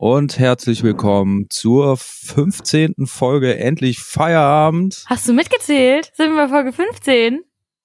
und 0.00 0.38
herzlich 0.38 0.82
willkommen 0.82 1.44
zur 1.50 1.98
15. 1.98 2.94
Folge 3.04 3.58
Endlich 3.58 3.98
Feierabend. 3.98 5.04
Hast 5.06 5.28
du 5.28 5.34
mitgezählt? 5.34 6.10
Sind 6.14 6.30
wir 6.34 6.46
bei 6.46 6.48
Folge 6.48 6.72
15? 6.72 7.40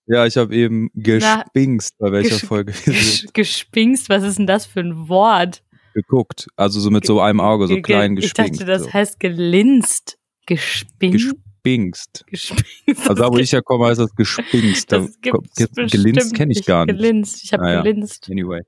Ja, 0.08 0.26
ich 0.26 0.38
habe 0.38 0.56
eben 0.56 0.90
gespingst, 0.94 1.98
bei 1.98 2.14
welcher 2.14 2.30
ges 2.38 2.46
Folge 2.46 2.74
wir 2.86 2.94
sind. 2.94 3.34
gespingst, 3.34 4.08
was 4.08 4.24
ist 4.24 4.38
denn 4.40 4.48
das 4.48 4.66
für 4.66 4.80
ein 4.80 5.10
Wort? 5.10 5.62
Geguckt. 5.94 6.48
Also 6.56 6.80
so 6.80 6.90
mit 6.90 7.06
so 7.06 7.20
einem 7.20 7.42
Auge, 7.42 7.68
so 7.68 7.74
Ge- 7.74 7.82
klein 7.82 8.14
Ich 8.16 8.22
gespingst. 8.34 8.62
dachte, 8.62 8.66
das 8.72 8.84
so. 8.84 8.94
heißt 8.94 9.20
gelinst. 9.20 10.18
Gespingst? 10.46 11.36
Gespingst. 11.66 12.24
Gespingst. 12.28 13.10
Also 13.10 13.14
da, 13.24 13.30
wo 13.30 13.38
ich 13.40 13.52
ja 13.52 13.60
komme, 13.60 13.88
heißt 13.88 14.00
das 14.00 14.16
gespingst. 14.16 14.90
Da 14.90 15.00
das 15.00 15.20
gibt's 15.20 15.92
gelinst 15.92 16.34
kenne 16.34 16.54
ich 16.54 16.66
gar 16.66 16.86
nicht. 16.86 16.96
Gelinst. 16.96 17.44
Ich 17.44 17.52
habe 17.52 17.64
Naja. 17.64 17.82
gelinst. 17.82 18.30
Anyway. 18.32 18.62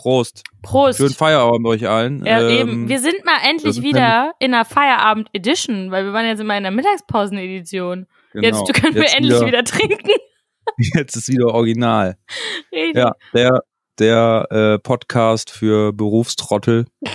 Prost. 0.00 0.44
Prost. 0.62 0.96
Schönen 0.96 1.12
Feierabend 1.12 1.66
euch 1.66 1.86
allen. 1.86 2.24
ja, 2.24 2.40
Ähm, 2.40 2.48
eben. 2.58 2.88
Wir 2.88 3.00
sind 3.00 3.22
mal 3.26 3.36
endlich 3.46 3.82
wieder 3.82 4.32
in 4.38 4.52
der 4.52 4.64
Feierabend-Edition, 4.64 5.90
weil 5.90 6.06
wir 6.06 6.14
waren 6.14 6.24
jetzt 6.24 6.40
immer 6.40 6.56
in 6.56 6.62
der 6.62 6.72
Mittagspausen-Edition. 6.72 8.06
genau. 8.32 8.46
Jetzt 8.46 8.72
können 8.72 8.94
wir 8.94 9.02
Jetzt 9.02 9.16
endlich 9.18 9.40
wieder, 9.42 9.62
trinken. 9.62 10.08
Jetzt 10.94 11.16
ist 11.16 11.28
wieder 11.28 11.48
original. 11.48 12.16
Richtig. 12.72 12.96
Ja, 12.96 13.12
der, 13.34 13.62
der 13.98 14.46
äh, 14.50 14.78
Podcast 14.78 15.50
für 15.50 15.92
Berufstrottel. 15.92 16.86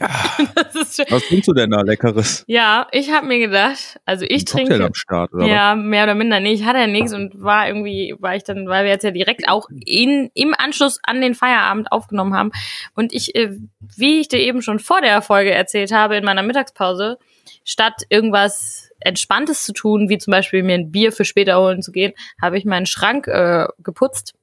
Das 0.54 0.74
ist 0.74 0.96
schon, 0.96 1.06
Was 1.10 1.22
trinkst 1.28 1.48
du 1.48 1.52
denn 1.52 1.70
da 1.70 1.80
Leckeres? 1.82 2.44
ja, 2.46 2.86
ich 2.92 3.12
habe 3.12 3.26
mir 3.26 3.38
gedacht, 3.38 4.00
also 4.04 4.24
ich 4.28 4.42
Ein 4.42 4.44
Cocktail 4.46 4.66
trinke. 4.66 4.84
am 4.86 4.94
Start, 4.94 5.32
oder 5.34 5.46
Ja, 5.46 5.74
mehr 5.74 6.04
oder 6.04 6.14
minder. 6.14 6.40
Nee, 6.40 6.52
ich 6.52 6.64
hatte 6.64 6.78
ja 6.78 6.86
nichts 6.86 7.12
und 7.12 7.40
war 7.42 7.68
irgendwie, 7.68 8.14
war 8.18 8.34
ich 8.36 8.44
dann, 8.44 8.66
weil 8.68 8.84
wir 8.84 8.90
jetzt 8.90 9.04
ja 9.04 9.10
direkt 9.12 9.48
auch 9.48 9.68
in, 9.84 10.30
im 10.34 10.54
Anschluss 10.56 10.98
an 11.02 11.20
den 11.20 11.34
Feierabend 11.34 11.92
aufgenommen 11.92 12.34
haben. 12.34 12.50
Und 12.94 13.12
ich, 13.12 13.34
äh, 13.34 13.56
wie 13.96 14.20
ich 14.20 14.28
dir 14.28 14.40
eben 14.40 14.62
schon 14.62 14.78
vor 14.80 15.00
der 15.00 15.22
Folge 15.22 15.52
erzählt 15.52 15.92
habe, 15.92 16.16
in 16.16 16.24
meiner 16.24 16.42
Mittagspause, 16.42 17.18
statt 17.64 18.02
irgendwas 18.08 18.90
Entspanntes 19.00 19.64
zu 19.64 19.72
tun, 19.72 20.08
wie 20.08 20.18
zum 20.18 20.30
Beispiel 20.32 20.62
mir 20.62 20.74
ein 20.74 20.90
Bier 20.90 21.12
für 21.12 21.24
später 21.24 21.58
holen 21.60 21.82
zu 21.82 21.92
gehen, 21.92 22.14
habe 22.40 22.58
ich 22.58 22.64
meinen 22.64 22.86
Schrank 22.86 23.26
äh, 23.28 23.66
geputzt. 23.82 24.34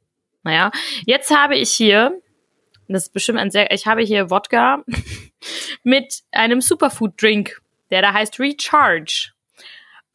Naja, 0.43 0.71
jetzt 1.05 1.36
habe 1.36 1.55
ich 1.55 1.71
hier, 1.71 2.13
das 2.94 3.03
ist 3.03 3.14
bestimmt 3.14 3.39
ein 3.39 3.52
sehr, 3.52 3.72
ich 3.72 3.86
habe 3.88 4.02
hier 4.02 4.30
Wodka 4.30 4.84
mit 5.84 6.22
einem 6.31 6.61
Superfood-Drink, 6.61 7.61
der 7.89 8.02
da 8.02 8.14
heißt 8.14 8.39
Recharge. 8.39 9.31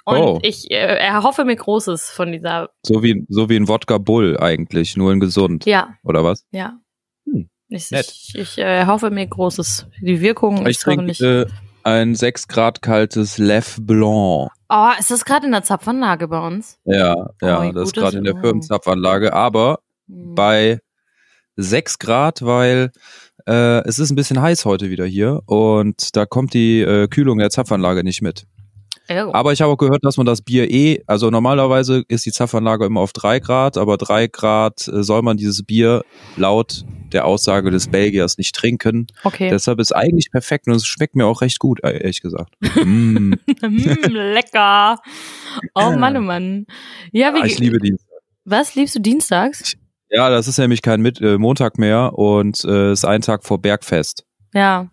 Und 0.04 0.18
Oh. 0.18 0.38
ich 0.42 0.70
äh, 0.70 0.74
erhoffe 0.98 1.44
mir 1.44 1.56
Großes 1.56 2.10
von 2.10 2.30
dieser. 2.30 2.70
So 2.84 3.02
wie, 3.02 3.26
so 3.28 3.48
wie 3.48 3.56
ein 3.56 3.66
Wodka 3.68 3.98
Bull 3.98 4.38
eigentlich, 4.38 4.96
nur 4.96 5.12
in 5.12 5.18
gesund. 5.20 5.66
Ja, 5.66 5.94
Oder 6.04 6.22
was? 6.22 6.44
ja. 6.52 6.78
Hm, 7.24 7.48
Ich, 7.68 7.90
nett. 7.90 8.06
ich, 8.06 8.34
ich 8.36 8.58
äh, 8.58 8.62
erhoffe 8.78 9.10
mir 9.10 9.26
Großes. 9.26 9.86
Die 10.00 10.20
Wirkung 10.20 10.58
Ich 10.66 10.76
ist 10.76 10.82
trinke 10.82 11.42
äh, 11.42 11.46
ein 11.82 12.14
6 12.14 12.46
Grad 12.46 12.82
kaltes 12.82 13.38
Lef 13.38 13.78
Blanc. 13.80 14.50
Oh, 14.68 14.90
ist 14.98 15.10
das 15.10 15.24
gerade 15.24 15.46
in 15.46 15.52
der 15.52 15.62
Zapfanlage 15.64 16.28
bei 16.28 16.44
uns? 16.46 16.78
Ja, 16.84 17.30
ja, 17.42 17.62
Oh, 17.64 17.72
das 17.72 17.88
ist 17.88 17.96
gerade 17.96 18.18
in 18.18 18.24
der. 18.24 18.36
Firmenzapfanlage, 18.36 19.32
aber 19.32 19.80
Hm. 20.08 20.36
bei 20.36 20.78
6 21.56 21.98
Grad, 21.98 22.42
weil 22.42 22.90
äh, 23.46 23.86
es 23.86 23.98
ist 23.98 24.10
ein 24.10 24.16
bisschen 24.16 24.40
heiß 24.40 24.64
heute 24.64 24.90
wieder 24.90 25.06
hier 25.06 25.40
und 25.46 26.16
da 26.16 26.26
kommt 26.26 26.54
die 26.54 26.80
äh, 26.80 27.08
Kühlung 27.08 27.38
der 27.38 27.50
Zapfanlage 27.50 28.04
nicht 28.04 28.22
mit. 28.22 28.46
Ja, 29.08 29.32
Aber 29.32 29.52
ich 29.52 29.62
habe 29.62 29.72
auch 29.72 29.76
gehört, 29.76 30.04
dass 30.04 30.16
man 30.16 30.26
das 30.26 30.42
Bier 30.42 30.68
eh, 30.68 31.02
also 31.06 31.30
normalerweise 31.30 32.02
ist 32.08 32.26
die 32.26 32.32
Zapfanlage 32.32 32.86
immer 32.86 33.00
auf 33.00 33.12
drei 33.12 33.38
Grad, 33.38 33.76
aber 33.76 33.98
drei 33.98 34.26
Grad 34.26 34.88
äh, 34.88 35.02
soll 35.04 35.22
man 35.22 35.36
dieses 35.36 35.62
Bier 35.62 36.02
laut 36.36 36.84
der 37.12 37.24
Aussage 37.24 37.70
des 37.70 37.86
Belgiers 37.86 38.36
nicht 38.36 38.54
trinken. 38.54 39.06
okay. 39.22 39.48
Deshalb 39.48 39.78
ist 39.78 39.94
eigentlich 39.94 40.32
perfekt 40.32 40.66
und 40.66 40.74
es 40.74 40.86
schmeckt 40.86 41.14
mir 41.14 41.26
auch 41.26 41.40
recht 41.40 41.60
gut, 41.60 41.82
äh, 41.84 41.98
ehrlich 41.98 42.20
gesagt. 42.20 42.52
mm, 42.84 43.34
Hm, 43.60 43.96
lecker. 44.10 44.98
Oh 45.74 45.92
Mann, 45.92 46.16
oh 46.16 46.20
Mann. 46.20 46.66
Ja, 47.12 47.32
wie 47.32 47.38
ja, 47.38 47.44
ich 47.44 47.58
liebe 47.60 47.78
die. 47.78 47.94
Was 48.44 48.74
liebst 48.74 48.96
du 48.96 49.00
dienstags? 49.00 49.76
Ja, 50.10 50.30
das 50.30 50.46
ist 50.48 50.58
nämlich 50.58 50.82
kein 50.82 51.00
Mit 51.02 51.20
äh, 51.20 51.36
Montag 51.38 51.78
mehr 51.78 52.12
und 52.18 52.64
äh, 52.64 52.92
ist 52.92 53.04
ein 53.04 53.22
Tag 53.22 53.44
vor 53.44 53.60
Bergfest. 53.60 54.24
Ja. 54.54 54.90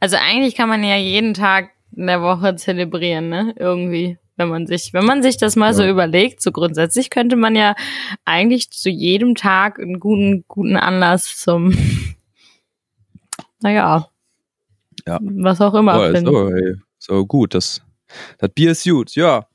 Also 0.00 0.16
eigentlich 0.20 0.54
kann 0.54 0.68
man 0.68 0.84
ja 0.84 0.96
jeden 0.96 1.34
Tag 1.34 1.70
in 1.96 2.06
der 2.06 2.22
Woche 2.22 2.54
zelebrieren, 2.56 3.28
ne? 3.28 3.54
Irgendwie. 3.58 4.18
Wenn 4.36 4.48
man 4.48 4.66
sich, 4.66 4.92
wenn 4.92 5.04
man 5.04 5.22
sich 5.22 5.36
das 5.36 5.54
mal 5.56 5.74
so 5.74 5.82
Ja. 5.84 5.90
überlegt, 5.90 6.42
so 6.42 6.50
grundsätzlich 6.52 7.08
könnte 7.10 7.36
man 7.36 7.54
ja 7.56 7.74
eigentlich 8.24 8.70
zu 8.70 8.90
jedem 8.90 9.34
Tag 9.36 9.78
einen 9.78 10.00
guten, 10.00 10.44
guten 10.48 10.76
Anlass 10.76 11.36
zum, 11.38 11.72
naja. 13.60 14.08
Ja. 15.06 15.18
Was 15.20 15.60
auch 15.60 15.74
immer 15.74 15.98
Oh, 16.00 16.12
finden. 16.12 16.26
so, 16.32 16.48
ey, 16.50 16.74
so 16.98 17.26
gut, 17.26 17.54
das, 17.54 17.82
das 18.38 18.50
Bier 18.54 18.70
ist 18.72 18.84
gut, 18.84 19.14
ja. 19.14 19.46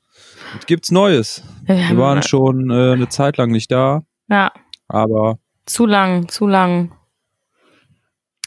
Was 0.54 0.66
gibt's 0.66 0.90
Neues? 0.90 1.42
Wir 1.66 1.96
waren 1.96 2.22
schon 2.22 2.70
äh, 2.70 2.92
eine 2.92 3.08
Zeit 3.08 3.36
lang 3.36 3.50
nicht 3.50 3.70
da, 3.70 4.02
ja, 4.28 4.52
aber 4.90 5.38
zu 5.66 5.86
lang, 5.86 6.28
zu 6.28 6.46
lang. 6.46 6.92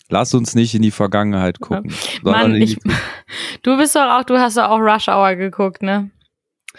lass 0.09 0.33
uns 0.33 0.55
nicht 0.55 0.75
in 0.75 0.81
die 0.81 0.91
Vergangenheit 0.91 1.59
gucken. 1.59 1.91
sondern 2.21 2.51
Mann, 2.51 2.61
ich, 2.61 2.77
du 3.63 3.77
bist 3.77 3.95
doch 3.95 4.19
auch, 4.19 4.23
du 4.23 4.37
hast 4.37 4.57
doch 4.57 4.69
auch 4.69 4.79
Rush 4.79 5.07
Hour 5.07 5.35
geguckt, 5.35 5.81
ne? 5.81 6.11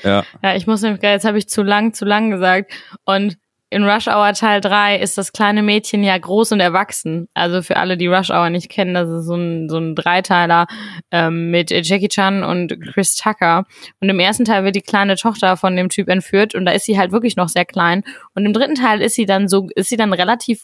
Ja, 0.03 0.25
Ja, 0.43 0.55
ich 0.57 0.67
muss 0.67 0.83
nämlich, 0.83 1.03
jetzt 1.03 1.25
habe 1.25 1.39
ich 1.39 1.49
zu 1.49 1.63
lang, 1.63 1.95
zu 1.95 2.05
lang 2.05 2.31
gesagt. 2.31 2.73
Und 3.05 3.39
in 3.75 3.83
Rush 3.83 4.07
Hour 4.07 4.33
Teil 4.35 4.61
3 4.61 5.01
ist 5.01 5.19
das 5.19 5.33
kleine 5.33 5.61
Mädchen 5.61 6.05
ja 6.05 6.17
groß 6.17 6.53
und 6.53 6.61
erwachsen. 6.61 7.29
Also 7.35 7.61
für 7.61 7.77
alle, 7.77 7.97
die 7.97 8.07
Rush 8.07 8.31
Hour 8.31 8.49
nicht 8.49 8.69
kennen, 8.69 8.95
das 8.95 9.11
ist 9.11 9.27
so 9.27 9.35
ein, 9.35 9.69
so 9.69 9.79
ein 9.79 9.97
Dreiteiler 9.97 10.69
ähm, 11.11 11.51
mit 11.51 11.73
Jackie 11.73 12.07
Chan 12.07 12.45
und 12.45 12.81
Chris 12.93 13.17
Tucker. 13.17 13.65
Und 13.99 14.09
im 14.09 14.21
ersten 14.21 14.45
Teil 14.45 14.63
wird 14.63 14.77
die 14.77 14.81
kleine 14.81 15.17
Tochter 15.17 15.57
von 15.57 15.75
dem 15.75 15.89
Typ 15.89 16.09
entführt 16.09 16.55
und 16.55 16.67
da 16.67 16.73
ist 16.73 16.85
sie 16.85 16.97
halt 16.97 17.11
wirklich 17.11 17.35
noch 17.35 17.49
sehr 17.49 17.65
klein. 17.65 18.05
Und 18.37 18.47
im 18.47 18.53
dritten 18.53 18.77
Teil 18.77 19.03
ist 19.03 19.17
sie 19.17 19.27
dann 19.27 19.49
so, 19.49 19.67
ist 19.75 19.89
sie 19.89 19.97
dann 19.97 20.13
relativ 20.13 20.63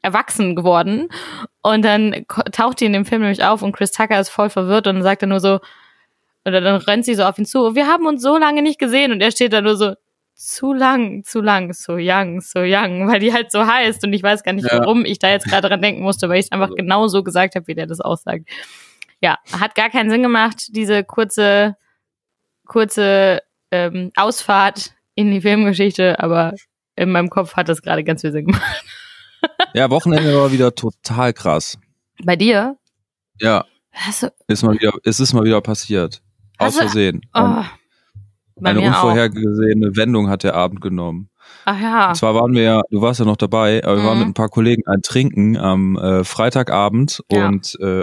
erwachsen 0.00 0.54
geworden. 0.54 1.08
Und 1.60 1.84
dann 1.84 2.24
taucht 2.52 2.80
die 2.80 2.86
in 2.86 2.92
dem 2.92 3.04
Film 3.04 3.22
nämlich 3.22 3.42
auf 3.42 3.62
und 3.62 3.72
Chris 3.72 3.90
Tucker 3.90 4.20
ist 4.20 4.28
voll 4.28 4.48
verwirrt 4.48 4.86
und 4.86 5.02
sagt 5.02 5.22
dann 5.22 5.30
nur 5.30 5.40
so, 5.40 5.58
oder 6.44 6.60
dann 6.60 6.76
rennt 6.76 7.04
sie 7.04 7.16
so 7.16 7.24
auf 7.24 7.36
ihn 7.36 7.46
zu. 7.46 7.74
Wir 7.74 7.88
haben 7.88 8.06
uns 8.06 8.22
so 8.22 8.38
lange 8.38 8.62
nicht 8.62 8.78
gesehen 8.78 9.10
und 9.10 9.20
er 9.20 9.32
steht 9.32 9.52
da 9.52 9.60
nur 9.60 9.76
so 9.76 9.94
zu 10.40 10.72
lang, 10.72 11.24
zu 11.24 11.40
lang, 11.40 11.72
so 11.72 11.94
young, 11.98 12.40
so 12.40 12.60
young, 12.60 13.08
weil 13.10 13.18
die 13.18 13.32
halt 13.32 13.50
so 13.50 13.66
heißt 13.66 14.04
und 14.04 14.12
ich 14.12 14.22
weiß 14.22 14.44
gar 14.44 14.52
nicht, 14.52 14.70
Ja. 14.70 14.78
warum 14.78 15.04
ich 15.04 15.18
da 15.18 15.28
jetzt 15.28 15.46
gerade 15.46 15.68
dran 15.68 15.82
denken 15.82 16.02
musste, 16.02 16.28
weil 16.28 16.38
ich 16.38 16.46
es 16.46 16.52
einfach 16.52 16.70
genau 16.76 17.08
so 17.08 17.22
gesagt 17.24 17.56
habe, 17.56 17.66
wie 17.66 17.74
der 17.74 17.86
das 17.86 18.00
aussagt. 18.00 18.48
Ja, 19.20 19.38
hat 19.60 19.74
gar 19.74 19.90
keinen 19.90 20.10
Sinn 20.10 20.22
gemacht, 20.22 20.68
diese 20.70 21.02
kurze, 21.02 21.76
kurze 22.66 23.42
ähm, 23.70 24.12
Ausfahrt 24.16 24.94
in 25.14 25.30
die 25.32 25.40
Filmgeschichte, 25.40 26.20
aber 26.20 26.54
in 26.96 27.10
meinem 27.10 27.30
Kopf 27.30 27.54
hat 27.54 27.68
das 27.68 27.82
gerade 27.82 28.04
ganz 28.04 28.20
viel 28.20 28.32
Sinn 28.32 28.46
gemacht. 28.46 28.84
ja, 29.74 29.90
Wochenende 29.90 30.34
war 30.36 30.52
wieder 30.52 30.74
total 30.74 31.32
krass. 31.32 31.78
Bei 32.24 32.36
dir? 32.36 32.76
Ja, 33.40 33.64
Hast 33.92 34.22
du, 34.22 34.28
ist 34.46 34.62
mal 34.62 34.74
wieder, 34.78 34.92
es 35.04 35.18
ist 35.18 35.32
mal 35.32 35.44
wieder 35.44 35.60
passiert. 35.60 36.22
Aus 36.58 36.74
du- 36.74 36.80
Versehen. 36.80 37.20
oh, 37.34 37.62
bei 38.60 38.70
Eine 38.70 38.80
mir 38.80 38.90
auch. 38.90 39.04
unvorhergesehene 39.04 39.96
Wendung 39.96 40.28
hat 40.28 40.42
der 40.44 40.54
Abend 40.54 40.80
genommen. 40.80 41.30
Ach 41.64 41.80
ja. 41.80 42.08
Und 42.10 42.14
zwar 42.16 42.34
waren 42.34 42.52
wir 42.54 42.62
ja, 42.62 42.80
du 42.90 43.00
warst 43.00 43.20
ja 43.20 43.26
noch 43.26 43.36
dabei, 43.36 43.82
aber 43.84 43.96
wir 43.96 44.04
waren 44.04 44.14
Mhm. 44.18 44.20
mit 44.20 44.28
ein 44.30 44.34
paar 44.34 44.48
Kollegen 44.48 44.82
ein 44.86 45.02
Trinken 45.02 45.56
am 45.56 45.96
äh, 45.96 46.24
Freitagabend 46.24 47.22
Ja. 47.30 47.46
und 47.48 47.76
äh, 47.80 48.02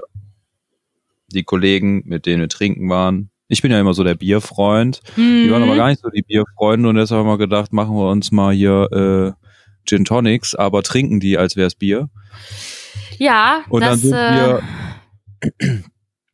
die 1.27 1.43
Kollegen, 1.43 2.03
mit 2.05 2.25
denen 2.25 2.41
wir 2.41 2.49
trinken 2.49 2.89
waren, 2.89 3.29
ich 3.47 3.61
bin 3.61 3.71
ja 3.71 3.79
immer 3.79 3.93
so 3.93 4.03
der 4.03 4.15
Bierfreund, 4.15 5.01
die 5.17 5.51
waren 5.51 5.61
Mhm. 5.61 5.67
aber 5.69 5.75
gar 5.77 5.89
nicht 5.89 6.01
so 6.01 6.09
die 6.09 6.23
Bierfreunde 6.23 6.89
und 6.89 6.95
deshalb 6.95 7.19
haben 7.19 7.27
wir 7.29 7.37
gedacht, 7.37 7.73
machen 7.73 7.95
wir 7.95 8.09
uns 8.09 8.31
mal 8.31 8.53
hier 8.53 8.91
äh, 9.37 9.45
Gin 9.87 10.05
Tonics, 10.05 10.55
aber 10.55 10.81
trinken 10.81 11.19
die, 11.19 11.37
als 11.37 11.55
wäre 11.55 11.67
es 11.67 11.75
Bier. 11.75 12.09
Ja, 13.19 13.63
Und 13.69 13.81
das 13.81 13.89
dann 13.89 13.99
sind 13.99 14.13
äh, 14.13 14.35
wir 14.35 15.83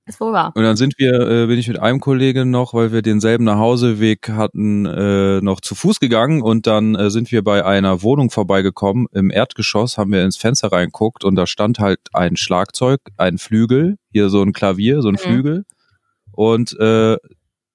ist 0.06 0.20
wohl 0.20 0.34
wahr. 0.34 0.52
Und 0.56 0.64
dann 0.64 0.76
sind 0.76 0.96
wir, 0.98 1.14
äh, 1.22 1.48
bin 1.48 1.60
ich 1.60 1.68
mit 1.68 1.80
einem 1.80 2.00
Kollegen 2.00 2.50
noch, 2.50 2.74
weil 2.74 2.92
wir 2.92 3.02
denselben 3.02 3.44
Nachhauseweg 3.46 4.30
hatten, 4.30 4.86
äh, 4.86 5.42
noch 5.42 5.62
zu 5.62 5.76
Fuß 5.76 6.00
gegangen 6.00 6.42
und 6.42 6.68
dann 6.68 6.96
äh, 6.96 7.10
sind 7.10 7.32
wir 7.32 7.44
bei 7.44 7.64
einer 7.66 8.02
Wohnung 8.02 8.30
vorbeigekommen. 8.32 9.08
Im 9.14 9.30
Erdgeschoss 9.32 9.98
haben 9.98 10.12
wir 10.12 10.24
ins 10.24 10.38
Fenster 10.38 10.72
reinguckt 10.72 11.24
und 11.24 11.36
da 11.36 11.46
stand 11.48 11.80
halt 11.80 12.00
ein 12.14 12.36
Schlagzeug, 12.36 13.00
ein 13.18 13.38
Flügel, 13.38 13.98
hier 14.12 14.30
so 14.30 14.42
ein 14.42 14.54
Klavier, 14.54 15.02
so 15.02 15.10
ein 15.10 15.14
Mhm. 15.14 15.18
Flügel. 15.20 15.66
Und 16.32 16.78
äh, 16.80 17.18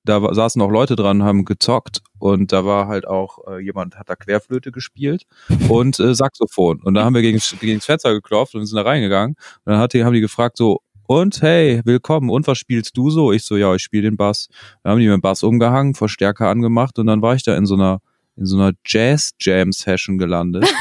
da 0.04 0.34
saßen 0.34 0.62
auch 0.62 0.70
Leute 0.70 0.94
dran, 0.96 1.22
haben 1.24 1.44
gezockt 1.44 2.00
und 2.18 2.52
da 2.52 2.64
war 2.64 2.86
halt 2.86 3.08
auch 3.08 3.38
äh, 3.48 3.58
jemand, 3.58 3.98
hat 3.98 4.08
da 4.08 4.14
Querflöte 4.14 4.70
gespielt 4.72 5.24
und 5.68 5.98
äh, 5.98 6.14
Saxophon. 6.14 6.80
Und 6.82 6.94
da 6.94 7.04
haben 7.04 7.14
wir 7.14 7.22
gegen, 7.22 7.40
gegen 7.60 7.78
das 7.78 7.84
Fenster 7.86 8.12
geklopft 8.14 8.54
und 8.54 8.64
sind 8.66 8.76
da 8.76 8.82
reingegangen. 8.82 9.34
Und 9.64 9.72
dann 9.72 9.78
hat 9.80 9.94
die, 9.94 10.04
haben 10.04 10.14
die 10.14 10.20
gefragt 10.20 10.56
so, 10.56 10.80
und 11.06 11.42
hey, 11.42 11.80
willkommen. 11.84 12.30
Und 12.30 12.46
was 12.46 12.58
spielst 12.58 12.96
du 12.96 13.10
so? 13.10 13.32
Ich 13.32 13.44
so, 13.44 13.56
ja, 13.56 13.74
ich 13.74 13.82
spiele 13.82 14.04
den 14.04 14.16
Bass. 14.16 14.48
Dann 14.82 14.92
haben 14.92 14.98
die 15.00 15.06
mir 15.06 15.16
den 15.16 15.20
Bass 15.20 15.42
umgehangen, 15.42 15.94
Verstärker 15.94 16.48
angemacht 16.48 16.98
und 16.98 17.06
dann 17.06 17.22
war 17.22 17.34
ich 17.34 17.42
da 17.42 17.56
in 17.56 17.66
so 17.66 17.74
einer 17.74 18.00
in 18.36 18.44
so 18.46 18.56
einer 18.58 18.72
Jazz 18.84 19.32
Jam 19.40 19.72
Session 19.72 20.18
gelandet. 20.18 20.66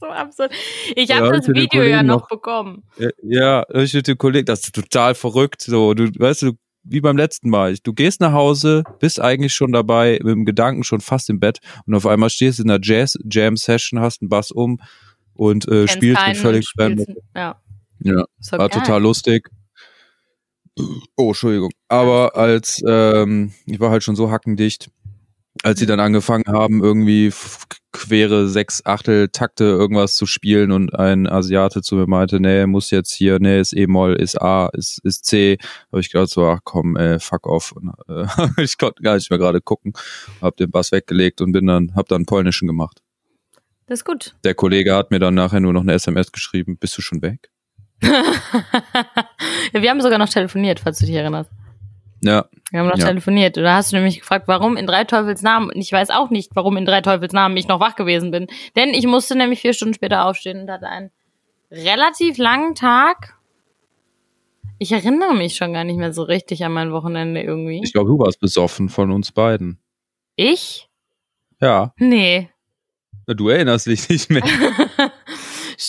So 0.00 0.06
absurd. 0.10 0.52
Ich 0.94 1.10
habe 1.10 1.26
Ja, 1.28 1.32
das 1.32 1.48
Video 1.48 1.82
ja 1.82 2.02
noch 2.02 2.20
noch- 2.22 2.28
bekommen. 2.28 2.82
Ja, 2.98 3.08
Ja, 3.22 3.64
ich 3.80 3.94
mit 3.94 4.06
dem 4.06 4.18
Kollegen, 4.18 4.44
das 4.44 4.60
ist 4.64 4.74
total 4.74 5.14
verrückt. 5.14 5.62
So, 5.62 5.94
du 5.94 6.10
weißt 6.18 6.42
du, 6.42 6.52
wie 6.82 7.00
beim 7.00 7.16
letzten 7.16 7.48
Mal. 7.48 7.76
Du 7.82 7.94
gehst 7.94 8.20
nach 8.20 8.32
Hause, 8.32 8.84
bist 9.00 9.18
eigentlich 9.20 9.54
schon 9.54 9.72
dabei, 9.72 10.18
mit 10.22 10.32
dem 10.32 10.44
Gedanken 10.44 10.84
schon 10.84 11.00
fast 11.00 11.30
im 11.30 11.40
Bett 11.40 11.60
und 11.86 11.94
auf 11.94 12.04
einmal 12.06 12.28
stehst 12.28 12.58
du 12.58 12.64
in 12.64 12.70
einer 12.70 12.80
Jazz 12.82 13.18
Jam 13.30 13.56
Session, 13.56 14.00
hast 14.00 14.20
einen 14.20 14.28
Bass 14.28 14.50
um 14.50 14.78
und 15.32 15.66
äh, 15.68 15.88
spielst 15.88 16.26
mit 16.26 16.36
völlig 16.36 16.68
fremden. 16.68 17.16
Ja. 17.34 17.56
Ja, 18.04 18.24
doch 18.50 18.58
war 18.58 18.68
geil. 18.68 18.80
total 18.80 19.02
lustig. 19.02 19.50
Oh, 21.16 21.28
Entschuldigung. 21.28 21.70
Aber 21.88 22.36
als 22.36 22.82
ähm, 22.86 23.52
ich 23.66 23.80
war 23.80 23.90
halt 23.90 24.02
schon 24.02 24.16
so 24.16 24.30
hackendicht, 24.30 24.90
als 25.62 25.78
sie 25.78 25.86
dann 25.86 26.00
angefangen 26.00 26.44
haben, 26.46 26.82
irgendwie 26.82 27.32
quere 27.92 28.48
sechs 28.48 28.84
Achtel 28.84 29.28
Takte 29.28 29.64
irgendwas 29.64 30.16
zu 30.16 30.26
spielen 30.26 30.72
und 30.72 30.94
ein 30.94 31.26
Asiate 31.26 31.80
zu 31.80 31.94
mir 31.94 32.06
meinte, 32.06 32.40
nee, 32.40 32.66
muss 32.66 32.90
jetzt 32.90 33.14
hier, 33.14 33.38
nee, 33.38 33.60
ist 33.60 33.72
E-Moll, 33.72 34.16
ist 34.16 34.40
A, 34.42 34.68
ist, 34.72 34.98
ist 35.04 35.24
C, 35.24 35.56
habe 35.92 36.00
ich 36.00 36.10
gedacht 36.10 36.30
so, 36.30 36.44
ach 36.44 36.58
komm, 36.64 36.96
äh, 36.96 37.20
fuck 37.20 37.46
off. 37.46 37.72
Und, 37.72 37.92
äh, 38.08 38.26
ich 38.62 38.76
konnte 38.76 39.02
gar 39.02 39.14
nicht 39.14 39.30
mehr 39.30 39.38
gerade 39.38 39.60
gucken, 39.60 39.94
hab 40.42 40.56
den 40.56 40.70
Bass 40.70 40.92
weggelegt 40.92 41.40
und 41.40 41.52
bin 41.52 41.66
dann, 41.66 41.94
hab 41.94 42.08
dann 42.08 42.26
polnischen 42.26 42.66
gemacht. 42.66 43.00
Das 43.86 44.00
ist 44.00 44.04
gut. 44.04 44.34
Der 44.44 44.54
Kollege 44.54 44.94
hat 44.94 45.10
mir 45.10 45.20
dann 45.20 45.34
nachher 45.34 45.60
nur 45.60 45.72
noch 45.72 45.82
eine 45.82 45.92
SMS 45.92 46.32
geschrieben, 46.32 46.76
bist 46.76 46.98
du 46.98 47.02
schon 47.02 47.22
weg? 47.22 47.50
Ja, 49.72 49.82
wir 49.82 49.90
haben 49.90 50.00
sogar 50.00 50.18
noch 50.18 50.28
telefoniert, 50.28 50.80
falls 50.80 50.98
du 50.98 51.06
dich 51.06 51.14
erinnerst. 51.14 51.50
Ja, 52.22 52.46
Wir 52.70 52.80
haben 52.80 52.88
noch 52.88 52.96
Ja. 52.98 53.06
telefoniert. 53.08 53.58
Und 53.58 53.64
da 53.64 53.76
hast 53.76 53.92
du 53.92 53.96
nämlich 53.96 54.20
gefragt, 54.20 54.48
warum 54.48 54.76
in 54.78 54.86
drei 54.86 55.04
Teufels 55.04 55.42
Namen. 55.42 55.68
Und 55.70 55.76
ich 55.76 55.92
weiß 55.92 56.10
auch 56.10 56.30
nicht, 56.30 56.50
warum 56.54 56.76
in 56.78 56.86
drei 56.86 57.02
Teufels 57.02 57.32
Namen 57.34 57.56
ich 57.56 57.68
noch 57.68 57.80
wach 57.80 57.96
gewesen 57.96 58.30
bin. 58.30 58.46
Denn 58.76 58.90
ich 58.94 59.06
musste 59.06 59.36
nämlich 59.36 59.60
vier 59.60 59.74
Stunden 59.74 59.94
später 59.94 60.24
aufstehen 60.24 60.62
und 60.62 60.70
hatte 60.70 60.88
einen 60.88 61.10
relativ 61.70 62.38
langen 62.38 62.74
Tag. 62.74 63.34
Ich 64.78 64.90
erinnere 64.92 65.34
mich 65.34 65.54
schon 65.56 65.72
gar 65.74 65.84
nicht 65.84 65.98
mehr 65.98 66.12
so 66.12 66.22
richtig 66.22 66.64
an 66.64 66.72
mein 66.72 66.92
Wochenende 66.92 67.42
irgendwie. 67.42 67.80
ich 67.84 67.92
glaube, 67.92 68.08
du 68.10 68.18
warst 68.18 68.40
besoffen 68.40 68.88
von 68.88 69.10
uns 69.12 69.30
beiden. 69.30 69.78
Ich? 70.36 70.88
Ja, 71.60 71.92
Nee. 71.98 72.48
du 73.26 73.48
erinnerst 73.50 73.86
dich 73.86 74.08
nicht 74.08 74.30
mehr. 74.30 74.42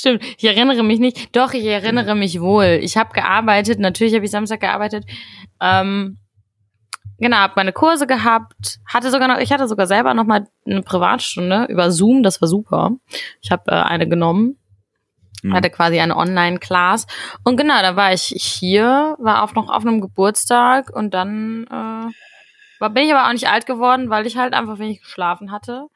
Stimmt, 0.06 0.24
ich 0.38 0.44
erinnere 0.44 0.84
mich 0.84 1.00
nicht. 1.00 1.36
Doch, 1.36 1.54
ich 1.54 1.66
erinnere 1.66 2.14
mich 2.14 2.40
wohl. 2.40 2.78
Ich 2.84 2.96
habe 2.96 3.12
gearbeitet, 3.12 3.80
natürlich 3.80 4.14
habe 4.14 4.24
ich 4.24 4.30
Samstag 4.30 4.60
gearbeitet. 4.60 5.04
Ähm, 5.60 6.18
genau, 7.18 7.38
habe 7.38 7.54
meine 7.56 7.74
Kurse 7.74 8.06
gehabt, 8.06 8.78
hatte 8.86 9.10
sogar 9.10 9.28
noch, 9.28 9.40
ich 9.40 9.52
hatte 9.52 9.68
sogar 9.68 9.88
selber 9.88 10.14
noch 10.14 10.26
mal 10.26 10.46
eine 10.64 10.84
Privatstunde 10.84 11.66
über 11.70 11.90
Zoom, 11.90 12.22
das 12.22 12.40
war 12.40 12.48
super. 12.48 12.92
Ich 13.42 13.50
habe 13.50 13.72
äh, 13.72 13.82
eine 13.82 14.08
genommen, 14.08 14.60
Hm. 15.42 15.56
hatte 15.56 15.72
quasi 15.72 16.00
eine 16.00 16.16
Online-Class 16.16 17.08
und 17.44 17.58
genau, 17.58 17.82
da 17.82 17.96
war 17.96 18.14
ich 18.14 18.26
hier, 18.38 19.16
war 19.18 19.42
auch 19.42 19.56
noch 19.56 19.70
auf 19.70 19.88
einem 19.88 20.02
Geburtstag 20.02 20.96
und 20.96 21.16
dann 21.16 21.66
äh, 21.66 22.80
war, 22.80 22.90
bin 22.92 23.06
ich 23.06 23.12
aber 23.12 23.28
auch 23.28 23.34
nicht 23.34 23.50
alt 23.50 23.66
geworden, 23.66 24.12
weil 24.12 24.28
ich 24.28 24.38
halt 24.38 24.54
einfach 24.54 24.78
wenig 24.78 25.02
geschlafen 25.02 25.52
hatte. 25.52 25.88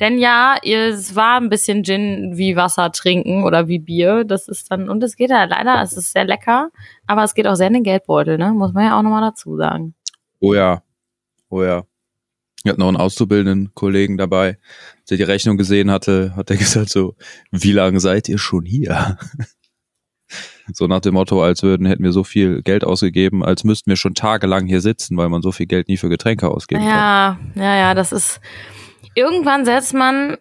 Denn 0.00 0.18
ja, 0.18 0.56
es 0.62 1.14
war 1.14 1.40
ein 1.40 1.48
bisschen 1.48 1.84
Gin 1.84 2.32
wie 2.34 2.56
Wasser 2.56 2.90
trinken 2.90 3.44
oder 3.44 3.68
wie 3.68 3.78
Bier. 3.78 4.24
Das 4.24 4.48
ist 4.48 4.70
dann, 4.70 4.88
und 4.88 5.02
es 5.02 5.16
geht 5.16 5.30
ja 5.30 5.44
leider, 5.44 5.80
es 5.82 5.92
ist 5.92 6.12
sehr 6.12 6.24
lecker, 6.24 6.70
aber 7.06 7.22
es 7.22 7.34
geht 7.34 7.46
auch 7.46 7.54
sehr 7.54 7.68
in 7.68 7.74
den 7.74 7.84
Geldbeutel, 7.84 8.36
ne? 8.36 8.52
Muss 8.52 8.72
man 8.72 8.84
ja 8.84 8.98
auch 8.98 9.02
nochmal 9.02 9.22
dazu 9.22 9.56
sagen. 9.56 9.94
Oh 10.40 10.52
ja, 10.52 10.82
oh 11.48 11.62
ja. 11.62 11.84
Ich 12.64 12.70
hatte 12.70 12.80
noch 12.80 12.88
einen 12.88 12.96
auszubildenden 12.96 13.74
Kollegen 13.74 14.16
dabei, 14.16 14.58
der 15.08 15.18
die 15.18 15.22
Rechnung 15.22 15.58
gesehen 15.58 15.90
hatte, 15.90 16.34
hat 16.34 16.50
er 16.50 16.56
gesagt 16.58 16.88
so, 16.88 17.14
wie 17.52 17.72
lange 17.72 18.00
seid 18.00 18.28
ihr 18.28 18.38
schon 18.38 18.64
hier? 18.64 19.18
So 20.72 20.86
nach 20.86 21.00
dem 21.00 21.12
Motto, 21.12 21.42
als 21.42 21.62
würden, 21.62 21.86
hätten 21.86 22.02
wir 22.02 22.12
so 22.12 22.24
viel 22.24 22.62
Geld 22.62 22.84
ausgegeben, 22.84 23.44
als 23.44 23.64
müssten 23.64 23.90
wir 23.90 23.96
schon 23.96 24.14
tagelang 24.14 24.66
hier 24.66 24.80
sitzen, 24.80 25.14
weil 25.18 25.28
man 25.28 25.42
so 25.42 25.52
viel 25.52 25.66
Geld 25.66 25.88
nie 25.88 25.98
für 25.98 26.08
Getränke 26.08 26.48
ausgeben 26.48 26.80
kann. 26.80 26.88
Ja, 26.88 27.38
ja, 27.54 27.76
ja, 27.76 27.94
das 27.94 28.12
ist, 28.12 28.40
irgendwann 29.14 29.64
setzt 29.64 29.94
man, 29.94 30.36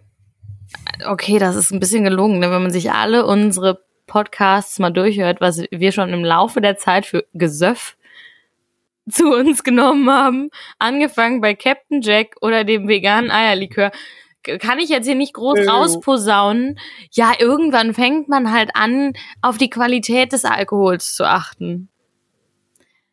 okay, 1.06 1.40
das 1.40 1.56
ist 1.56 1.72
ein 1.72 1.80
bisschen 1.80 2.04
gelogen, 2.04 2.40
ne? 2.40 2.52
wenn 2.52 2.62
man 2.64 2.72
sich 2.72 2.92
alle 2.92 3.26
unsere 3.26 3.84
Podcasts 4.08 4.80
mal 4.80 4.92
durchhört, 4.92 5.42
was 5.42 5.64
wir 5.72 5.92
schon 5.92 6.14
im 6.14 6.24
Laufe 6.24 6.62
der 6.62 6.78
Zeit 6.78 7.06
für 7.06 7.26
Gesöff 7.34 7.96
zu 9.10 9.30
uns 9.34 9.64
genommen 9.64 10.10
haben, 10.10 10.50
angefangen 10.80 11.42
bei 11.42 11.56
Captain 11.56 12.02
Jack 12.02 12.36
oder 12.42 12.64
dem 12.64 12.88
veganen 12.88 13.32
Eierlikör, 13.32 13.92
kann 14.60 14.80
ich 14.80 14.90
jetzt 14.90 15.06
hier 15.06 15.16
nicht 15.16 15.34
groß 15.34 15.60
Ew. 15.60 15.70
rausposaunen. 15.70 16.78
Ja, 17.12 17.32
irgendwann 17.40 17.94
fängt 17.94 18.28
man 18.28 18.52
halt 18.52 18.72
an, 18.76 19.14
auf 19.42 19.58
die 19.58 19.70
Qualität 19.70 20.34
des 20.34 20.44
Alkohols 20.46 21.16
zu 21.16 21.26
achten. 21.26 21.90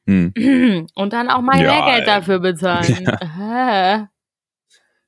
Hm. 0.06 0.86
Und 0.94 1.12
dann 1.12 1.30
auch 1.30 1.40
mal 1.40 1.60
Ja, 1.60 1.70
mehr 1.72 1.82
Geld 1.94 2.00
ey. 2.00 2.06
dafür 2.06 2.40
bezahlen. 2.40 3.06
Hä? 3.38 4.06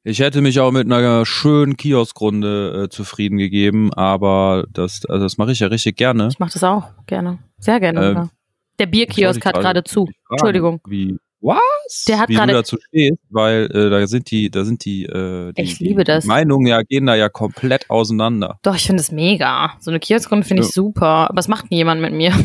Ich 0.04 0.18
hätte 0.18 0.40
mich 0.40 0.58
auch 0.58 0.72
mit 0.72 0.90
einer 0.90 1.24
schönen 1.24 1.76
Kioskrunde 1.76 2.84
äh, 2.84 2.88
zufrieden 2.88 3.38
gegeben, 3.38 3.92
aber 3.94 4.64
das, 4.72 5.04
also 5.06 5.22
das 5.24 5.38
mache 5.38 5.52
ich 5.52 5.60
ja 5.60 5.68
richtig 5.68 5.96
gerne. 5.96 6.28
Ich 6.32 6.40
mache 6.40 6.52
das 6.54 6.64
auch 6.64 6.88
gerne. 7.06 7.38
Sehr 7.58 7.78
gerne. 7.78 8.04
Ähm. 8.22 8.30
Der 8.80 8.86
Bierkiosk 8.86 9.44
hat 9.46 9.54
gerade 9.54 9.84
zu. 9.84 10.06
fragen, 10.06 10.16
Entschuldigung. 10.30 10.80
Wie, 10.88 11.16
was? 11.40 12.04
Der 12.08 12.18
hat 12.18 12.28
wie 12.28 12.34
gerade- 12.34 12.52
du 12.52 12.58
dazu 12.58 12.78
stehst, 12.88 13.18
weil 13.30 13.66
äh, 13.72 13.90
da 13.90 14.04
sind 14.08 14.30
die, 14.32 14.50
da 14.50 14.64
sind 14.64 14.84
die, 14.84 15.04
äh, 15.04 15.52
die, 15.52 15.62
Ich 15.62 15.78
liebe 15.78 16.02
das. 16.02 16.24
die 16.24 16.28
Meinungen 16.28 16.66
ja 16.66 16.82
gehen 16.82 17.06
da 17.06 17.14
ja 17.14 17.28
komplett 17.28 17.88
auseinander. 17.88 18.58
Doch, 18.62 18.74
ich 18.74 18.86
finde 18.86 19.02
es 19.02 19.12
mega. 19.12 19.74
So 19.78 19.92
eine 19.92 20.00
Kioskrunde 20.00 20.44
finde 20.44 20.64
ich 20.64 20.70
super. 20.70 21.30
Aber 21.30 21.38
es 21.38 21.46
macht 21.46 21.70
nie 21.70 21.76
jemand 21.76 22.00
mit 22.00 22.12
mir. 22.12 22.32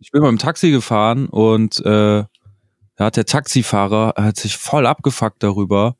Ich 0.00 0.10
bin 0.10 0.20
beim 0.20 0.36
Taxi 0.36 0.70
gefahren 0.70 1.28
und 1.30 1.78
äh, 1.80 2.24
da 2.96 3.04
hat 3.06 3.16
der 3.16 3.24
Taxifahrer 3.24 4.12
hat 4.18 4.36
sich 4.36 4.54
voll 4.54 4.86
abgefuckt 4.86 5.42
darüber, 5.42 5.96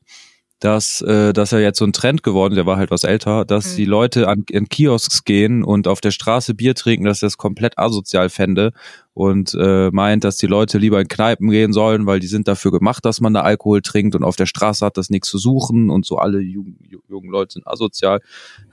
dass, 0.64 1.02
äh, 1.02 1.34
dass 1.34 1.52
er 1.52 1.60
jetzt 1.60 1.78
so 1.78 1.84
ein 1.84 1.92
Trend 1.92 2.22
geworden, 2.22 2.54
der 2.54 2.64
war 2.64 2.78
halt 2.78 2.90
was 2.90 3.04
älter, 3.04 3.44
dass 3.44 3.72
Mhm. 3.72 3.76
die 3.76 3.84
Leute 3.84 4.28
an, 4.28 4.44
an 4.54 4.66
Kiosks 4.70 5.24
gehen 5.24 5.62
und 5.62 5.86
auf 5.86 6.00
der 6.00 6.10
Straße 6.10 6.54
Bier 6.54 6.74
trinken, 6.74 7.04
dass 7.04 7.22
er 7.22 7.26
das 7.26 7.36
komplett 7.36 7.78
asozial 7.78 8.30
fände 8.30 8.72
und 9.12 9.54
äh, 9.60 9.90
meint, 9.90 10.24
dass 10.24 10.38
die 10.38 10.46
Leute 10.46 10.78
lieber 10.78 10.98
in 11.02 11.08
Kneipen 11.08 11.50
gehen 11.50 11.74
sollen, 11.74 12.06
weil 12.06 12.18
die 12.18 12.28
sind 12.28 12.48
dafür 12.48 12.70
gemacht, 12.70 13.04
dass 13.04 13.20
man 13.20 13.34
da 13.34 13.42
Alkohol 13.42 13.82
trinkt 13.82 14.14
und 14.14 14.24
auf 14.24 14.36
der 14.36 14.46
Straße 14.46 14.86
hat 14.86 14.96
das 14.96 15.10
nichts 15.10 15.28
zu 15.28 15.36
suchen 15.36 15.90
und 15.90 16.06
so 16.06 16.16
alle 16.16 16.40
jungen, 16.40 16.78
jungen 17.10 17.28
Leute 17.28 17.52
sind 17.52 17.66
asozial. 17.66 18.20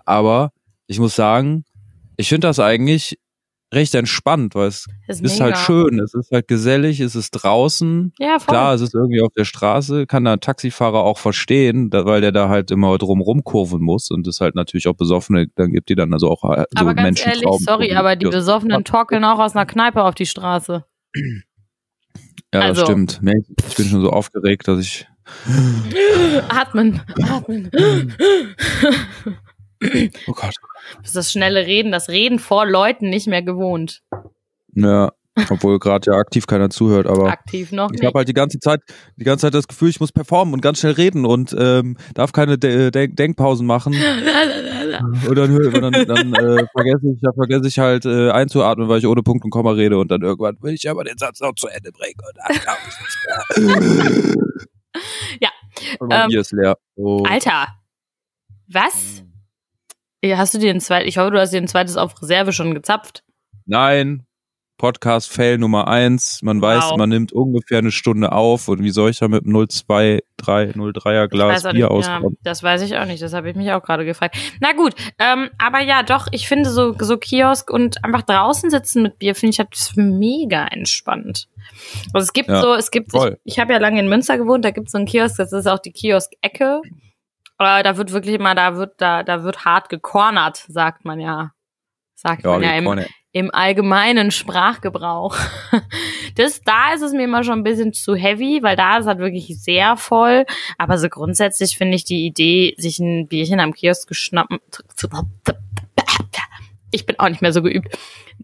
Aber 0.05 0.53
ich 0.87 0.97
muss 0.97 1.13
sagen, 1.15 1.65
ich 2.15 2.29
finde 2.29 2.47
das 2.47 2.59
eigentlich 2.59 3.19
recht 3.73 3.95
entspannt, 3.95 4.55
weil 4.55 4.67
es 4.67 4.87
Das 5.07 5.21
ist 5.21 5.39
halt 5.39 5.57
schön, 5.57 5.99
es 5.99 6.13
ist 6.13 6.31
halt 6.31 6.47
gesellig, 6.47 6.99
es 6.99 7.15
ist 7.15 7.31
draußen. 7.31 8.13
Ja, 8.19 8.39
voll. 8.39 8.53
Klar, 8.53 8.73
es 8.73 8.81
ist 8.81 8.93
irgendwie 8.93 9.21
auf 9.21 9.31
der 9.35 9.45
Straße, 9.45 10.07
kann 10.07 10.25
der 10.25 10.39
Taxifahrer 10.39 10.99
auch 11.03 11.17
verstehen, 11.17 11.89
da, 11.89 12.05
weil 12.05 12.21
der 12.21 12.31
da 12.31 12.49
halt 12.49 12.71
immer 12.71 12.97
drum 12.97 13.21
rumkurven 13.21 13.81
muss 13.81 14.11
und 14.11 14.27
ist 14.27 14.41
halt 14.41 14.55
natürlich 14.55 14.87
auch 14.87 14.95
besoffen, 14.95 15.51
dann 15.55 15.71
gibt 15.71 15.89
die 15.89 15.95
dann 15.95 16.13
also 16.13 16.29
auch 16.29 16.43
äh, 16.43 16.65
so 16.71 16.81
aber 16.81 16.93
ganz 16.93 17.05
Menschen 17.05 17.29
ehrlich, 17.29 17.59
sorry, 17.59 17.93
aber 17.93 18.15
die 18.15 18.25
Besoffenen 18.25 18.83
torkeln 18.83 19.23
auch 19.23 19.39
aus 19.39 19.55
einer 19.55 19.65
Kneipe 19.65 20.03
auf 20.03 20.15
die 20.15 20.25
Straße. 20.25 20.83
Ja, 21.15 21.31
das 22.51 22.63
also- 22.63 22.85
stimmt. 22.85 23.19
Nee, 23.21 23.41
Ich 23.69 23.75
bin 23.75 23.85
schon 23.85 24.01
so 24.01 24.09
aufgeregt, 24.09 24.67
dass 24.67 24.79
ich 24.79 25.07
Atmen, 26.49 26.99
atmen. 27.29 27.71
oh 30.27 30.33
Gott. 30.33 30.55
Das 30.97 31.07
ist 31.07 31.15
das 31.15 31.31
schnelle 31.31 31.65
Reden, 31.65 31.91
das 31.91 32.09
Reden 32.09 32.39
vor 32.39 32.65
Leuten 32.65 33.09
nicht 33.09 33.27
mehr 33.27 33.41
gewohnt. 33.41 34.01
Ja, 34.73 35.11
obwohl 35.49 35.79
gerade 35.79 36.11
ja 36.11 36.17
aktiv 36.17 36.45
keiner 36.45 36.69
zuhört, 36.69 37.07
aber 37.07 37.29
Aktiv 37.29 37.71
noch 37.71 37.89
ich 37.93 38.05
habe 38.05 38.19
halt 38.19 38.27
die 38.27 38.33
ganze 38.33 38.59
Zeit, 38.59 38.81
die 39.15 39.23
ganze 39.23 39.47
Zeit 39.47 39.53
das 39.53 39.67
Gefühl, 39.67 39.89
ich 39.89 39.99
muss 39.99 40.11
performen 40.11 40.53
und 40.53 40.61
ganz 40.61 40.79
schnell 40.79 40.93
reden 40.93 41.25
und 41.25 41.55
ähm, 41.57 41.97
darf 42.13 42.31
keine 42.33 42.57
De 42.57 42.91
De 42.91 43.07
Denkpausen 43.07 43.65
machen. 43.65 43.95
Und 45.27 45.35
dann, 45.35 45.55
und 45.55 45.81
dann, 45.81 45.93
dann 45.93 46.33
äh, 46.33 46.65
vergesse 46.73 47.13
ich, 47.15 47.21
ja, 47.21 47.31
vergesse 47.33 47.67
ich 47.67 47.79
halt 47.79 48.05
äh, 48.05 48.29
einzuatmen, 48.29 48.89
weil 48.89 48.99
ich 48.99 49.07
ohne 49.07 49.23
Punkt 49.23 49.43
und 49.45 49.49
Komma 49.49 49.71
rede 49.71 49.97
und 49.97 50.11
dann 50.11 50.21
irgendwann 50.21 50.57
will 50.61 50.73
ich 50.73 50.87
aber 50.89 51.03
den 51.03 51.17
Satz 51.17 51.39
noch 51.39 51.55
zu 51.55 51.67
Ende 51.67 51.91
bringen 51.91 52.19
und 52.19 52.37
dann 52.37 52.75
ich 52.87 52.99
nicht 52.99 54.35
mehr. 54.35 54.35
Ja, 55.39 55.49
Und 55.99 56.09
mein 56.09 56.29
ähm, 56.29 56.39
ist 56.39 56.51
leer. 56.51 56.77
Oh. 56.95 57.23
Alter. 57.23 57.67
Was? 58.67 59.23
Ja, 60.23 60.37
Hast 60.37 60.53
du 60.53 60.59
dir 60.59 60.71
ein 60.71 60.79
zweites, 60.81 61.07
ich 61.09 61.17
hoffe, 61.17 61.31
du 61.31 61.39
hast 61.39 61.51
dir 61.51 61.57
ein 61.61 61.67
zweites 61.67 61.97
auf 61.97 62.21
Reserve 62.21 62.53
schon 62.53 62.73
gezapft. 62.75 63.23
Nein, 63.65 64.25
Podcast-Fail 64.77 65.57
Nummer 65.59 65.87
eins. 65.87 66.41
Man 66.43 66.61
weiß, 66.61 66.91
Wow. 66.91 66.97
man 66.97 67.09
nimmt 67.09 67.31
ungefähr 67.33 67.79
eine 67.79 67.91
Stunde 67.91 68.31
auf 68.31 68.67
und 68.67 68.83
wie 68.83 68.89
soll 68.91 69.11
ich 69.11 69.19
da 69.19 69.27
mit 69.27 69.45
einem 69.45 69.55
0,23, 69.55 70.21
0,3er 70.75 71.25
Ich 71.25 71.29
Glas 71.31 71.63
Bier 71.63 71.73
nicht, 71.73 71.81
ja, 71.81 71.87
auskommen? 71.87 72.37
das 72.43 72.61
weiß 72.63 72.81
ich 72.83 72.97
auch 72.97 73.05
nicht, 73.05 73.21
das 73.21 73.33
habe 73.33 73.49
ich 73.49 73.55
mich 73.55 73.71
auch 73.71 73.81
gerade 73.83 74.05
gefragt. 74.05 74.35
Na 74.59 74.73
gut, 74.73 74.93
ähm, 75.19 75.49
aber 75.59 75.81
ja, 75.81 76.01
doch, 76.03 76.27
ich 76.31 76.47
finde 76.47 76.69
so, 76.69 76.95
so 76.99 77.17
Kiosk 77.17 77.69
und 77.71 78.03
einfach 78.03 78.23
draußen 78.23 78.69
sitzen 78.71 79.03
mit 79.03 79.19
Bier, 79.19 79.33
finde 79.35 79.51
ich 79.53 79.59
halt 79.59 79.69
mega 79.95 80.65
entspannt. 80.67 81.47
Also 82.13 82.25
es 82.25 82.33
gibt 82.33 82.49
Ja, 82.49 82.61
so, 82.61 82.73
es 82.73 82.89
gibt, 82.91 83.07
ich, 83.13 83.19
voll. 83.19 83.39
ich 83.43 83.59
habe 83.59 83.73
ja 83.73 83.79
lange 83.79 83.99
in 83.99 84.07
Münster 84.09 84.37
gewohnt, 84.37 84.65
da 84.65 84.71
gibt 84.71 84.87
es 84.87 84.91
so 84.93 84.97
einen 84.97 85.07
Kiosk, 85.07 85.37
das 85.37 85.51
ist 85.53 85.67
auch 85.67 85.79
die 85.79 85.91
Kiosk-Ecke. 85.91 86.81
Äh, 87.61 87.83
da 87.83 87.97
wird 87.97 88.11
wirklich 88.11 88.35
immer, 88.35 88.55
da 88.55 88.75
wird, 88.75 88.93
da, 88.97 89.23
da 89.23 89.43
wird 89.43 89.65
hart 89.65 89.89
gekornert, 89.89 90.65
sagt 90.67 91.05
man 91.05 91.19
ja. 91.19 91.51
Sagt 92.15 92.43
man 92.43 92.61
ja 92.61 92.73
im, 92.73 93.05
im 93.31 93.53
allgemeinen 93.53 94.31
Sprachgebrauch. 94.31 95.37
Das, 96.35 96.61
da 96.61 96.93
ist 96.93 97.01
es 97.01 97.11
mir 97.11 97.25
immer 97.25 97.43
schon 97.43 97.59
ein 97.59 97.63
bisschen 97.63 97.91
zu 97.91 98.15
heavy, 98.15 98.63
weil 98.63 98.77
da 98.77 98.99
ist 98.99 99.05
halt 99.05 99.19
wirklich 99.19 99.61
sehr 99.61 99.97
voll. 99.97 100.45
Aber 100.77 100.97
so 100.97 101.09
grundsätzlich 101.09 101.77
finde 101.77 101.95
ich 101.95 102.05
die 102.05 102.25
Idee, 102.25 102.73
sich 102.77 102.99
ein 102.99 103.27
Bierchen 103.27 103.59
am 103.59 103.73
Kiosk 103.73 104.07
geschnappen. 104.07 104.59
Ich 106.91 107.05
bin 107.05 107.17
auch 107.19 107.29
nicht 107.29 107.41
mehr 107.41 107.53
so 107.53 107.61
geübt. 107.61 107.97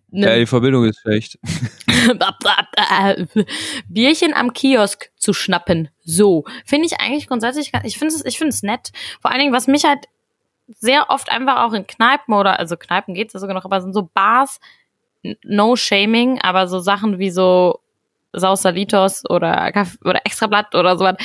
Ne- 0.10 0.28
ja, 0.28 0.38
die 0.38 0.46
Verbindung 0.46 0.86
ist 0.86 1.02
schlecht. 1.02 1.38
Bierchen 3.90 4.34
am 4.34 4.54
Kiosk 4.54 5.12
zu 5.18 5.34
schnappen. 5.34 5.90
So. 6.04 6.46
Finde 6.66 6.88
ich 6.88 7.00
eigentlich 7.00 7.28
grundsätzlich, 7.28 7.72
ich 7.84 7.98
finde 7.98 8.16
es, 8.16 8.26
ich 8.26 8.38
finde 8.38 8.50
es 8.50 8.64
nett. 8.64 8.92
Vor 9.22 9.32
allen 9.32 9.42
Dingen, 9.42 9.54
was 9.54 9.68
mich 9.68 9.84
halt 9.84 10.06
sehr 10.68 11.10
oft 11.10 11.32
einfach 11.32 11.64
auch 11.64 11.74
in 11.74 11.88
Kneipen 11.88 12.34
oder, 12.34 12.60
also 12.60 12.78
Kneipen 12.78 13.14
geht's 13.14 13.34
ja 13.34 13.40
sogar 13.40 13.54
noch, 13.54 13.66
aber 13.66 13.82
sind 13.82 13.94
so 13.94 14.10
Bars, 14.14 14.60
no 15.44 15.76
shaming, 15.76 16.40
aber 16.42 16.68
so 16.68 16.80
Sachen 16.80 17.20
wie 17.20 17.30
so 17.32 17.80
Sausalitos 18.34 19.24
oder, 19.30 19.72
Kaff- 19.72 19.98
oder 20.04 20.22
Extrablatt 20.26 20.76
oder 20.76 20.98
sowas. 20.98 21.16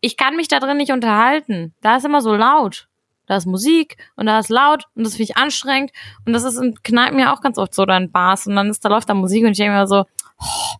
Ich 0.00 0.16
kann 0.16 0.36
mich 0.36 0.48
da 0.48 0.60
drin 0.60 0.76
nicht 0.76 0.92
unterhalten. 0.92 1.74
Da 1.80 1.96
ist 1.96 2.04
immer 2.04 2.20
so 2.20 2.34
laut. 2.34 2.88
Da 3.30 3.36
ist 3.36 3.46
Musik 3.46 3.96
und 4.16 4.26
da 4.26 4.40
ist 4.40 4.48
laut 4.48 4.88
und 4.96 5.04
das 5.04 5.12
finde 5.12 5.30
ich 5.30 5.36
anstrengend. 5.36 5.92
Und 6.26 6.32
das 6.32 6.42
ist 6.42 6.56
in 6.56 6.74
Kneipen 6.82 7.16
ja 7.20 7.32
auch 7.32 7.40
ganz 7.40 7.58
oft 7.58 7.72
so 7.72 7.84
in 7.84 8.10
Bars 8.10 8.48
und 8.48 8.56
dann 8.56 8.70
ist 8.70 8.84
da 8.84 8.88
läuft 8.88 9.08
da 9.08 9.14
Musik 9.14 9.44
und 9.44 9.52
ich 9.52 9.56
denke 9.56 9.76
mir 9.76 9.86
so, 9.86 10.04
oh, 10.40 10.74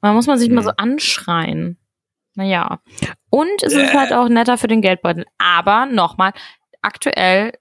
man 0.00 0.14
muss 0.14 0.26
man 0.26 0.38
sich 0.38 0.48
mal 0.48 0.64
so 0.64 0.70
anschreien. 0.78 1.76
Naja. 2.36 2.80
Und 3.28 3.62
es 3.62 3.74
ist 3.74 3.92
halt 3.92 4.14
auch 4.14 4.30
netter 4.30 4.56
für 4.56 4.66
den 4.66 4.80
Geldbeutel. 4.80 5.26
Aber 5.36 5.84
nochmal, 5.84 6.32
aktuell 6.80 7.52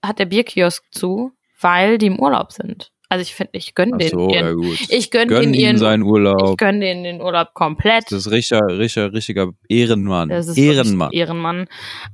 hat 0.00 0.20
der 0.20 0.26
Bierkiosk 0.26 0.84
zu, 0.92 1.32
weil 1.60 1.98
die 1.98 2.06
im 2.06 2.20
Urlaub 2.20 2.52
sind. 2.52 2.92
Also 3.08 3.22
ich 3.22 3.34
finde, 3.34 3.50
ich 3.52 3.74
gönne 3.74 3.98
den 3.98 4.08
so, 4.08 4.28
ihren, 4.30 4.46
ja 4.46 4.52
gut. 4.52 4.78
ich 4.88 5.10
gönne 5.10 5.26
Gönn 5.26 5.42
den 5.42 5.54
ihm 5.54 5.60
ihren, 5.60 5.78
seinen 5.78 6.02
ich 6.02 6.08
Urlaub. 6.08 6.56
gönne 6.58 6.80
denen 6.80 7.04
den 7.04 7.20
Urlaub 7.20 7.54
komplett. 7.54 8.04
Das 8.06 8.26
ist 8.26 8.30
richtiger, 8.30 8.66
richtiger, 8.66 9.12
richtiger 9.12 9.50
Ehrenmann. 9.68 10.30
Das 10.30 10.48
ist 10.48 10.56
Ehrenmann. 10.56 11.12
Ehrenmann. 11.12 11.66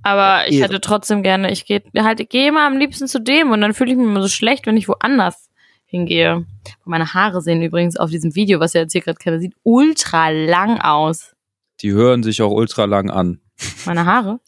Aber 0.02 0.48
ich 0.48 0.56
Ehren. 0.56 0.70
hätte 0.70 0.80
trotzdem 0.80 1.22
gerne, 1.22 1.52
ich 1.52 1.64
gehe 1.64 1.82
halt, 1.96 2.20
ich 2.20 2.28
gehe 2.28 2.48
immer 2.48 2.66
am 2.66 2.76
liebsten 2.76 3.06
zu 3.06 3.20
dem 3.20 3.50
und 3.50 3.60
dann 3.60 3.72
fühle 3.72 3.92
ich 3.92 3.96
mich 3.96 4.06
immer 4.06 4.22
so 4.22 4.28
schlecht, 4.28 4.66
wenn 4.66 4.76
ich 4.76 4.88
woanders 4.88 5.48
hingehe. 5.86 6.44
Meine 6.84 7.14
Haare 7.14 7.40
sehen 7.40 7.62
übrigens 7.62 7.96
auf 7.96 8.10
diesem 8.10 8.34
Video, 8.34 8.60
was 8.60 8.74
ihr 8.74 8.82
jetzt 8.82 8.92
hier 8.92 9.00
gerade 9.00 9.18
kennt, 9.18 9.40
sieht 9.40 9.54
ultra 9.62 10.30
lang 10.30 10.80
aus. 10.80 11.34
Die 11.82 11.92
hören 11.92 12.22
sich 12.22 12.42
auch 12.42 12.52
ultra 12.52 12.84
lang 12.84 13.10
an. 13.10 13.40
Meine 13.86 14.04
Haare? 14.06 14.40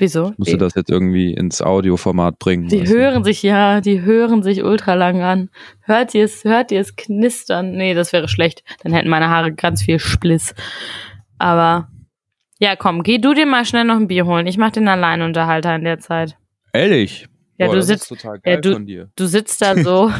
Wieso? 0.00 0.30
Ich 0.32 0.38
musste 0.38 0.58
das 0.58 0.74
jetzt 0.74 0.90
irgendwie 0.90 1.32
ins 1.34 1.60
Audioformat 1.62 2.38
bringen. 2.38 2.68
die 2.68 2.86
hören 2.86 3.24
sich, 3.24 3.42
ja, 3.42 3.80
die 3.80 4.00
hören 4.02 4.42
sich 4.42 4.62
ultra 4.62 4.94
lang 4.94 5.22
an. 5.22 5.50
Hört 5.80 6.14
ihr 6.14 6.24
es, 6.24 6.44
hört 6.44 6.70
ihr 6.72 6.80
es 6.80 6.96
knistern? 6.96 7.72
Nee, 7.72 7.94
das 7.94 8.12
wäre 8.12 8.28
schlecht. 8.28 8.62
Dann 8.82 8.92
hätten 8.92 9.08
meine 9.08 9.28
Haare 9.28 9.52
ganz 9.52 9.82
viel 9.82 9.98
Spliss. 9.98 10.54
Aber, 11.38 11.88
ja, 12.58 12.76
komm, 12.76 13.02
geh 13.02 13.18
du 13.18 13.34
dir 13.34 13.46
mal 13.46 13.64
schnell 13.64 13.84
noch 13.84 13.96
ein 13.96 14.08
Bier 14.08 14.26
holen. 14.26 14.46
Ich 14.46 14.58
mach 14.58 14.70
den 14.70 14.88
Alleinunterhalter 14.88 15.74
in 15.76 15.84
der 15.84 15.98
Zeit. 15.98 16.36
Ehrlich? 16.72 17.26
Ja, 17.58 17.66
Boah, 17.66 17.74
du 17.76 17.82
sitzt- 17.82 18.12
ja, 18.44 18.56
du- 18.56 18.72
von 18.72 18.86
dir. 18.86 19.10
Du 19.16 19.26
sitzt 19.26 19.60
da 19.62 19.76
so 19.76 20.12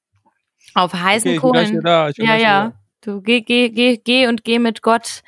auf 0.74 0.92
heißen 0.94 1.30
Okay, 1.32 1.38
Kohlen. 1.40 1.80
da. 1.82 2.10
Ja, 2.16 2.36
ja. 2.36 2.64
wieder 2.66 2.72
Du 3.02 3.22
geh, 3.22 3.40
geh, 3.40 3.68
geh, 3.70 3.98
geh 4.02 4.26
und 4.26 4.42
geh 4.44 4.58
mit 4.58 4.82
Gott. 4.82 5.22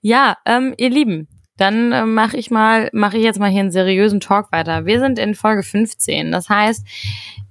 Ja, 0.00 0.36
ähm, 0.44 0.74
ihr 0.76 0.90
Lieben, 0.90 1.28
dann 1.62 1.92
äh, 1.92 2.04
mache 2.04 2.36
ich 2.36 2.50
mal, 2.50 2.90
mache 2.92 3.16
ich 3.16 3.22
jetzt 3.22 3.38
mal 3.38 3.48
hier 3.48 3.60
einen 3.60 3.70
seriösen 3.70 4.18
Talk 4.18 4.50
weiter. 4.50 4.84
Wir 4.84 4.98
sind 4.98 5.18
in 5.18 5.36
Folge 5.36 5.62
15. 5.62 6.32
Das 6.32 6.48
heißt, 6.48 6.84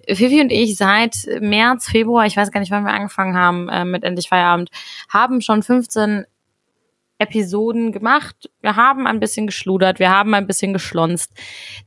Fifi 0.05 0.41
und 0.41 0.51
ich 0.51 0.75
seit 0.75 1.15
März, 1.39 1.89
Februar, 1.89 2.25
ich 2.25 2.35
weiß 2.35 2.51
gar 2.51 2.59
nicht, 2.59 2.71
wann 2.71 2.83
wir 2.83 2.91
angefangen 2.91 3.37
haben 3.37 3.69
äh, 3.69 3.85
mit 3.85 4.03
Endlich 4.03 4.27
Feierabend, 4.27 4.69
haben 5.09 5.39
schon 5.39 5.63
15 5.63 6.25
Episoden 7.19 7.93
gemacht. 7.93 8.49
Wir 8.61 8.75
haben 8.75 9.07
ein 9.07 9.21
bisschen 9.21 9.45
geschludert, 9.45 9.99
wir 9.99 10.09
haben 10.09 10.33
ein 10.33 10.47
bisschen 10.47 10.73
geschlonzt. 10.73 11.31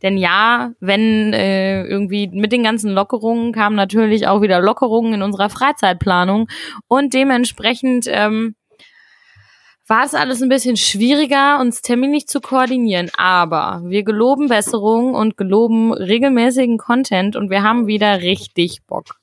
Denn 0.02 0.16
ja, 0.16 0.73
wenn 0.81 1.35
äh, 1.35 1.85
irgendwie 1.85 2.28
mit 2.28 2.52
den 2.52 2.62
ganzen 2.62 2.90
Lockerungen 2.93 3.52
kamen 3.52 3.76
natürlich 3.76 4.28
auch 4.28 4.40
wieder 4.40 4.61
Lockerungen 4.61 5.12
in 5.14 5.23
unserer 5.23 5.50
Freizeitplanung 5.50 6.49
und 6.88 7.12
dementsprechend 7.12 8.07
ähm, 8.09 8.54
war 9.87 10.05
es 10.05 10.14
alles 10.14 10.43
ein 10.43 10.49
bisschen 10.49 10.76
schwieriger, 10.76 11.61
uns 11.61 11.83
terminlich 11.83 12.26
zu 12.26 12.41
koordinieren. 12.41 13.11
Aber 13.17 13.83
wir 13.85 14.03
geloben 14.03 14.49
Besserung 14.49 15.14
und 15.14 15.37
geloben 15.37 15.93
regelmäßigen 15.93 16.79
Content 16.79 17.37
und 17.37 17.50
wir 17.50 17.62
haben 17.62 17.87
wieder 17.87 18.23
richtig 18.23 18.83
Bock. 18.87 19.17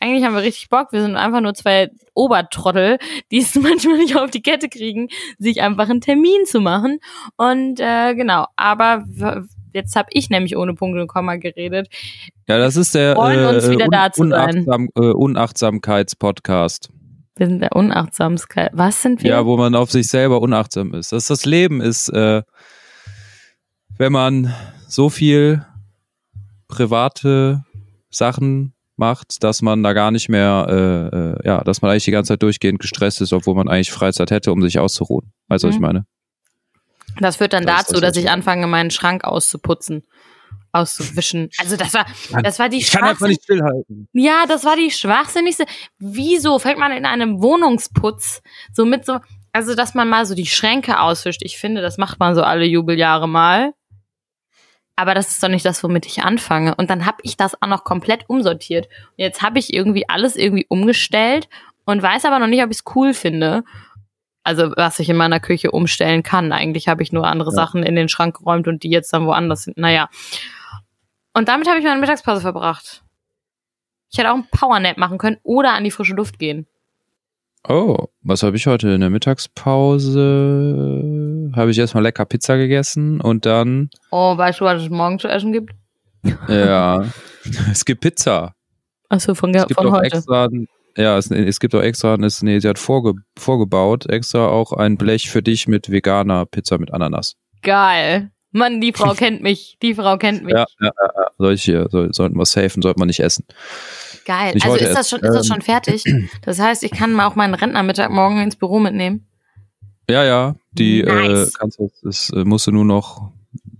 Eigentlich 0.00 0.24
haben 0.24 0.34
wir 0.34 0.42
richtig 0.42 0.68
Bock. 0.68 0.92
Wir 0.92 1.02
sind 1.02 1.16
einfach 1.16 1.40
nur 1.40 1.54
zwei 1.54 1.90
Obertrottel, 2.14 2.98
die 3.30 3.38
es 3.38 3.54
manchmal 3.60 3.98
nicht 3.98 4.16
auf 4.16 4.30
die 4.30 4.42
Kette 4.42 4.68
kriegen, 4.68 5.08
sich 5.38 5.62
einfach 5.62 5.88
einen 5.88 6.00
Termin 6.00 6.44
zu 6.46 6.60
machen. 6.60 6.98
Und 7.36 7.80
äh, 7.80 8.14
genau, 8.14 8.46
aber 8.56 9.04
jetzt 9.72 9.96
habe 9.96 10.08
ich 10.12 10.30
nämlich 10.30 10.56
ohne 10.56 10.74
Punkt 10.74 10.98
und 10.98 11.06
Komma 11.06 11.36
geredet. 11.36 11.88
Ja, 12.48 12.58
das 12.58 12.76
ist 12.76 12.94
der 12.94 13.12
äh, 13.12 13.60
sein. 14.14 14.56
Unachtsam, 14.64 14.88
äh, 14.96 15.12
Unachtsamkeitspodcast. 15.12 16.90
Wir 17.36 17.46
sind 17.48 17.60
der 17.60 17.76
Unachtsamkeit. 17.76 18.70
Was 18.72 19.02
sind 19.02 19.22
wir? 19.22 19.30
Ja, 19.30 19.44
wo 19.46 19.56
man 19.58 19.74
auf 19.74 19.90
sich 19.90 20.08
selber 20.08 20.40
unachtsam 20.40 20.94
ist. 20.94 21.12
Das, 21.12 21.26
das 21.26 21.44
Leben 21.44 21.80
ist, 21.82 22.08
äh, 22.08 22.42
wenn 23.98 24.12
man 24.12 24.54
so 24.88 25.10
viel 25.10 25.64
private 26.68 27.64
Sachen 28.10 28.72
macht, 28.96 29.42
dass 29.44 29.60
man 29.60 29.82
da 29.82 29.92
gar 29.92 30.10
nicht 30.10 30.28
mehr, 30.30 30.66
äh, 30.70 31.16
äh, 31.16 31.46
ja, 31.46 31.62
dass 31.62 31.82
man 31.82 31.90
eigentlich 31.90 32.04
die 32.04 32.10
ganze 32.10 32.32
Zeit 32.32 32.42
durchgehend 32.42 32.78
gestresst 32.80 33.20
ist, 33.20 33.32
obwohl 33.34 33.54
man 33.54 33.68
eigentlich 33.68 33.92
Freizeit 33.92 34.30
hätte, 34.30 34.52
um 34.52 34.62
sich 34.62 34.78
auszuruhen. 34.78 35.32
Weißt 35.48 35.64
du, 35.64 35.68
was 35.68 35.74
ich 35.74 35.80
Mhm. 35.80 35.86
meine? 35.86 36.06
Das 37.20 37.36
führt 37.36 37.52
dann 37.52 37.64
Das 37.66 37.86
dazu, 37.86 37.94
das, 38.00 38.14
dass 38.14 38.16
ich- 38.16 38.30
anfange, 38.30 38.66
meinen 38.66 38.90
Schrank 38.90 39.24
auszuputzen, 39.24 40.04
auszuwischen. 40.76 41.50
Also 41.58 41.76
das 41.76 41.94
war, 41.94 42.06
das 42.42 42.58
war 42.58 42.68
die 42.68 42.78
Ich 42.78 42.90
kann 42.90 43.04
einfach 43.04 43.28
nicht 43.28 43.42
stillhalten. 43.42 44.08
Ja, 44.12 44.44
das 44.46 44.64
war 44.64 44.76
die 44.76 44.90
schwachsinnigste. 44.90 45.66
Wieso 45.98 46.58
fängt 46.58 46.78
man 46.78 46.92
in 46.92 47.06
einem 47.06 47.42
Wohnungsputz 47.42 48.42
so 48.72 48.84
mit 48.84 49.04
so, 49.04 49.20
also 49.52 49.74
dass 49.74 49.94
man 49.94 50.08
mal 50.08 50.26
so 50.26 50.34
die 50.34 50.46
Schränke 50.46 51.00
auswischt? 51.00 51.42
Ich 51.42 51.58
finde, 51.58 51.82
das 51.82 51.98
macht 51.98 52.18
man 52.18 52.34
so 52.34 52.42
alle 52.42 52.64
Jubeljahre 52.64 53.28
mal. 53.28 53.72
Aber 54.96 55.14
das 55.14 55.28
ist 55.28 55.42
doch 55.42 55.48
nicht 55.48 55.66
das, 55.66 55.82
womit 55.84 56.06
ich 56.06 56.22
anfange. 56.22 56.74
Und 56.74 56.88
dann 56.88 57.04
habe 57.04 57.18
ich 57.22 57.36
das 57.36 57.60
auch 57.60 57.68
noch 57.68 57.84
komplett 57.84 58.24
umsortiert. 58.28 58.86
Und 58.86 59.18
jetzt 59.18 59.42
habe 59.42 59.58
ich 59.58 59.74
irgendwie 59.74 60.08
alles 60.08 60.36
irgendwie 60.36 60.66
umgestellt 60.68 61.48
und 61.84 62.02
weiß 62.02 62.24
aber 62.24 62.38
noch 62.38 62.46
nicht, 62.46 62.62
ob 62.62 62.70
ich 62.70 62.78
es 62.78 62.84
cool 62.94 63.12
finde. 63.12 63.62
Also 64.42 64.72
was 64.76 64.98
ich 64.98 65.08
in 65.08 65.16
meiner 65.16 65.40
Küche 65.40 65.70
umstellen 65.70 66.22
kann. 66.22 66.52
Eigentlich 66.52 66.88
habe 66.88 67.02
ich 67.02 67.12
nur 67.12 67.26
andere 67.26 67.50
Ja. 67.50 67.56
Sachen 67.56 67.82
in 67.82 67.94
den 67.94 68.08
Schrank 68.08 68.38
geräumt 68.38 68.68
und 68.68 68.84
die 68.84 68.90
jetzt 68.90 69.12
dann 69.12 69.26
woanders 69.26 69.64
sind. 69.64 69.76
Naja. 69.76 70.08
Und 71.36 71.48
damit 71.48 71.68
habe 71.68 71.78
ich 71.78 71.84
meine 71.84 72.00
Mittagspause 72.00 72.40
verbracht. 72.40 73.04
Ich 74.10 74.18
hätte 74.18 74.30
auch 74.30 74.36
einen 74.36 74.48
Powernap 74.50 74.96
machen 74.96 75.18
können 75.18 75.36
oder 75.42 75.74
an 75.74 75.84
die 75.84 75.90
frische 75.90 76.14
Luft 76.14 76.38
gehen. 76.38 76.66
Oh, 77.68 78.06
was 78.22 78.42
habe 78.42 78.56
ich 78.56 78.66
heute 78.66 78.88
in 78.88 79.02
der 79.02 79.10
Mittagspause? 79.10 81.52
Habe 81.54 81.70
ich 81.70 81.78
erstmal 81.78 82.04
lecker 82.04 82.24
Pizza 82.24 82.56
gegessen 82.56 83.20
und 83.20 83.44
dann, 83.44 83.90
Oh, 84.10 84.34
weißt 84.34 84.60
du, 84.60 84.64
was 84.64 84.84
es 84.84 84.88
morgen 84.88 85.18
zu 85.18 85.28
essen 85.28 85.52
gibt? 85.52 85.74
ja, 86.48 87.04
es 87.70 87.84
gibt 87.84 88.00
Pizza. 88.00 88.54
Achso, 89.10 89.34
von, 89.34 89.54
Es 89.54 89.66
gibt 89.66 89.78
von 89.78 89.88
auch 89.88 89.98
heute. 89.98 90.16
extra, 90.16 90.48
ja, 90.96 91.18
es, 91.18 91.30
es 91.30 91.60
gibt 91.60 91.74
auch 91.74 91.82
extra, 91.82 92.14
es, 92.14 92.42
nee, 92.42 92.60
sie 92.60 92.68
hat 92.68 92.78
vorge, 92.78 93.12
vorgebaut, 93.38 94.08
extra 94.08 94.48
auch 94.48 94.72
ein 94.72 94.96
Blech 94.96 95.28
für 95.28 95.42
dich 95.42 95.68
mit 95.68 95.90
veganer 95.90 96.46
Pizza 96.46 96.78
mit 96.78 96.94
Ananas. 96.94 97.36
Geil. 97.60 98.30
Mann, 98.56 98.80
die 98.80 98.92
Frau 98.92 99.14
kennt 99.16 99.42
mich. 99.42 99.76
Die 99.82 99.94
Frau 99.94 100.16
kennt 100.16 100.42
mich. 100.44 100.54
Ja, 100.54 100.64
ja, 100.80 100.90
ja, 101.00 101.10
ja. 101.16 101.26
Solche 101.38 101.86
soll, 101.90 102.12
sollten 102.12 102.36
wir 102.36 102.46
safen, 102.46 102.82
sollte 102.82 102.98
man 102.98 103.08
nicht 103.08 103.20
essen. 103.20 103.44
Geil. 104.24 104.54
Nicht 104.54 104.64
Also 104.66 104.76
ist 104.78 104.94
das, 104.94 105.08
schon, 105.08 105.20
ist 105.20 105.32
das 105.34 105.46
Ähm. 105.46 105.52
schon 105.54 105.62
fertig? 105.62 106.04
Das 106.42 106.58
heißt, 106.58 106.82
ich 106.82 106.90
kann 106.90 107.12
mal 107.12 107.26
auch 107.26 107.36
meinen 107.36 107.54
Rentnermittag 107.54 108.10
morgen 108.10 108.40
ins 108.40 108.56
Büro 108.56 108.78
mitnehmen. 108.78 109.26
Ja, 110.08 110.24
ja, 110.24 110.54
die 110.72 111.02
Nice. 111.02 111.48
äh, 111.48 111.50
kannst 111.58 111.78
du, 111.78 111.90
das 112.02 112.30
äh, 112.30 112.44
musst 112.44 112.66
du 112.68 112.72
nur 112.72 112.84
noch, 112.84 113.32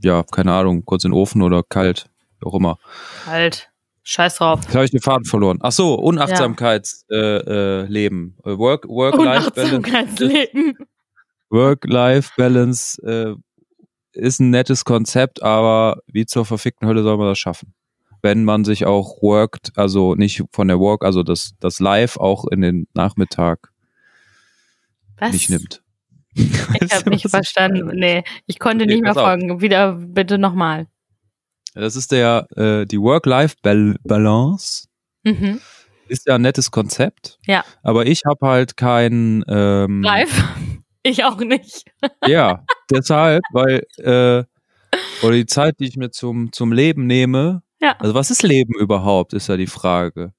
ja, 0.03 0.25
keine 0.25 0.53
Ahnung, 0.53 0.85
kurz 0.85 1.05
in 1.05 1.13
den 1.13 1.17
Ofen 1.19 1.41
oder 1.43 1.63
kalt, 1.63 2.07
wie 2.41 2.47
auch 2.47 2.55
immer. 2.55 2.79
Halt. 3.27 3.71
Scheiß 4.09 4.37
drauf. 4.37 4.61
Jetzt 4.63 4.75
habe 4.75 4.85
ich 4.85 4.91
den 4.93 5.01
Faden 5.01 5.25
verloren. 5.25 5.59
Ach 5.63 5.73
so, 5.73 5.95
Unachtsamkeitsleben. 5.95 7.17
Äh, 7.25 7.81
äh, 7.83 7.87
Leben. 7.87 8.37
Äh, 8.45 8.57
Work, 8.57 8.87
Work-Life-Balance. 8.89 9.77
Unachtsamkeitsleben. 9.77 10.75
Work-Life-Balance 11.51 13.03
äh, 13.03 13.35
ist 14.17 14.41
ein 14.41 14.51
nettes 14.51 14.85
Konzept, 14.85 15.43
aber 15.43 16.01
wie 16.07 16.27
zur 16.27 16.45
verfickten 16.45 16.89
Hölle 16.89 17.03
soll 17.03 17.17
man 17.19 17.29
das 17.29 17.39
schaffen? 17.39 17.75
Wenn 18.23 18.45
man 18.45 18.65
sich 18.65 18.87
auch 18.87 19.23
workt, 19.23 19.73
also 19.77 20.15
nicht 20.15 20.43
von 20.53 20.69
der 20.69 20.81
Work, 20.81 21.05
also 21.05 21.23
das, 21.23 21.53
das 21.61 21.79
Live 21.81 22.17
auch 22.17 22.47
in 22.47 22.61
den 22.63 22.87
Nachmittag 22.95 23.71
Was? 25.19 25.33
nicht 25.33 25.51
nimmt. 25.51 25.83
Ich 26.35 26.93
habe 26.93 27.11
nicht 27.11 27.29
verstanden. 27.31 27.91
Nee, 27.95 28.25
ich 28.47 28.59
konnte 28.59 28.85
Okay, 28.85 28.95
nicht 28.95 29.03
mehr 29.03 29.15
pass 29.15 29.23
auf. 29.23 29.29
folgen. 29.29 29.61
Wieder 29.61 29.93
bitte 29.93 30.39
nochmal. 30.39 30.87
Das 31.75 31.95
ist 31.95 32.11
der, 32.11 32.47
äh, 32.57 32.87
die 32.87 33.01
Work-Life-Balance. 33.01 34.89
Mhm. 35.25 35.61
Ist 36.09 36.27
ja 36.27 36.37
ein 36.37 36.43
nettes 36.43 36.71
Konzept. 36.71 37.39
Ja. 37.47 37.65
Aber 37.83 38.07
ich 38.07 38.23
habe 38.27 38.47
halt 38.47 38.77
kein, 38.77 39.45
ähm, 39.49 40.03
Live? 40.03 40.43
Ich 41.07 41.25
auch 41.25 41.39
nicht. 41.39 41.85
Ja, 42.27 42.65
deshalb, 42.91 43.43
weil, 43.53 43.83
äh, 43.99 44.45
oder 45.23 45.35
die 45.35 45.47
Zeit, 45.47 45.77
die 45.81 45.87
ich 45.87 45.97
mir 45.97 46.11
zum, 46.11 46.53
zum 46.53 46.73
Leben 46.73 47.07
nehme, 47.07 47.63
Ja. 47.81 47.97
also 47.99 48.15
was 48.15 48.31
ist 48.31 48.43
Leben 48.43 48.75
überhaupt, 48.79 49.33
ist 49.33 49.49
ja 49.49 49.57
die 49.57 49.67
Frage. 49.67 50.33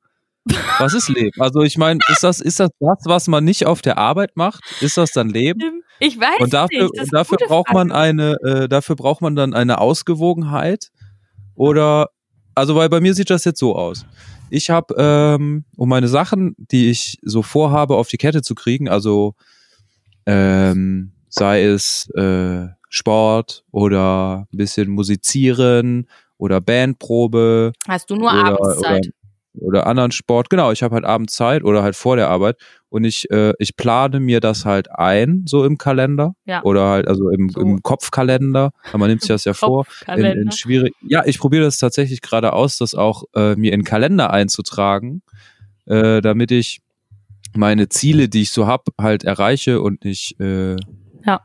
Was 0.79 0.93
ist 0.93 1.09
Leben? 1.09 1.41
Also 1.41 1.61
ich 1.61 1.77
meine, 1.77 1.99
ist 2.09 2.23
das, 2.23 2.39
ist 2.39 2.59
das 2.59 2.69
das, 2.79 2.99
was 3.05 3.27
man 3.27 3.43
nicht 3.43 3.65
auf 3.65 3.81
der 3.81 3.97
Arbeit 3.97 4.31
macht? 4.37 4.63
Ist 4.81 4.95
das 4.97 5.11
dann 5.11 5.29
Leben? 5.29 5.83
Ich 5.99 6.17
weiß 6.19 6.39
Und 6.39 6.53
dafür, 6.53 6.83
nicht. 6.83 7.01
Und 7.01 7.13
dafür 7.13 7.37
braucht 7.45 7.73
man 7.73 7.89
Frage. 7.89 8.01
eine, 8.01 8.37
äh, 8.45 8.69
dafür 8.69 8.95
braucht 8.95 9.21
man 9.21 9.35
dann 9.35 9.53
eine 9.53 9.79
Ausgewogenheit. 9.81 10.89
Oder, 11.55 12.09
also 12.55 12.75
weil 12.75 12.87
bei 12.89 13.01
mir 13.01 13.13
sieht 13.13 13.29
das 13.29 13.43
jetzt 13.45 13.59
so 13.59 13.75
aus. 13.75 14.05
Ich 14.49 14.69
habe, 14.69 14.95
ähm, 14.97 15.65
um 15.75 15.89
meine 15.89 16.07
Sachen, 16.07 16.55
die 16.57 16.89
ich 16.89 17.17
so 17.23 17.41
vorhabe, 17.41 17.95
auf 17.97 18.07
die 18.07 18.17
Kette 18.17 18.41
zu 18.41 18.55
kriegen, 18.55 18.87
also 18.87 19.33
ähm, 20.27 21.11
sei 21.29 21.63
es 21.63 22.09
äh, 22.15 22.67
Sport 22.89 23.63
oder 23.71 24.47
ein 24.51 24.57
bisschen 24.57 24.89
musizieren 24.89 26.07
oder 26.37 26.61
Bandprobe 26.61 27.73
Hast 27.87 28.09
du 28.09 28.15
nur 28.15 28.31
oder, 28.31 28.45
Abendszeit? 28.45 29.09
Oder, 29.53 29.67
oder 29.67 29.87
anderen 29.87 30.11
Sport. 30.11 30.49
Genau, 30.49 30.71
ich 30.71 30.83
habe 30.83 30.95
halt 30.95 31.05
abends 31.05 31.33
Zeit 31.33 31.63
oder 31.63 31.81
halt 31.81 31.95
vor 31.95 32.15
der 32.15 32.29
Arbeit 32.29 32.57
und 32.89 33.03
ich, 33.03 33.29
äh, 33.31 33.53
ich 33.57 33.75
plane 33.75 34.19
mir 34.19 34.39
das 34.39 34.65
halt 34.65 34.91
ein, 34.91 35.43
so 35.47 35.65
im 35.65 35.77
Kalender. 35.77 36.35
Ja. 36.45 36.63
Oder 36.63 36.87
halt, 36.87 37.07
also 37.07 37.29
im, 37.29 37.49
So. 37.49 37.59
im 37.61 37.81
Kopfkalender. 37.81 38.71
Aber 38.89 38.97
man 38.97 39.09
nimmt 39.09 39.21
sich 39.21 39.29
das 39.29 39.45
ja 39.45 39.53
vor. 39.55 39.85
In, 40.07 40.25
in 40.25 40.51
schwierig. 40.51 40.93
Ja, 41.01 41.23
ich 41.25 41.39
probiere 41.39 41.63
das 41.63 41.77
tatsächlich 41.77 42.21
gerade 42.21 42.53
aus, 42.53 42.77
das 42.77 42.95
auch 42.95 43.23
äh, 43.35 43.55
mir 43.55 43.73
in 43.73 43.83
Kalender 43.83 44.31
einzutragen, 44.31 45.21
äh, 45.85 46.21
damit 46.21 46.51
ich 46.51 46.81
meine 47.57 47.89
Ziele, 47.89 48.29
die 48.29 48.43
ich 48.43 48.51
so 48.51 48.67
hab, 48.67 48.85
halt 48.99 49.23
erreiche 49.23 49.81
und 49.81 50.03
nicht, 50.05 50.39
äh, 50.39 50.75
Ja. 51.25 51.41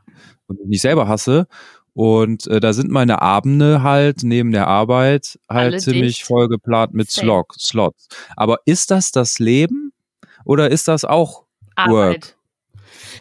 und 0.47 0.65
nicht 0.67 0.81
selber 0.81 1.07
hasse. 1.07 1.47
Und 1.95 2.47
äh, 2.47 2.59
da 2.59 2.73
sind 2.73 2.89
meine 2.89 3.21
Abende 3.21 3.83
halt 3.83 4.23
neben 4.23 4.51
der 4.51 4.67
Arbeit 4.67 5.37
halt 5.47 5.73
Alle 5.73 5.77
ziemlich 5.77 6.17
dicht. 6.17 6.25
voll 6.27 6.47
geplant 6.47 6.93
mit. 6.93 7.11
Slot, 7.11 7.53
Slots. 7.59 8.07
Aber 8.35 8.57
ist 8.65 8.89
das 8.89 9.11
das 9.11 9.37
Leben 9.37 9.91
oder 10.45 10.71
ist 10.71 10.87
das 10.87 11.05
auch 11.05 11.43
Arbeit. 11.75 12.35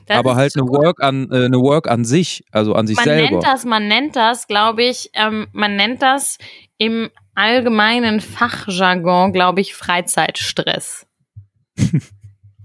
Das 0.06 0.16
aber 0.18 0.36
halt 0.36 0.56
eine. 0.56 0.66
Work 0.66 1.02
an 1.02 1.30
äh, 1.30 1.44
eine 1.44 1.58
Work 1.58 1.86
an 1.88 2.04
sich, 2.06 2.44
also 2.50 2.74
an 2.74 2.86
sich 2.86 2.96
man 2.96 3.04
selber? 3.04 3.30
nennt 3.30 3.44
das, 3.44 3.64
man 3.66 3.88
nennt 3.88 4.16
das, 4.16 4.46
glaube 4.48 4.82
ich, 4.84 5.10
ähm, 5.14 5.48
man 5.52 5.76
nennt 5.76 6.00
das 6.00 6.38
im 6.78 7.10
allgemeinen 7.34 8.20
Fachjargon, 8.20 9.32
glaube 9.32 9.60
ich, 9.60 9.74
Freizeitstress. 9.74 11.06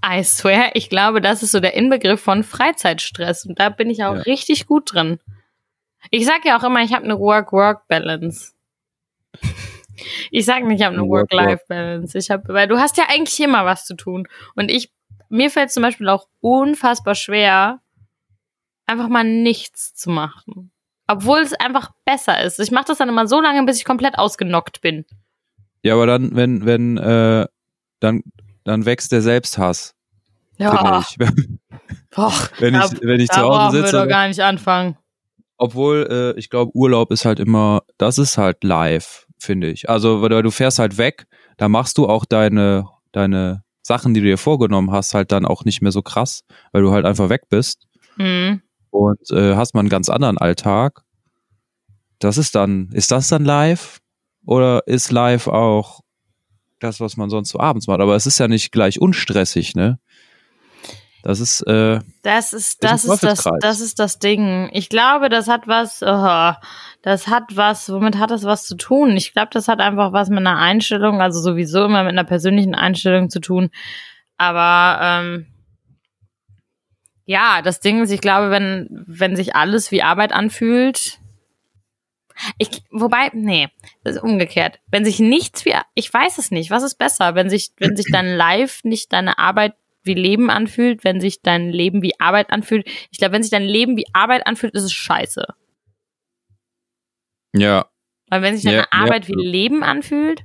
I 0.06 0.24
swear, 0.24 0.72
ich 0.76 0.90
glaube, 0.90 1.22
das 1.22 1.44
ist 1.44 1.52
so 1.52 1.60
der 1.60 1.74
Inbegriff 1.74 2.22
von 2.22 2.44
Freizeitstress 2.44 3.46
und 3.46 3.60
da 3.60 3.70
bin 3.70 3.90
ich 3.90 4.04
auch 4.04 4.16
Ja. 4.16 4.22
richtig 4.22 4.68
gut 4.68 4.94
drin. 4.94 5.20
Ich 6.12 6.26
sage 6.26 6.42
ja 6.48 6.58
auch 6.60 6.64
immer, 6.64 6.82
ich 6.84 6.94
habe 6.94 7.04
eine 7.04 7.20
Work-Work-Balance. 7.20 8.54
Ich 10.30 10.46
sage 10.46 10.68
nicht, 10.68 10.80
ich 10.80 10.86
habe 10.86 10.96
eine. 10.96 11.08
Work-Life-Balance. 11.08 12.18
Ich 12.18 12.30
habe, 12.30 12.54
weil 12.54 12.68
du 12.68 12.78
hast 12.78 12.98
ja 12.98 13.06
eigentlich 13.10 13.40
immer 13.40 13.66
was 13.66 13.86
zu 13.86 13.96
tun 13.96 14.28
und 14.56 14.70
ich 14.70 14.92
mir 15.30 15.50
fällt 15.50 15.72
zum 15.72 15.84
Beispiel 15.84 16.08
auch 16.08 16.28
unfassbar 16.40 17.16
schwer, 17.16 17.82
einfach 18.86 19.10
mal 19.10 19.24
nichts 19.26 19.94
zu 19.94 20.10
machen. 20.10 20.72
Obwohl 21.08 21.40
es 21.40 21.54
einfach 21.54 21.92
besser 22.06 22.42
ist. 22.44 22.60
Ich 22.60 22.72
mache 22.72 22.86
das 22.88 22.98
dann 23.00 23.10
immer 23.10 23.28
so 23.28 23.42
lange, 23.42 23.64
bis 23.64 23.78
ich 23.78 23.86
komplett 23.86 24.18
ausgenockt 24.18 24.82
bin. 24.82 25.06
Ja, 25.84 25.96
aber 25.96 26.06
dann, 26.06 26.36
wenn, 26.36 26.66
wenn, 26.66 26.98
äh, 26.98 27.46
dann, 28.00 28.24
dann 28.68 28.86
wächst 28.86 29.12
der 29.14 29.22
Selbsthass, 29.22 29.96
finde 30.58 31.00
ich. 31.10 31.18
Och, 32.18 32.50
wenn 32.60 32.76
ich, 32.76 32.82
da, 32.82 32.92
wenn 33.02 33.20
ich 33.20 33.30
zu 33.30 33.40
Hause 33.42 33.50
brauchen 33.50 33.74
wir 33.74 33.82
sitze. 33.84 33.98
doch 33.98 34.08
gar 34.08 34.28
nicht 34.28 34.42
anfangen. 34.42 34.98
Obwohl, 35.58 36.08
äh, 36.36 36.40
ich 36.40 36.50
glaube, 36.50 36.72
Urlaub 36.76 37.12
ist 37.12 37.26
halt 37.26 37.40
immer, 37.40 37.82
das 37.98 38.18
ist 38.18 38.38
halt 38.38 38.64
live, 38.64 39.26
finde 39.40 39.68
ich. 39.70 39.90
Also, 39.90 40.22
weil 40.22 40.44
du 40.44 40.52
fährst 40.52 40.80
halt 40.80 40.98
weg, 40.98 41.26
da 41.58 41.70
machst 41.70 41.98
du 41.98 42.08
auch 42.08 42.26
deine, 42.26 42.88
deine 43.12 43.64
Sachen, 43.84 44.14
die 44.14 44.20
du 44.20 44.28
dir 44.28 44.38
vorgenommen 44.38 44.92
hast, 44.92 45.14
halt 45.14 45.32
dann 45.32 45.46
auch 45.46 45.64
nicht 45.64 45.82
mehr 45.82 45.92
so 45.92 46.02
krass, 46.02 46.44
weil 46.74 46.82
du 46.82 46.92
halt 46.92 47.06
einfach 47.06 47.30
weg 47.30 47.44
bist 47.50 47.88
Hm. 48.18 48.62
und 48.90 49.32
äh, 49.32 49.56
hast 49.56 49.74
mal 49.74 49.80
einen 49.80 49.90
ganz 49.90 50.10
anderen 50.10 50.38
Alltag. 50.38 51.04
Das 52.20 52.38
ist 52.38 52.56
dann, 52.56 52.90
ist 52.92 53.12
das 53.12 53.30
dann 53.30 53.46
live? 53.46 54.00
Oder 54.46 54.82
ist 54.88 55.12
live 55.12 55.48
auch 55.48 56.02
das, 56.80 57.00
was 57.00 57.18
man 57.18 57.30
sonst 57.30 57.50
so 57.50 57.60
abends 57.60 57.88
macht? 57.88 58.00
Aber 58.00 58.16
es 58.16 58.26
ist 58.26 58.40
ja 58.40 58.48
nicht 58.48 58.72
gleich 58.72 59.02
unstressig, 59.02 59.76
ne? 59.76 60.00
Das 61.24 61.40
ist, 61.40 61.62
äh, 61.62 62.00
Das 62.22 62.54
ist, 62.54 62.84
das 62.84 63.04
ist 63.04 63.24
das, 63.24 63.44
das 63.60 63.82
ist 63.82 64.00
das 64.00 64.20
Ding. 64.20 64.70
Ich 64.72 64.88
glaube, 64.88 65.30
das 65.30 65.48
hat 65.48 65.68
was, 65.68 66.02
oh, 66.02 66.54
das 67.02 67.28
hat 67.28 67.44
was, 67.56 67.92
womit 67.92 68.18
hat 68.18 68.32
das 68.32 68.44
was 68.44 68.66
zu 68.66 68.76
tun? 68.78 69.18
Ich 69.18 69.34
glaube, 69.34 69.50
das 69.52 69.68
hat 69.68 69.82
einfach 69.82 70.14
was 70.14 70.30
mit 70.30 70.40
einer 70.40 70.58
Einstellung, 70.58 71.22
also 71.22 71.42
sowieso 71.42 71.86
immer 71.86 72.04
mit 72.04 72.14
einer 72.14 72.24
persönlichen 72.24 72.76
Einstellung 72.76 73.30
zu 73.30 73.42
tun. 73.42 73.70
Aber, 74.38 75.00
ähm, 75.02 75.48
ja, 77.26 77.62
das 77.62 77.82
Ding 77.82 78.04
ist, 78.04 78.12
ich 78.12 78.22
glaube, 78.22 78.52
wenn, 78.52 78.88
wenn 79.06 79.36
sich 79.36 79.54
alles 79.54 79.92
wie 79.92 80.04
Arbeit 80.04 80.32
anfühlt, 80.32 81.20
ich, 82.58 82.84
wobei, 82.92 83.30
nee, 83.34 83.70
das 84.04 84.16
ist 84.18 84.24
umgekehrt. 84.24 84.80
Wenn 84.88 85.06
sich 85.06 85.20
nichts 85.20 85.66
wie, 85.66 85.74
ich 85.96 86.14
weiß 86.14 86.38
es 86.38 86.52
nicht, 86.52 86.72
was 86.72 86.84
ist 86.84 86.96
besser, 86.96 87.36
wenn 87.36 87.50
sich, 87.50 87.72
wenn 87.78 87.96
sich 87.96 88.08
dein 88.12 88.28
Live 88.36 88.84
nicht 88.84 89.14
deine 89.14 89.38
Arbeit 89.38 89.76
wie 90.04 90.14
Leben 90.14 90.50
anfühlt, 90.50 91.04
wenn 91.04 91.22
sich 91.22 91.42
dein 91.42 91.70
Leben 91.70 92.02
wie 92.02 92.20
Arbeit 92.20 92.50
anfühlt. 92.52 92.88
Ich 93.12 93.18
glaube, 93.20 93.34
wenn 93.34 93.44
sich 93.44 93.52
dein 93.52 93.64
Leben 93.64 93.98
wie 93.98 94.06
Arbeit 94.14 94.48
anfühlt, 94.48 94.74
ist 94.74 94.84
es 94.84 94.94
scheiße. 94.94 95.46
ja, 97.54 97.86
Weil 98.30 98.42
wenn 98.42 98.56
sich 98.56 98.64
Ja, 98.64 98.72
deine 98.72 98.82
ja. 98.84 98.88
Arbeit 98.92 99.28
wie 99.28 99.34
Leben 99.34 99.84
anfühlt, 99.84 100.44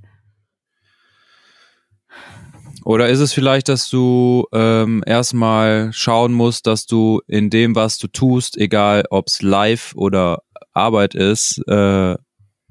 Oder 2.85 3.09
ist 3.09 3.21
es 3.21 3.33
vielleicht, 3.33 3.69
dass 3.69 3.89
du 3.91 4.47
ähm, 4.53 5.05
erstmal 5.07 5.93
schauen 5.93 6.33
musst, 6.33 6.67
dass 6.67 6.87
du 6.87 7.21
in 7.29 7.49
dem, 7.49 7.77
was 7.77 7.99
du 7.99 8.09
tust, 8.09 8.57
egal 8.59 9.05
ob 9.11 9.29
es 9.29 9.41
live 9.41 9.93
oder 9.95 10.43
Arbeit 10.73 11.15
ist, 11.15 11.59
äh, 11.69 12.17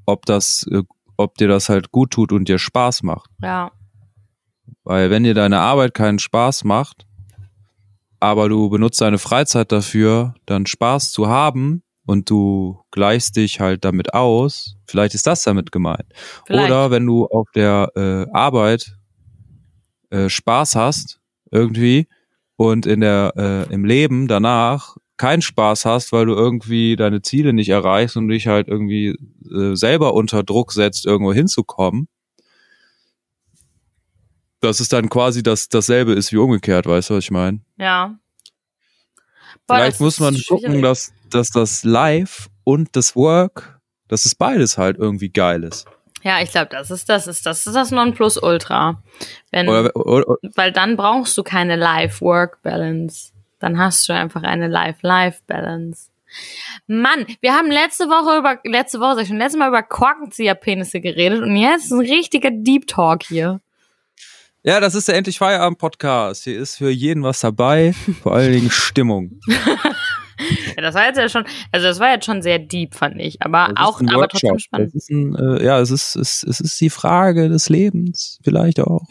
ob 0.05 0.25
das, 0.25 0.67
äh, 0.71 0.83
ob 1.17 1.37
dir 1.37 1.47
das 1.47 1.69
halt 1.69 1.91
gut 1.91 2.11
tut 2.11 2.31
und 2.31 2.47
dir 2.47 2.59
Spaß 2.59 3.03
macht. 3.03 3.29
ja, 3.41 3.71
Weil 4.83 5.09
wenn 5.09 5.23
dir 5.23 5.33
deine 5.33 5.59
Arbeit 5.59 5.93
keinen 5.93 6.19
Spaß 6.19 6.63
macht, 6.63 7.05
aber 8.19 8.49
du 8.49 8.69
benutzt 8.69 9.01
deine 9.01 9.17
Freizeit 9.17 9.71
dafür, 9.71 10.35
dann 10.45 10.65
Spaß 10.65 11.11
zu 11.11 11.27
haben 11.27 11.83
und 12.05 12.29
du 12.29 12.79
gleichst 12.91 13.35
dich 13.35 13.59
halt 13.59 13.83
damit 13.85 14.13
aus, 14.13 14.77
vielleicht 14.85 15.15
ist 15.15 15.27
das 15.27 15.43
damit 15.43 15.71
gemeint. 15.71 16.05
vielleicht. 16.45 16.69
Oder 16.71 16.91
wenn 16.91 17.05
du 17.05 17.25
auf 17.27 17.47
der 17.55 17.91
äh, 17.95 18.25
Arbeit 18.31 18.97
äh, 20.09 20.29
Spaß 20.29 20.75
hast, 20.75 21.19
irgendwie, 21.51 22.07
und 22.57 22.85
in 22.85 23.01
der, 23.01 23.33
äh, 23.35 23.73
im 23.73 23.85
Leben 23.85 24.27
danach 24.27 24.95
keinen 25.21 25.43
Spaß 25.43 25.85
hast, 25.85 26.11
weil 26.11 26.25
du 26.25 26.33
irgendwie 26.33 26.95
deine 26.95 27.21
Ziele 27.21 27.53
nicht 27.53 27.69
erreichst 27.69 28.17
und 28.17 28.27
dich 28.27 28.47
halt 28.47 28.67
irgendwie 28.67 29.15
äh, 29.51 29.75
selber 29.75 30.15
unter 30.15 30.41
Druck 30.41 30.73
setzt, 30.73 31.05
irgendwo 31.05 31.31
hinzukommen. 31.31 32.07
Dass 34.61 34.79
es 34.79 34.89
dann 34.89 35.09
quasi 35.09 35.43
das, 35.43 35.69
dasselbe 35.69 36.13
ist 36.13 36.31
wie 36.31 36.37
umgekehrt, 36.37 36.87
weißt 36.87 37.11
du, 37.11 37.13
was 37.15 37.23
ich 37.25 37.31
meine? 37.31 37.59
ja. 37.77 38.15
Boah, 39.67 39.75
Vielleicht 39.75 39.99
muss 39.99 40.19
man 40.19 40.33
schwierig. 40.35 40.63
gucken, 40.63 40.81
dass, 40.81 41.13
dass 41.29 41.49
das 41.49 41.83
Live 41.83 42.49
und 42.63 42.95
das 42.95 43.15
Work, 43.15 43.79
dass 44.07 44.25
es 44.25 44.33
beides 44.33 44.79
halt 44.79 44.97
irgendwie 44.97 45.29
geil 45.29 45.63
ist. 45.63 45.85
Ja, 46.23 46.41
ich 46.41 46.49
glaube, 46.49 46.69
das 46.71 46.89
ist 46.89 47.09
das 47.09 47.27
ist 47.27 47.45
das 47.45 47.67
ist 47.67 47.75
das 47.75 47.91
Nonplusultra. 47.91 49.03
Wenn 49.51 49.69
Oder, 49.69 49.95
oder, 49.95 50.35
weil 50.55 50.71
dann 50.71 50.97
brauchst 50.97 51.37
du 51.37 51.43
keine 51.43 51.75
Life-Work-Balance. 51.75 53.31
Dann 53.61 53.77
hast 53.77 54.07
du 54.09 54.13
einfach 54.13 54.43
eine 54.43 54.67
Life-Life-Balance. 54.67 56.09
Mann, 56.87 57.25
wir 57.41 57.53
haben 57.53 57.69
letzte 57.69 58.05
Woche 58.05 58.39
über, 58.39 58.59
letzte 58.63 58.99
Woche, 58.99 59.15
sag 59.15 59.21
ich 59.23 59.27
schon, 59.27 59.37
letztes 59.37 59.59
Mal 59.59 59.69
über 59.69 59.83
Korkenzieher-Penisse 59.83 61.01
geredet 61.01 61.41
und 61.41 61.55
jetzt 61.55 61.85
ist 61.85 61.91
ein 61.91 61.99
richtiger 61.99 62.49
Deep 62.51 62.87
Talk 62.87 63.23
hier. 63.23 63.61
Ja, 64.63 64.79
das 64.79 64.95
ist 64.95 65.07
der 65.07 65.15
Endlich 65.15 65.39
Feierabend 65.39 65.79
Podcast. 65.79 66.43
Hier 66.43 66.59
ist 66.59 66.77
für 66.77 66.89
jeden 66.89 67.23
was 67.23 67.39
dabei, 67.39 67.93
vor 68.21 68.33
allen 68.33 68.53
Dingen 68.53 68.71
Stimmung. 68.71 69.39
Ja, 70.75 70.81
das 70.81 70.95
war 70.95 71.05
jetzt 71.05 71.17
ja 71.17 71.29
schon, 71.29 71.45
also 71.71 71.85
das 71.85 71.99
war 71.99 72.11
jetzt 72.11 72.25
schon 72.25 72.41
sehr 72.41 72.57
deep, 72.57 72.95
fand 72.95 73.19
ich. 73.19 73.41
Aber 73.43 73.73
auch, 73.75 74.01
aber 74.01 74.27
trotzdem 74.27 74.57
spannend. 74.57 74.91
Ein, 75.09 75.35
äh, 75.35 75.63
ja, 75.63 75.79
es 75.79 75.91
ist, 75.91 76.15
es, 76.15 76.41
es 76.41 76.59
ist 76.59 76.81
die 76.81 76.89
Frage 76.89 77.47
des 77.47 77.69
Lebens, 77.69 78.39
vielleicht 78.43 78.79
auch. 78.79 79.05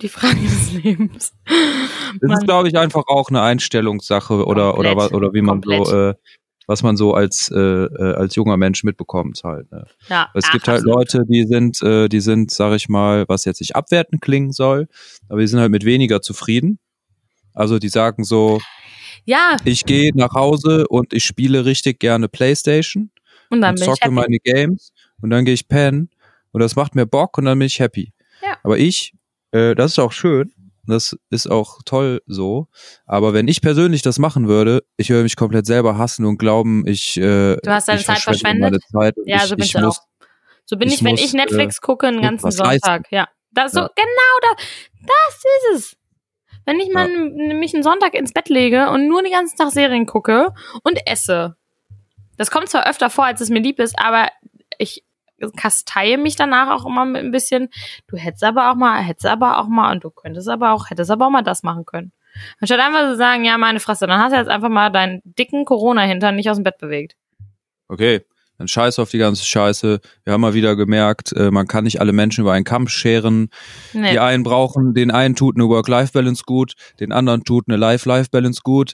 Die 0.00 0.08
Frage 0.08 0.40
des 0.40 0.72
Lebens. 0.82 1.34
Das 1.46 2.28
Man- 2.28 2.38
ist, 2.38 2.44
glaube 2.44 2.68
ich, 2.68 2.76
einfach 2.76 3.04
auch 3.06 3.28
eine 3.30 3.42
Einstellungssache 3.42 4.44
oder 4.46 4.78
oder 4.78 4.90
Komplett. 4.94 5.12
oder 5.14 5.32
wie 5.34 5.40
man 5.42 5.60
Komplett. 5.60 5.86
so 5.86 6.08
äh, 6.10 6.14
was 6.66 6.82
man 6.82 6.96
so 6.96 7.12
als 7.14 7.50
äh, 7.54 7.58
äh, 7.58 8.14
als 8.14 8.34
junger 8.36 8.56
Mensch 8.56 8.84
mitbekommt 8.84 9.40
halt. 9.44 9.70
Ne? 9.70 9.84
ja, 10.08 10.30
Es 10.34 10.46
ach, 10.46 10.52
gibt 10.52 10.66
halt 10.66 10.78
absolut. 10.78 10.96
Leute, 11.12 11.24
die 11.28 11.44
sind, 11.46 11.82
äh, 11.82 12.08
die 12.08 12.20
sind, 12.20 12.50
sag 12.50 12.72
ich 12.74 12.88
mal, 12.88 13.26
was 13.28 13.44
jetzt 13.44 13.60
nicht 13.60 13.76
abwertend 13.76 14.22
klingen 14.22 14.50
soll, 14.52 14.88
aber 15.28 15.40
die 15.40 15.46
sind 15.46 15.60
halt 15.60 15.70
mit 15.70 15.84
weniger 15.84 16.22
zufrieden. 16.22 16.78
Also 17.52 17.78
die 17.78 17.90
sagen 17.90 18.24
so, 18.24 18.60
Ja, 19.26 19.56
ich 19.64 19.84
gehe 19.84 20.10
nach 20.14 20.32
Hause 20.32 20.86
und 20.88 21.12
ich 21.12 21.24
spiele 21.24 21.66
richtig 21.66 22.00
gerne 22.00 22.28
Playstation 22.28 23.10
und 23.50 23.60
dann 23.60 23.74
und 23.76 23.84
zocke 23.84 24.10
meine 24.10 24.38
Games 24.38 24.92
und 25.20 25.28
dann 25.30 25.44
gehe 25.44 25.54
ich 25.54 25.68
pennen 25.68 26.08
und 26.52 26.60
das 26.62 26.76
macht 26.76 26.94
mir 26.94 27.04
Bock 27.06 27.36
und 27.38 27.44
dann 27.44 27.58
bin 27.58 27.66
ich 27.66 27.78
happy. 27.78 28.12
Ja. 28.42 28.56
Aber 28.62 28.78
ich, 28.78 29.12
äh, 29.54 29.74
das 29.74 29.92
ist 29.92 29.98
auch 29.98 30.12
schön, 30.12 30.52
das 30.86 31.16
ist 31.30 31.50
auch 31.50 31.80
toll 31.84 32.20
so, 32.26 32.68
aber 33.06 33.32
wenn 33.32 33.48
ich 33.48 33.62
persönlich 33.62 34.02
das 34.02 34.18
machen 34.18 34.48
würde, 34.48 34.82
ich 34.96 35.10
würde 35.10 35.22
mich 35.22 35.36
komplett 35.36 35.66
selber 35.66 35.96
hassen 35.98 36.24
und 36.26 36.38
glauben, 36.38 36.86
ich 36.86 37.16
äh, 37.16 37.56
Du 37.56 37.70
hast 37.70 37.88
deine 37.88 38.00
ich 38.00 38.06
Zeit 38.06 38.18
verschwende 38.18 38.78
verschwendet? 38.78 38.82
Meine 38.92 39.14
Zeit 39.14 39.14
Ja, 39.26 39.36
ich, 39.36 39.42
so 39.44 39.56
bin 39.56 39.64
ich 39.64 39.74
ich 39.74 39.80
muss, 39.80 39.98
auch. 39.98 40.02
So 40.66 40.76
bin 40.76 40.88
ich, 40.88 40.94
ich 40.94 41.04
wenn 41.04 41.10
muss, 41.12 41.20
ich 41.20 41.32
Netflix 41.32 41.80
gucke 41.80 42.06
einen 42.06 42.22
ganzen 42.22 42.50
Sonntag. 42.50 43.10
Ja. 43.10 43.28
Das 43.52 43.72
so, 43.72 43.80
Ja. 43.80 43.90
genau 43.94 44.54
das, 44.56 44.66
das 45.06 45.44
ist 45.44 45.76
es. 45.76 45.96
Wenn 46.66 46.80
ich 46.80 46.90
mal 46.92 47.08
mich 47.08 47.74
einen 47.74 47.82
Sonntag 47.82 48.14
ins 48.14 48.32
Bett 48.32 48.48
lege 48.48 48.88
und 48.90 49.06
nur 49.06 49.22
den 49.22 49.32
ganzen 49.32 49.56
Tag 49.56 49.70
Serien 49.70 50.06
gucke 50.06 50.52
und 50.82 50.98
esse. 51.06 51.56
Das 52.38 52.50
kommt 52.50 52.68
zwar 52.70 52.88
öfter 52.88 53.10
vor, 53.10 53.26
als 53.26 53.40
es 53.40 53.50
mir 53.50 53.60
lieb 53.60 53.78
ist, 53.78 53.98
aber 53.98 54.28
ich 54.78 55.04
kasteie 55.50 56.18
mich 56.18 56.36
danach 56.36 56.70
auch 56.70 56.86
immer 56.86 57.04
mit 57.04 57.22
ein 57.22 57.30
bisschen, 57.30 57.68
du 58.06 58.16
hättest 58.16 58.44
aber 58.44 58.70
auch 58.70 58.74
mal, 58.74 59.00
hättest 59.02 59.26
aber 59.26 59.58
auch 59.58 59.68
mal 59.68 59.92
und 59.92 60.04
du 60.04 60.10
könntest 60.10 60.48
aber 60.48 60.72
auch, 60.72 60.90
hättest 60.90 61.10
aber 61.10 61.26
auch 61.26 61.30
mal 61.30 61.42
das 61.42 61.62
machen 61.62 61.84
können. 61.84 62.12
Anstatt 62.60 62.80
einfach 62.80 63.10
zu 63.10 63.16
sagen, 63.16 63.44
ja, 63.44 63.56
meine 63.58 63.80
Fresse, 63.80 64.06
dann 64.06 64.20
hast 64.20 64.32
du 64.32 64.38
jetzt 64.38 64.48
einfach 64.48 64.68
mal 64.68 64.90
deinen 64.90 65.20
dicken 65.24 65.64
Corona-Hintern 65.64 66.34
nicht 66.34 66.50
aus 66.50 66.56
dem 66.56 66.64
Bett 66.64 66.78
bewegt. 66.78 67.14
okay, 67.88 68.22
dann 68.58 68.68
scheiß 68.68 69.00
auf 69.00 69.10
die 69.10 69.18
ganze 69.18 69.44
Scheiße. 69.44 70.00
Wir 70.22 70.32
haben 70.32 70.40
mal 70.40 70.54
wieder 70.54 70.76
gemerkt, 70.76 71.32
äh, 71.32 71.50
man 71.50 71.66
kann 71.66 71.84
nicht 71.84 72.00
alle 72.00 72.12
Menschen 72.12 72.42
über 72.42 72.52
einen 72.52 72.64
Kamm 72.64 72.86
scheren. 72.86 73.48
Nee. 73.92 74.12
Die 74.12 74.20
einen 74.20 74.44
brauchen, 74.44 74.94
den 74.94 75.10
einen 75.10 75.34
tut 75.34 75.56
eine 75.56 75.68
Work-Life-Balance 75.68 76.44
gut, 76.46 76.74
den 77.00 77.12
anderen 77.12 77.42
tut 77.42 77.64
eine 77.68 77.76
Life-Life-Balance 77.76 78.60
gut, 78.62 78.92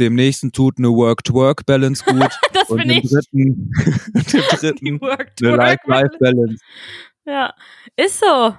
dem 0.00 0.14
nächsten 0.14 0.52
tut 0.52 0.78
eine 0.78 0.88
Work-to-Work-Balance 0.88 2.04
gut 2.04 2.30
das 2.52 2.68
und 2.70 2.78
bin 2.78 2.88
dem 2.88 2.98
ich. 3.04 3.10
dritten, 3.10 3.70
dem 4.32 4.42
dritten 4.58 5.00
Work 5.00 5.32
eine 5.42 5.56
Life-Life-Balance. 5.56 6.56
Ja, 7.26 7.54
ist 7.96 8.20
so. 8.20 8.54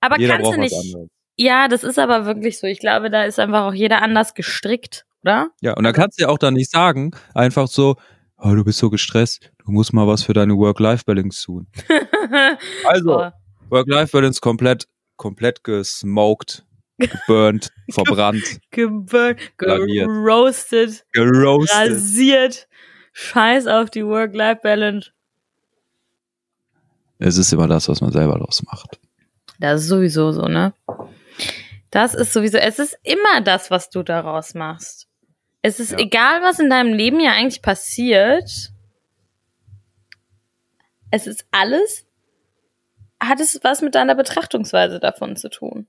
Aber 0.00 0.18
Jeder 0.18 0.36
kannst 0.38 0.52
du 0.52 0.60
nicht. 0.60 0.96
Ja, 1.36 1.68
das 1.68 1.84
ist 1.84 1.98
aber 1.98 2.26
wirklich 2.26 2.58
so. 2.58 2.66
Ich 2.66 2.80
glaube, 2.80 3.10
da 3.10 3.24
ist 3.24 3.38
einfach 3.38 3.62
auch 3.66 3.74
jeder 3.74 4.02
anders 4.02 4.34
gestrickt, 4.34 5.06
oder? 5.22 5.50
Ja, 5.60 5.74
und 5.74 5.84
dann 5.84 5.92
kannst 5.92 6.18
du 6.18 6.24
ja 6.24 6.28
auch 6.28 6.38
dann 6.38 6.54
nicht 6.54 6.70
sagen, 6.70 7.12
einfach 7.34 7.68
so, 7.68 7.96
oh, 8.38 8.54
du 8.54 8.64
bist 8.64 8.78
so 8.78 8.90
gestresst, 8.90 9.50
du 9.64 9.70
musst 9.70 9.92
mal 9.92 10.06
was 10.06 10.24
für 10.24 10.32
deine 10.32 10.56
Work-Life-Balance 10.56 11.44
tun. 11.44 11.66
Also, 12.84 13.04
So. 13.04 13.30
Work-Life-Balance 13.70 14.40
komplett, 14.40 14.86
komplett 15.16 15.62
gesmoked, 15.62 16.64
geburnt, 16.98 17.70
verbrannt, 17.90 18.60
Geburnt, 18.70 19.38
geroastet, 19.56 21.04
geroastet. 21.12 21.92
rasiert. 21.92 22.68
Scheiß 23.12 23.66
auf 23.66 23.90
die 23.90 24.04
Work-Life-Balance. 24.06 25.10
Es 27.18 27.36
ist 27.36 27.52
immer 27.52 27.66
das, 27.66 27.88
was 27.88 28.00
man 28.00 28.12
selber 28.12 28.38
draus 28.38 28.62
macht. 28.64 28.98
Das 29.58 29.82
ist 29.82 29.88
sowieso 29.88 30.30
so, 30.32 30.42
ne? 30.46 30.72
Das 31.90 32.14
ist 32.14 32.32
sowieso, 32.32 32.58
es 32.58 32.78
ist 32.78 32.96
immer 33.02 33.40
das, 33.40 33.70
was 33.70 33.90
du 33.90 34.02
daraus 34.02 34.54
machst. 34.54 35.08
Es 35.62 35.80
ist 35.80 35.92
Ja. 35.92 35.98
egal, 35.98 36.42
was 36.42 36.60
in 36.60 36.70
deinem 36.70 36.92
Leben 36.92 37.18
ja 37.18 37.32
eigentlich 37.32 37.62
passiert. 37.62 38.70
Es 41.10 41.26
ist 41.26 41.46
alles, 41.50 42.06
hat 43.18 43.40
es 43.40 43.58
was 43.64 43.82
mit 43.82 43.94
deiner 43.96 44.14
Betrachtungsweise 44.14 45.00
davon 45.00 45.34
zu 45.36 45.48
tun. 45.50 45.88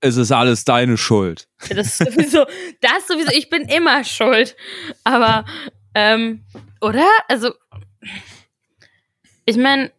Es 0.00 0.16
ist 0.16 0.30
alles 0.30 0.64
deine 0.64 0.96
Schuld. 0.96 1.48
Das 1.68 1.86
ist 1.86 1.98
sowieso, 1.98 2.44
das 2.80 2.98
ist 2.98 3.08
sowieso, 3.08 3.32
ich 3.32 3.50
bin 3.50 3.62
immer 3.62 4.04
schuld. 4.04 4.56
Aber, 5.04 5.44
ähm, 5.94 6.44
oder? 6.80 7.06
Also, 7.28 7.52
ich 9.44 9.56
meine, 9.56 9.90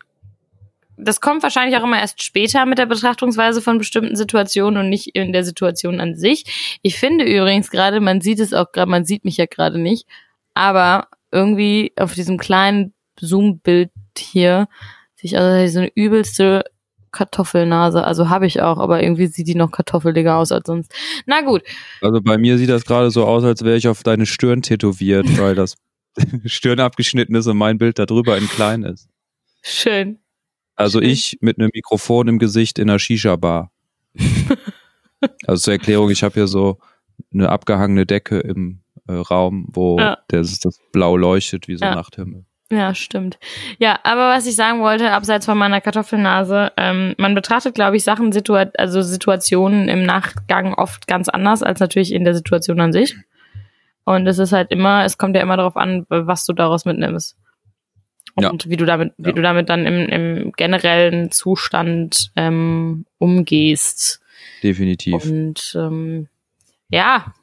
das 0.99 1.21
kommt 1.21 1.43
wahrscheinlich 1.43 1.77
auch 1.77 1.83
immer 1.83 1.99
erst 1.99 2.23
später 2.23 2.65
mit 2.65 2.77
der 2.77 2.85
Betrachtungsweise 2.85 3.61
von 3.61 3.77
bestimmten 3.77 4.15
Situationen 4.15 4.83
und 4.83 4.89
nicht 4.89 5.15
in 5.15 5.33
der 5.33 5.43
Situation 5.43 6.01
an 6.01 6.15
sich. 6.15 6.79
Ich 6.81 6.97
finde 6.97 7.25
übrigens 7.25 7.69
gerade, 7.69 7.99
man 7.99 8.21
sieht 8.21 8.39
es 8.39 8.53
auch 8.53 8.71
gerade, 8.71 8.91
man 8.91 9.05
sieht 9.05 9.25
mich 9.25 9.37
ja 9.37 9.45
gerade 9.45 9.79
nicht, 9.79 10.05
aber 10.53 11.07
irgendwie 11.31 11.93
auf 11.97 12.13
diesem 12.13 12.37
kleinen 12.37 12.93
Zoom-Bild 13.19 13.91
hier 14.17 14.67
sich 15.15 15.37
also 15.37 15.71
so 15.71 15.79
eine 15.79 15.91
übelste 15.95 16.63
Kartoffelnase. 17.11 18.03
Also 18.03 18.29
habe 18.29 18.45
ich 18.47 18.61
auch, 18.61 18.77
aber 18.77 19.01
irgendwie 19.03 19.27
sieht 19.27 19.47
die 19.47 19.55
noch 19.55 19.71
kartoffeliger 19.71 20.37
aus 20.37 20.51
als 20.51 20.67
sonst. 20.67 20.93
Na 21.25 21.41
gut, 21.41 21.63
Also 22.01 22.21
bei 22.21 22.37
mir 22.37 22.57
sieht 22.57 22.69
das 22.69 22.85
gerade 22.85 23.11
so 23.11 23.25
aus, 23.25 23.43
als 23.43 23.63
wäre 23.63 23.77
ich 23.77 23.87
auf 23.87 24.03
deine 24.03 24.25
Stirn 24.25 24.61
tätowiert, 24.61 25.25
weil 25.39 25.55
das 25.55 25.75
Stirn 26.45 26.79
abgeschnitten 26.79 27.35
ist 27.35 27.47
und 27.47 27.57
mein 27.57 27.77
Bild 27.77 27.99
da 27.99 28.05
drüber 28.05 28.37
in 28.37 28.47
klein 28.47 28.83
ist. 28.83 29.09
schön. 29.61 30.19
Also 30.75 30.99
Schön. 31.01 31.09
ich 31.09 31.37
mit 31.41 31.59
einem 31.59 31.71
Mikrofon 31.73 32.29
im 32.29 32.39
Gesicht 32.39 32.79
in 32.79 32.89
einer 32.89 32.99
Shisha-Bar. 32.99 33.69
also 35.45 35.61
zur 35.61 35.73
Erklärung, 35.73 36.09
ich 36.09 36.23
habe 36.23 36.33
hier 36.35 36.47
so 36.47 36.77
eine 37.33 37.49
abgehangene 37.49 38.05
Decke 38.05 38.39
im 38.39 38.79
äh, 39.07 39.13
Raum, 39.13 39.67
wo 39.73 39.99
Ja. 39.99 40.17
das, 40.29 40.59
das 40.59 40.79
blau 40.93 41.17
leuchtet 41.17 41.67
wie 41.67 41.75
so 41.75 41.83
Ja. 41.83 41.95
Nachthimmel. 41.95 42.45
Ja, 42.71 42.93
stimmt. 42.93 43.39
Ja, 43.79 43.99
aber 44.03 44.29
was 44.29 44.45
ich 44.45 44.55
sagen 44.55 44.81
wollte, 44.81 45.11
abseits 45.11 45.45
von 45.45 45.57
meiner 45.57 45.81
Kartoffelnase, 45.81 46.71
ähm, 46.77 47.15
man 47.17 47.33
betrachtet, 47.33 47.73
glaube 47.73 47.97
ich, 47.97 48.03
Sachen, 48.03 48.31
Situa 48.31 48.67
also 48.77 49.01
Situationen 49.01 49.89
im 49.89 50.03
Nachgang 50.03 50.75
oft 50.75 51.07
ganz 51.07 51.29
anders 51.29 51.63
als 51.63 51.79
natürlich 51.79 52.13
in 52.13 52.25
der 52.25 52.35
Situation 52.35 52.79
an 52.79 52.93
sich. 52.93 53.15
Und 54.03 54.27
es 54.27 54.37
ist 54.37 54.53
halt 54.53 54.71
immer, 54.71 55.03
es 55.03 55.17
kommt 55.17 55.35
ja 55.35 55.41
immer 55.41 55.57
darauf 55.57 55.77
an, 55.77 56.05
was 56.09 56.45
du 56.45 56.53
daraus 56.53 56.85
mitnimmst. 56.85 57.37
Ja. 58.39 58.49
Und 58.49 58.69
wie 58.69 58.77
du 58.77 58.85
damit, 58.85 59.13
wie 59.17 59.29
Ja. 59.29 59.35
du 59.35 59.41
damit 59.41 59.69
dann 59.69 59.85
im, 59.85 60.07
im 60.07 60.51
generellen 60.53 61.31
Zustand 61.31 62.31
ähm, 62.35 63.05
umgehst. 63.17 64.21
Definitiv. 64.61 65.25
Und 65.25 65.75
ähm, 65.75 66.27
ja, 66.89 67.33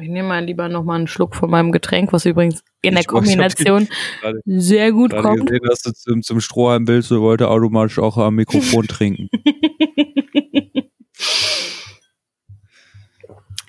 ich 0.00 0.08
nehme 0.08 0.28
mal 0.28 0.44
lieber 0.44 0.68
noch 0.68 0.82
mal 0.84 0.96
einen 0.96 1.06
Schluck 1.06 1.34
von 1.36 1.50
meinem 1.50 1.70
Getränk, 1.72 2.12
was 2.12 2.24
übrigens 2.26 2.62
in 2.82 2.94
der 2.94 3.00
Ich 3.02 3.06
weiß, 3.06 3.06
ich 3.06 3.08
Kombination 3.08 3.88
gerade- 4.20 4.40
sehr 4.44 4.92
gut 4.92 5.10
Gerade 5.12 5.22
kommt. 5.28 5.46
gesehen, 5.46 5.62
dass 5.68 5.80
du 5.82 5.92
zum, 5.92 6.22
zum 6.22 6.40
Strohhalm 6.40 6.86
willst, 6.88 7.10
du 7.10 7.20
wollte 7.20 7.48
automatisch 7.48 7.98
auch 7.98 8.16
am 8.18 8.34
Mikrofon 8.36 8.86
trinken. 8.88 9.28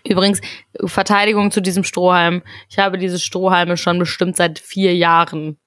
Übrigens, 0.08 0.40
Verteidigung 0.86 1.50
zu 1.52 1.62
diesem 1.62 1.84
Strohhalm. 1.84 2.44
Ich 2.70 2.78
habe 2.78 2.98
diese 2.98 3.20
Strohhalme 3.20 3.76
schon 3.76 3.98
bestimmt 3.98 4.36
seit 4.36 4.60
vier 4.60 4.96
Jahren. 4.96 5.58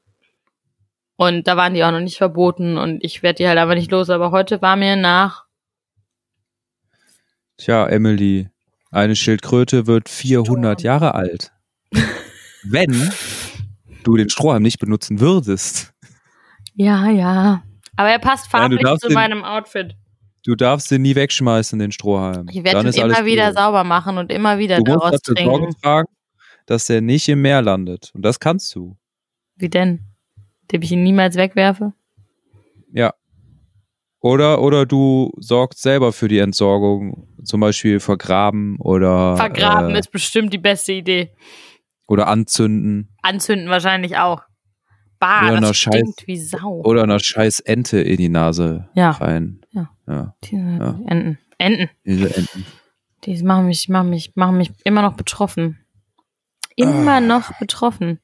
Und 1.16 1.49
da 1.49 1.57
waren 1.57 1.75
die 1.75 1.83
auch 1.83 1.90
noch 1.90 1.99
nicht 2.01 2.18
verboten 2.18 2.79
und 2.79 3.03
ich 3.03 3.25
werde 3.25 3.38
die 3.38 3.49
halt 3.49 3.59
aber 3.59 3.75
nicht 3.75 3.90
los. 3.90 4.09
Aber 4.11 4.31
heute 4.31 4.62
war 4.62 4.77
mir 4.77 4.94
nach, 4.94 5.47
Tja, 7.57 7.88
Emily, 7.88 8.49
eine 8.90 9.16
Schildkröte 9.16 9.87
wird 9.87 10.09
400 10.09 10.81
Strohhalm. 10.81 11.01
Jahre 11.03 11.14
alt. 11.14 11.53
Wenn 12.64 13.11
du 14.05 14.16
den 14.16 14.29
Strohhalm 14.31 14.62
nicht 14.62 14.79
benutzen 14.79 15.20
würdest. 15.20 15.92
ja, 16.74 17.09
ja. 17.11 17.62
Aber 17.96 18.11
er 18.11 18.18
passt 18.20 18.53
Nein, 18.53 18.61
farblich 18.62 18.81
darfst 18.83 19.03
zu 19.03 19.09
den- 19.09 19.14
meinem 19.14 19.44
Outfit. 19.44 19.96
Du 20.44 20.55
darfst 20.55 20.90
den 20.90 21.03
nie 21.03 21.14
wegschmeißen, 21.16 21.79
den 21.81 21.90
Strohhalm. 21.92 22.46
Ich 22.51 22.62
werde 22.62 22.88
ihn 22.88 22.94
immer 22.94 23.24
wieder 23.27 23.48
gut. 23.48 23.59
sauber 23.59 23.83
machen 23.85 24.16
und 24.18 24.31
immer 24.33 24.59
wieder 24.59 24.77
Du 24.79 24.85
musst 24.92 25.05
daraus 25.05 25.20
Sorge 25.24 25.35
trinken. 25.35 25.81
tragen, 25.83 26.09
dass 26.66 26.85
der 26.87 27.01
nicht 27.01 27.29
im 27.29 27.42
Meer 27.42 27.61
landet. 27.61 28.12
Und 28.14 28.22
das 28.22 28.38
kannst 28.38 28.72
du. 28.74 28.96
Wie 29.57 29.68
denn? 29.68 30.07
Indem 30.62 30.83
ich 30.83 30.92
ihn 30.92 31.03
niemals 31.03 31.35
wegwerfe? 31.37 31.92
Ja. 32.92 33.12
Oder, 34.29 34.61
oder 34.61 34.85
du 34.85 35.31
sorgst 35.38 35.81
selber 35.81 36.12
für 36.12 36.29
die 36.29 36.38
Entsorgung. 36.38 37.27
Zum 37.45 37.61
Beispiel 37.61 37.99
vergraben 37.99 38.77
oder, 38.79 39.37
Vergraben 39.37 39.95
äh, 39.95 39.99
ist 40.01 40.11
bestimmt 40.12 40.53
die 40.53 40.59
beste 40.59 40.93
Idee. 40.93 41.31
oder 42.07 42.27
anzünden. 42.29 43.09
Anzünden 43.23 43.69
wahrscheinlich 43.71 44.19
auch. 44.19 44.43
Bah, 45.19 45.43
Oder 45.43 45.51
das 45.53 45.57
einer 45.64 45.75
stinkt 45.75 46.21
Scheiß- 46.21 46.27
wie 46.27 46.37
Sau. 46.37 46.83
Oder 46.85 47.03
einer 47.05 47.19
scheiß 47.19 47.61
Ente 47.61 48.01
in 48.01 48.19
die 48.19 48.29
Nase 48.29 48.88
Ja. 48.95 49.12
rein. 49.12 49.62
Ja. 49.73 49.91
ja. 50.07 50.35
Die 50.45 50.55
Enten. 50.57 51.38
Enten. 51.59 51.88
Diese 52.05 52.37
Enten. 52.37 52.67
Die 53.25 53.43
machen 53.43 53.67
mich, 53.67 53.88
machen 53.88 54.11
mich, 54.11 54.33
machen 54.37 54.59
mich 54.59 54.71
immer 54.85 55.03
noch 55.03 55.14
betroffen. 55.14 55.79
Immer 56.77 57.14
Ah. 57.14 57.21
noch 57.21 57.59
betroffen. 57.59 58.21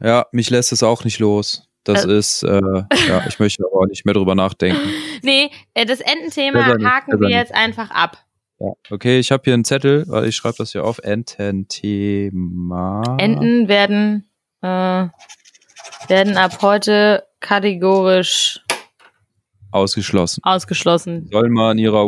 Ja, 0.00 0.26
mich 0.32 0.48
lässt 0.50 0.72
es 0.72 0.82
auch 0.82 1.04
nicht 1.04 1.18
los. 1.18 1.63
Das 1.84 2.04
äh, 2.04 2.16
ist, 2.16 2.42
äh, 2.42 2.60
ja, 3.08 3.24
ich 3.28 3.38
möchte 3.38 3.64
aber 3.64 3.86
nicht 3.86 4.04
mehr 4.04 4.14
drüber 4.14 4.34
nachdenken. 4.34 4.82
Nee, 5.22 5.50
äh, 5.72 5.86
das 5.86 6.00
Ententhema 6.00 6.66
haken 6.66 7.18
wir 7.18 7.30
jetzt 7.30 7.54
einfach 7.54 7.90
ab. 7.90 8.18
Ja, 8.58 8.72
okay, 8.90 9.18
ich 9.18 9.32
habe 9.32 9.42
hier 9.44 9.54
einen 9.54 9.64
Zettel, 9.64 10.04
weil 10.06 10.26
ich 10.26 10.36
schreibe 10.36 10.56
das 10.58 10.72
hier 10.72 10.84
auf. 10.84 10.98
Ententhema. 10.98 13.16
Enten 13.18 13.68
werden, 13.68 14.28
äh, 14.60 15.06
werden 16.08 16.36
ab 16.36 16.60
heute 16.60 17.24
kategorisch 17.40 18.60
ausgeschlossen. 19.70 20.44
Ausgeschlossen. 20.44 21.30
Sollen 21.32 21.52
mal 21.52 21.70
an 21.70 21.78
ihrer 21.78 22.06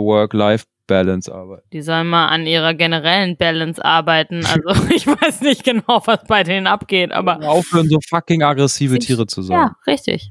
Work-Life-Balance 0.87 1.33
arbeiten. 1.33 1.69
Die 1.73 1.83
sollen 1.83 2.09
mal 2.09 2.29
an 2.29 2.47
ihrer 2.47 2.75
generellen 2.75 3.37
Balance 3.37 3.85
arbeiten. 3.85 4.45
Also 4.47 4.69
ich 4.95 5.07
weiß 5.07 5.41
nicht 5.43 5.65
genau, 5.65 6.03
was 6.05 6.25
bei 6.27 6.43
denen 6.43 6.67
abgeht, 6.67 7.13
aber. 7.13 7.43
Aufhören, 7.49 7.89
so 7.89 7.99
fucking 8.09 8.43
aggressive 8.43 8.99
Tiere 8.99 9.27
zu 9.27 9.43
sein. 9.43 9.57
Ja, 9.57 9.77
richtig. 9.87 10.31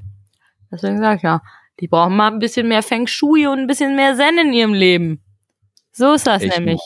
Deswegen 0.70 0.98
sag 0.98 1.18
ich 1.18 1.22
ja, 1.22 1.42
die 1.80 1.88
brauchen 1.88 2.16
mal 2.16 2.32
ein 2.32 2.38
bisschen 2.38 2.68
mehr 2.68 2.82
Feng 2.82 3.06
Shui 3.06 3.46
und 3.46 3.60
ein 3.60 3.66
bisschen 3.66 3.94
mehr 3.96 4.16
Zen 4.16 4.38
in 4.38 4.52
ihrem 4.52 4.74
Leben. 4.74 5.22
So 5.92 6.12
ist 6.14 6.26
das 6.26 6.42
Echt 6.42 6.58
nämlich. 6.58 6.80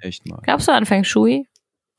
Mal. 0.00 0.08
Echt 0.08 0.26
mal. 0.26 0.40
Glaubst 0.42 0.68
du 0.68 0.72
an 0.72 0.86
Feng 0.86 1.04
Shui? 1.04 1.46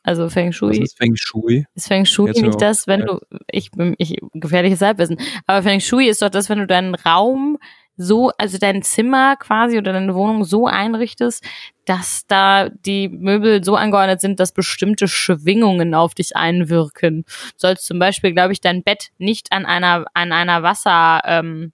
Also 0.03 0.29
Feng 0.29 0.53
Shui. 0.53 0.71
Was 0.71 0.77
ist 0.79 0.97
Feng 0.97 1.15
Shui? 1.15 1.65
Ist 1.75 1.87
Feng 1.87 2.05
Shui 2.05 2.27
Jetzt 2.27 2.41
nicht 2.41 2.61
das, 2.61 2.87
wenn 2.87 3.01
du, 3.01 3.19
ich, 3.51 3.69
ich, 3.97 4.17
gefährliches 4.33 4.81
Halbwissen, 4.81 5.17
aber 5.45 5.61
Feng 5.61 5.81
Shui 5.81 6.07
ist 6.07 6.21
doch 6.21 6.29
das, 6.29 6.49
wenn 6.49 6.59
du 6.59 6.67
deinen 6.67 6.95
Raum 6.95 7.57
so, 8.01 8.31
also 8.38 8.57
dein 8.57 8.81
Zimmer 8.81 9.35
quasi 9.35 9.77
oder 9.77 9.91
deine 9.91 10.15
Wohnung 10.15 10.45
so 10.45 10.67
einrichtest, 10.67 11.43
dass 11.83 12.25
da 12.27 12.69
die 12.69 13.09
Möbel 13.09 13.62
so 13.62 13.75
angeordnet 13.75 14.21
sind, 14.21 14.39
dass 14.39 14.53
bestimmte 14.53 15.09
Schwingungen 15.09 15.93
auf 15.93 16.15
dich 16.15 16.38
einwirken. 16.38 17.23
Du 17.23 17.53
sollst 17.57 17.85
zum 17.85 17.99
Beispiel, 17.99 18.31
glaube 18.31 18.53
ich, 18.53 18.62
dein 18.62 18.83
Bett 18.83 19.09
nicht 19.17 19.51
an 19.51 19.65
einer, 19.65 20.05
an 20.13 20.31
einer 20.31 20.63
Wasser, 20.63 21.19
ähm, 21.25 21.73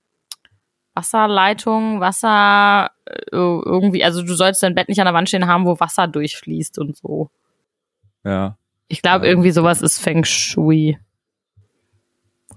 Wasserleitung, 0.95 1.99
Wasser 1.99 2.89
äh, 3.05 3.21
irgendwie, 3.31 4.03
also 4.03 4.23
du 4.23 4.33
sollst 4.33 4.63
dein 4.63 4.73
Bett 4.73 4.89
nicht 4.89 4.99
an 4.99 5.05
der 5.05 5.13
Wand 5.13 5.29
stehen 5.29 5.45
haben, 5.45 5.67
wo 5.67 5.79
Wasser 5.79 6.07
durchfließt 6.07 6.79
und 6.79 6.97
so. 6.97 7.29
Ja. 8.23 8.57
Ich 8.87 9.03
glaube, 9.03 9.27
irgendwie 9.27 9.51
sowas 9.51 9.83
ist 9.83 9.99
Feng 9.99 10.23
Shui. 10.25 10.97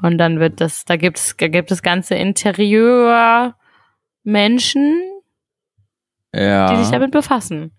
Und 0.03 0.19
dann 0.19 0.41
wird 0.41 0.61
das, 0.61 0.85
da 0.85 0.97
gibt 0.97 1.19
es, 1.19 1.35
da 1.37 1.49
gibt 1.49 1.71
es 1.71 1.83
ganze 1.83 2.15
Interieur 2.15 3.55
Menschen, 4.23 5.01
ja. 6.35 6.73
die 6.73 6.83
sich 6.83 6.91
damit 6.91 7.11
befassen. 7.11 7.73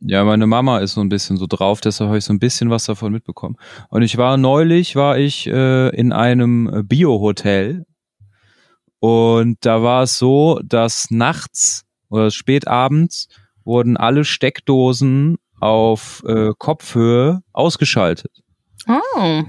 Ja, 0.00 0.24
meine 0.24 0.46
Mama 0.46 0.78
ist 0.78 0.94
so 0.94 1.02
ein 1.02 1.10
bisschen 1.10 1.36
so 1.36 1.46
drauf, 1.46 1.82
deshalb 1.82 2.08
habe 2.08 2.18
ich 2.18 2.24
so 2.24 2.32
ein 2.32 2.38
bisschen 2.38 2.70
was 2.70 2.86
davon 2.86 3.12
mitbekommen. 3.12 3.56
Und 3.90 4.02
ich 4.02 4.16
war 4.16 4.38
neulich, 4.38 4.96
war 4.96 5.18
ich 5.18 5.46
äh, 5.46 5.88
in 5.94 6.12
einem 6.12 6.86
Bio-Hotel 6.88 7.84
und 8.98 9.58
da 9.64 9.82
war 9.82 10.04
es 10.04 10.18
so, 10.18 10.60
dass 10.64 11.10
nachts 11.10 11.84
oder 12.08 12.30
spät 12.30 12.66
abends 12.66 13.28
wurden 13.64 13.96
alle 13.96 14.24
Steckdosen 14.24 15.36
auf 15.60 16.22
äh, 16.26 16.50
Kopfhöhe 16.56 17.42
ausgeschaltet. 17.52 18.42
Oh. 18.88 19.42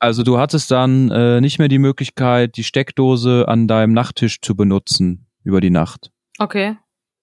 Also 0.00 0.22
du 0.22 0.38
hattest 0.38 0.70
dann 0.70 1.10
äh, 1.10 1.40
nicht 1.42 1.58
mehr 1.58 1.68
die 1.68 1.78
Möglichkeit, 1.78 2.56
die 2.56 2.64
Steckdose 2.64 3.46
an 3.46 3.68
deinem 3.68 3.92
Nachttisch 3.92 4.40
zu 4.40 4.56
benutzen 4.56 5.26
über 5.44 5.60
die 5.60 5.70
Nacht. 5.70 6.10
Okay. 6.38 6.76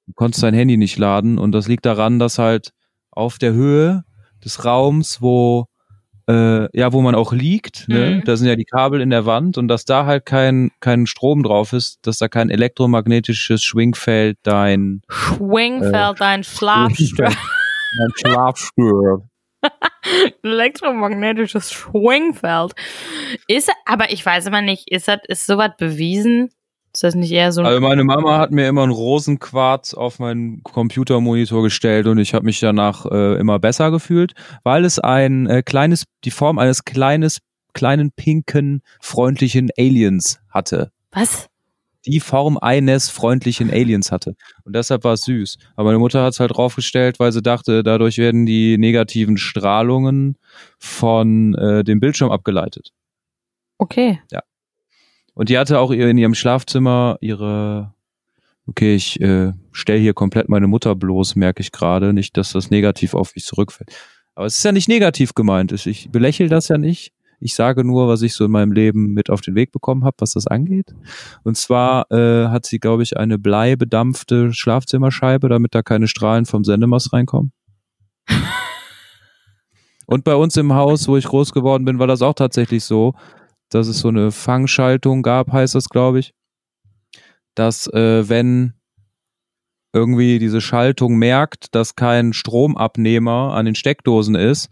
Du 0.06 0.14
konntest 0.14 0.44
dein 0.44 0.54
Handy 0.54 0.78
nicht 0.78 0.98
laden 0.98 1.40
und 1.40 1.52
das 1.52 1.68
liegt 1.68 1.86
daran, 1.86 2.20
dass 2.20 2.38
halt 2.38 2.74
auf 3.10 3.40
der 3.40 3.54
Höhe 3.54 4.06
des 4.46 4.64
Raums, 4.64 5.22
wo 5.22 5.66
äh, 6.30 6.78
ja, 6.78 6.94
wo 6.94 7.02
man 7.02 7.16
auch 7.16 7.32
liegt, 7.32 7.88
ne? 7.88 8.18
Mhm. 8.18 8.24
da 8.26 8.36
sind 8.36 8.48
ja 8.48 8.56
die 8.56 8.66
Kabel 8.66 9.02
in 9.02 9.10
der 9.10 9.26
Wand 9.26 9.58
und 9.58 9.70
dass 9.70 9.86
da 9.86 10.06
halt 10.06 10.26
kein, 10.26 10.72
kein 10.82 11.08
Strom 11.08 11.42
drauf 11.42 11.74
ist, 11.74 12.06
dass 12.06 12.18
da 12.18 12.28
kein 12.28 12.50
elektromagnetisches 12.50 13.64
Schwingfeld 13.64 14.38
dein 14.44 15.02
Schwingfeld, 15.10 15.94
äh, 15.94 16.20
dein 16.20 16.44
Schlafstör. 16.44 17.30
dein 17.30 18.12
Schlafstör. 18.16 19.24
elektromagnetisches 20.44 21.72
Schwingfeld. 21.72 22.74
Ist, 23.48 23.72
aber 23.86 24.12
ich 24.12 24.26
weiß 24.26 24.48
immer 24.48 24.62
nicht, 24.62 24.90
ist 24.90 25.08
das, 25.08 25.20
ist 25.28 25.46
sowas 25.46 25.72
bewiesen? 25.78 26.50
Ist 26.94 27.04
das 27.04 27.16
nicht 27.16 27.32
eher 27.32 27.52
so 27.52 27.62
Also 27.62 27.80
meine 27.80 28.04
Mama 28.04 28.40
hat 28.40 28.52
mir 28.52 28.68
immer 28.68 28.84
einen 28.84 28.92
Rosenquarz 28.92 29.94
auf 29.94 30.20
meinen 30.20 30.64
Computermonitor 30.64 31.62
gestellt 31.62 32.08
und 32.08 32.18
ich 32.18 32.34
habe 32.34 32.46
mich 32.46 32.60
danach 32.60 33.06
äh, 33.06 33.38
immer 33.40 33.60
besser 33.60 33.92
gefühlt, 33.92 34.34
weil 34.64 34.84
es 34.84 34.98
ein 34.98 35.46
äh, 35.48 35.62
kleines, 35.62 36.06
die 36.24 36.32
Form 36.32 36.58
eines 36.58 36.86
kleines, 36.86 37.40
kleinen 37.74 38.12
pinken, 38.12 38.82
freundlichen 39.00 39.70
Aliens 39.78 40.40
hatte. 40.50 40.92
Was? 41.12 41.50
Die 42.06 42.20
Form 42.20 42.58
eines 42.58 43.10
freundlichen 43.10 43.70
Aliens 43.70 44.12
hatte. 44.12 44.36
Und 44.64 44.76
deshalb 44.76 45.04
war 45.04 45.14
es 45.14 45.22
süß. 45.22 45.58
Aber 45.76 45.90
meine 45.90 46.00
Mutter 46.00 46.24
hat 46.24 46.34
es 46.34 46.40
halt 46.40 46.56
draufgestellt, 46.56 47.20
weil 47.20 47.32
sie 47.32 47.42
dachte, 47.42 47.84
dadurch 47.84 48.18
werden 48.18 48.46
die 48.46 48.78
negativen 48.78 49.38
Strahlungen 49.38 50.38
von 50.80 51.56
äh, 51.56 51.84
dem 51.84 52.00
Bildschirm 52.00 52.32
abgeleitet. 52.32 52.92
Okay. 53.78 54.22
Ja. 54.32 54.42
Und 55.34 55.50
die 55.50 55.58
hatte 55.58 55.80
auch 55.80 55.92
in 55.92 56.18
ihrem 56.18 56.34
Schlafzimmer 56.34 57.18
ihre, 57.22 57.94
okay, 58.66 58.96
ich 58.96 59.22
äh, 59.22 59.54
stelle 59.72 60.00
hier 60.00 60.14
komplett 60.14 60.50
meine 60.50 60.68
Mutter 60.68 60.96
bloß, 60.96 61.36
merke 61.36 61.62
ich 61.62 61.72
gerade, 61.72 62.14
nicht, 62.14 62.38
dass 62.38 62.54
das 62.54 62.72
negativ 62.72 63.14
auf 63.14 63.36
mich 63.36 63.46
zurückfällt. 63.46 63.92
Aber 64.34 64.46
es 64.46 64.58
ist 64.58 64.64
ja 64.64 64.72
nicht 64.72 64.88
negativ 64.88 65.34
gemeint. 65.34 65.72
Ich 65.86 66.10
belächle 66.12 66.48
das 66.48 66.68
ja 66.68 66.78
nicht. 66.78 67.12
Ich 67.40 67.56
sage 67.56 67.84
nur, 67.84 68.08
was 68.08 68.22
ich 68.22 68.34
so 68.34 68.46
in 68.46 68.52
meinem 68.52 68.72
Leben 68.72 69.14
mit 69.14 69.30
auf 69.30 69.42
den 69.42 69.56
Weg 69.56 69.72
bekommen 69.72 70.04
habe, 70.04 70.18
was 70.20 70.34
das 70.34 70.48
angeht. 70.48 70.96
Und 71.44 71.56
zwar 71.58 72.12
äh, 72.12 72.48
hat 72.48 72.66
sie, 72.66 72.80
glaube 72.80 73.04
ich, 73.04 73.18
eine 73.18 73.38
bleibedampfte 73.38 74.54
Schlafzimmerscheibe, 74.54 75.50
damit 75.50 75.76
da 75.76 75.84
keine 75.84 76.08
Strahlen 76.08 76.46
vom 76.46 76.64
Sendemast 76.64 77.14
reinkommen. 77.14 77.52
Und 80.08 80.24
bei 80.24 80.36
uns 80.36 80.56
im 80.58 80.74
Haus, 80.74 81.08
wo 81.08 81.18
ich 81.18 81.26
groß 81.26 81.54
geworden 81.54 81.86
bin, 81.86 82.00
war 82.00 82.08
das 82.08 82.22
auch 82.22 82.34
tatsächlich 82.34 82.84
so 82.84 83.14
dass 83.70 83.88
es 83.88 84.00
so 84.00 84.08
eine 84.08 84.32
Fangschaltung 84.32 85.24
gab, 85.24 85.52
heißt 85.52 85.76
das, 85.76 85.90
glaube 85.90 86.20
ich, 86.20 86.34
dass 87.56 87.88
äh, 87.88 88.28
wenn 88.30 88.74
irgendwie 89.94 90.40
diese 90.40 90.62
Schaltung 90.62 91.18
merkt, 91.18 91.74
dass 91.74 91.96
kein 91.96 92.34
Stromabnehmer 92.34 93.54
an 93.54 93.66
den 93.66 93.76
Steckdosen 93.76 94.36
ist, 94.36 94.70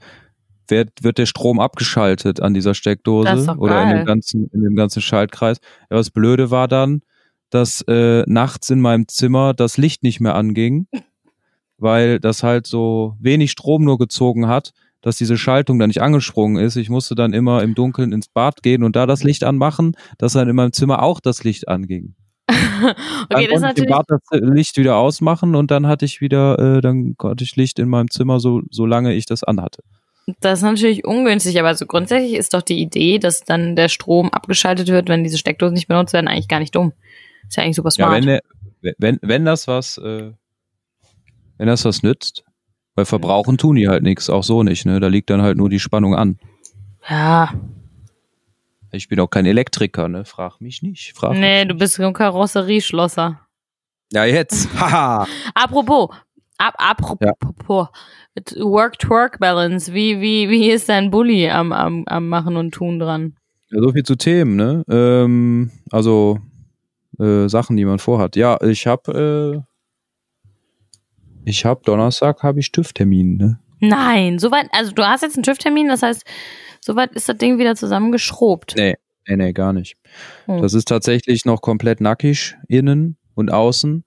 wird, 0.67 1.03
wird 1.03 1.17
der 1.17 1.25
Strom 1.25 1.59
abgeschaltet 1.59 2.41
an 2.41 2.53
dieser 2.53 2.73
Steckdose 2.73 3.55
oder 3.57 3.83
in 3.83 3.97
dem 3.97 4.05
ganzen, 4.05 4.49
in 4.53 4.63
dem 4.63 4.75
ganzen 4.75 5.01
Schaltkreis. 5.01 5.57
Ja, 5.89 5.97
was 5.97 6.09
blöde 6.09 6.51
war 6.51 6.67
dann, 6.67 7.01
dass 7.49 7.81
äh, 7.87 8.23
nachts 8.27 8.69
in 8.69 8.81
meinem 8.81 9.07
Zimmer 9.07 9.53
das 9.53 9.77
Licht 9.77 10.03
nicht 10.03 10.19
mehr 10.19 10.35
anging, 10.35 10.87
weil 11.77 12.19
das 12.19 12.43
halt 12.43 12.67
so 12.67 13.15
wenig 13.19 13.51
Strom 13.51 13.83
nur 13.83 13.97
gezogen 13.97 14.47
hat, 14.47 14.73
dass 15.01 15.17
diese 15.17 15.37
Schaltung 15.37 15.77
da 15.77 15.87
nicht 15.87 16.01
angesprungen 16.01 16.63
ist. 16.63 16.75
Ich 16.75 16.89
musste 16.89 17.13
dann 17.13 17.33
immer 17.33 17.61
im 17.61 17.75
Dunkeln 17.75 18.11
ins 18.11 18.27
Bad 18.27 18.63
gehen 18.63 18.83
und 18.83 18.95
da 18.95 19.05
das 19.05 19.23
Licht 19.23 19.43
anmachen, 19.43 19.95
dass 20.17 20.33
dann 20.33 20.49
in 20.49 20.55
meinem 20.55 20.73
Zimmer 20.73 21.03
auch 21.03 21.19
das 21.19 21.43
Licht 21.43 21.67
anging. 21.67 22.15
okay, 22.49 22.95
dann 23.29 23.47
das 23.49 23.61
konnte 23.61 23.81
ich 23.81 23.87
im 23.87 23.91
Bad 23.91 24.05
das 24.07 24.21
Licht 24.31 24.77
wieder 24.77 24.97
ausmachen 24.97 25.55
und 25.55 25.71
dann 25.71 25.87
hatte 25.87 26.05
ich 26.05 26.21
wieder, 26.21 26.59
äh, 26.59 26.81
dann 26.81 27.15
konnte 27.17 27.43
ich 27.43 27.55
Licht 27.55 27.79
in 27.79 27.87
meinem 27.87 28.09
Zimmer, 28.09 28.39
so 28.39 28.61
solange 28.69 29.13
ich 29.13 29.25
das 29.25 29.43
anhatte. 29.43 29.83
Das 30.41 30.59
ist 30.59 30.63
natürlich 30.63 31.05
ungünstig, 31.05 31.59
aber 31.59 31.75
so 31.75 31.85
grundsätzlich 31.85 32.33
ist 32.33 32.55
doch 32.55 32.63
die 32.63 32.79
Idee, 32.79 33.19
dass 33.19 33.43
dann 33.43 33.75
der 33.75 33.89
Strom 33.89 34.29
abgeschaltet 34.29 34.87
wird, 34.87 35.07
wenn 35.07 35.23
diese 35.23 35.37
Steckdosen 35.37 35.75
nicht 35.75 35.87
benutzt 35.87 36.13
werden, 36.13 36.27
eigentlich 36.27 36.47
gar 36.47 36.59
nicht 36.59 36.75
dumm. 36.75 36.93
Ist 37.47 37.57
ja 37.57 37.63
eigentlich 37.63 37.75
super 37.75 37.91
smart. 37.91 38.25
Ja, 38.25 38.39
wenn, 38.81 38.93
wenn, 38.97 39.19
wenn 39.21 39.45
das 39.45 39.67
was, 39.67 39.99
äh, 39.99 40.31
wenn 41.57 41.67
das 41.67 41.85
was 41.85 42.01
nützt, 42.01 42.43
weil 42.95 43.05
verbrauchen 43.05 43.57
tun 43.57 43.75
die 43.75 43.87
halt 43.87 44.03
nichts, 44.03 44.29
auch 44.29 44.43
so 44.43 44.63
nicht, 44.63 44.85
ne? 44.85 44.99
Da 44.99 45.07
liegt 45.07 45.29
dann 45.29 45.41
halt 45.41 45.57
nur 45.57 45.69
die 45.69 45.79
Spannung 45.79 46.15
an. 46.15 46.39
Ja. 47.07 47.53
Ich 48.91 49.09
bin 49.09 49.19
auch 49.19 49.27
kein 49.27 49.45
Elektriker, 49.45 50.07
ne? 50.07 50.25
Frag 50.25 50.59
mich 50.61 50.81
nicht. 50.81 51.13
Frag 51.13 51.33
nee, 51.33 51.59
mich 51.59 51.67
du 51.67 51.75
bist 51.75 51.99
ein 51.99 52.13
Karosserieschlosser. 52.13 53.41
Ja, 54.11 54.25
jetzt. 54.25 54.69
Haha. 54.79 55.27
apropos, 55.53 56.09
ab, 56.57 56.75
apropos, 56.77 57.87
ja. 58.35 58.63
Work-to-Work-Balance. 58.63 59.93
Wie, 59.93 60.21
wie, 60.21 60.49
wie 60.49 60.71
ist 60.71 60.89
dein 60.89 61.11
Bully 61.11 61.49
am, 61.49 61.71
am, 61.71 62.03
am 62.07 62.27
Machen 62.29 62.57
und 62.57 62.73
Tun 62.73 62.99
dran? 62.99 63.35
Ja, 63.71 63.81
so 63.81 63.91
viel 63.91 64.03
zu 64.03 64.15
Themen, 64.15 64.55
ne? 64.55 64.83
Ähm, 64.89 65.71
also 65.91 66.39
äh, 67.19 67.47
Sachen, 67.49 67.77
die 67.77 67.85
man 67.85 67.99
vorhat. 67.99 68.35
Ja, 68.35 68.61
ich 68.61 68.87
habe 68.87 69.63
äh, 69.65 69.75
ich 71.45 71.65
habe 71.65 71.81
Donnerstag 71.83 72.41
habe 72.43 72.59
ich 72.59 72.71
TÜV-Termin, 72.71 73.37
ne? 73.37 73.59
Nein, 73.79 74.39
soweit, 74.39 74.67
also 74.71 74.91
du 74.91 75.03
hast 75.03 75.21
jetzt 75.21 75.35
einen 75.35 75.43
TÜV-Termin, 75.43 75.87
das 75.87 76.01
heißt, 76.01 76.23
soweit 76.79 77.13
ist 77.13 77.27
das 77.29 77.37
Ding 77.37 77.59
wieder 77.59 77.75
zusammengeschrobt. 77.75 78.73
Nee, 78.77 78.95
nee, 79.27 79.35
nee, 79.35 79.53
gar 79.53 79.73
nicht. 79.73 79.95
Hm. 80.45 80.61
Das 80.61 80.73
ist 80.73 80.87
tatsächlich 80.87 81.45
noch 81.45 81.61
komplett 81.61 82.01
nackig, 82.01 82.55
innen 82.67 83.17
und 83.35 83.51
außen. 83.51 84.04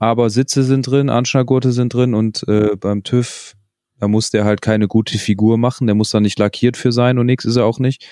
Aber 0.00 0.30
Sitze 0.30 0.64
sind 0.64 0.86
drin, 0.88 1.10
Anschnallgurte 1.10 1.70
sind 1.72 1.94
drin 1.94 2.14
und 2.14 2.42
äh, 2.48 2.74
beim 2.76 3.04
TÜV, 3.04 3.54
da 4.00 4.08
muss 4.08 4.30
der 4.30 4.44
halt 4.44 4.62
keine 4.62 4.88
gute 4.88 5.18
Figur 5.18 5.58
machen, 5.58 5.86
der 5.86 5.94
muss 5.94 6.10
da 6.10 6.20
nicht 6.20 6.38
lackiert 6.38 6.76
für 6.76 6.90
sein 6.90 7.18
und 7.18 7.26
nichts 7.26 7.44
ist 7.44 7.56
er 7.56 7.66
auch 7.66 7.78
nicht. 7.78 8.04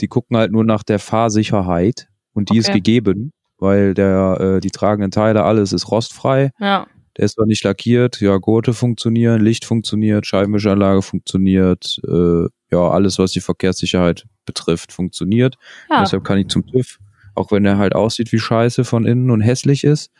die 0.00 0.06
gucken 0.08 0.36
halt 0.36 0.52
nur 0.52 0.62
nach 0.64 0.84
der 0.84 1.00
Fahrsicherheit 1.00 2.08
und 2.32 2.50
die 2.50 2.58
ist 2.58 2.68
Okay. 2.68 2.78
gegeben, 2.78 3.32
weil 3.58 3.94
der, 3.94 4.38
äh, 4.40 4.60
die 4.60 4.70
tragenden 4.70 5.10
Teile, 5.10 5.42
alles 5.42 5.72
ist 5.72 5.90
rostfrei. 5.90 6.52
Ja. 6.60 6.86
Der 7.16 7.24
ist 7.24 7.34
zwar 7.34 7.46
nicht 7.46 7.64
lackiert, 7.64 8.20
ja, 8.20 8.36
Gurte 8.36 8.74
funktionieren, 8.74 9.40
Licht 9.42 9.64
funktioniert, 9.64 10.24
Scheibenwischanlage 10.24 11.02
funktioniert, 11.02 12.00
äh, 12.06 12.44
ja, 12.70 12.88
alles, 12.90 13.18
was 13.18 13.32
die 13.32 13.40
Verkehrssicherheit 13.40 14.24
betrifft, 14.46 14.92
funktioniert. 14.92 15.56
Ja. 15.90 16.00
Deshalb 16.02 16.22
kann 16.22 16.38
ich 16.38 16.46
zum 16.46 16.64
TÜV, 16.64 16.98
auch 17.34 17.50
wenn 17.50 17.64
der 17.64 17.78
halt 17.78 17.96
aussieht 17.96 18.30
wie 18.30 18.38
Scheiße 18.38 18.84
von 18.84 19.04
innen 19.04 19.32
und 19.32 19.40
hässlich 19.40 19.82
ist. 19.82 20.12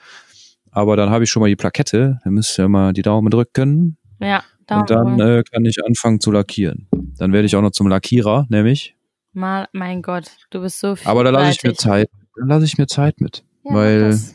Aber 0.72 0.96
dann 0.96 1.10
habe 1.10 1.24
ich 1.24 1.30
schon 1.30 1.40
mal 1.40 1.48
die 1.48 1.56
Plakette, 1.56 2.18
dann 2.24 2.34
müsst 2.34 2.58
ihr 2.58 2.68
mal 2.68 2.92
die 2.92 3.02
Daumen 3.02 3.30
drücken 3.30 3.96
Ja. 4.20 4.42
Da 4.66 4.80
und 4.80 4.90
dann 4.90 5.18
äh, 5.18 5.42
kann 5.50 5.64
ich 5.64 5.78
anfangen 5.84 6.20
zu 6.20 6.30
lackieren. 6.30 6.88
Dann 7.18 7.32
werde 7.32 7.46
ich 7.46 7.56
auch 7.56 7.62
noch 7.62 7.70
zum 7.70 7.88
Lackierer, 7.88 8.46
nämlich. 8.50 8.94
mal, 9.32 9.66
mein 9.72 10.02
Gott, 10.02 10.30
du 10.50 10.60
bist 10.60 10.78
so 10.80 10.94
viel. 10.94 11.08
Aber 11.10 11.24
da 11.24 11.30
lasse 11.30 11.52
ich 11.52 11.62
mir 11.62 11.72
Zeit. 11.74 12.10
Da 12.36 12.44
lasse 12.44 12.66
ich 12.66 12.76
mir 12.76 12.86
Zeit 12.86 13.20
mit. 13.20 13.44
Ja, 13.64 13.74
weil 13.74 14.00
das- 14.10 14.34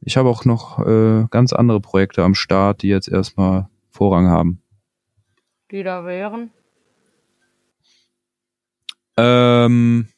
ich 0.00 0.16
habe 0.16 0.28
auch 0.30 0.44
noch 0.46 0.78
äh, 0.86 1.26
ganz 1.30 1.52
andere 1.52 1.80
Projekte 1.80 2.22
am 2.22 2.34
Start, 2.34 2.82
die 2.82 2.88
jetzt 2.88 3.08
erstmal 3.08 3.68
Vorrang 3.90 4.28
haben. 4.28 4.62
die 5.70 5.82
da 5.82 6.06
wären. 6.06 6.50
Ähm, 9.16 10.08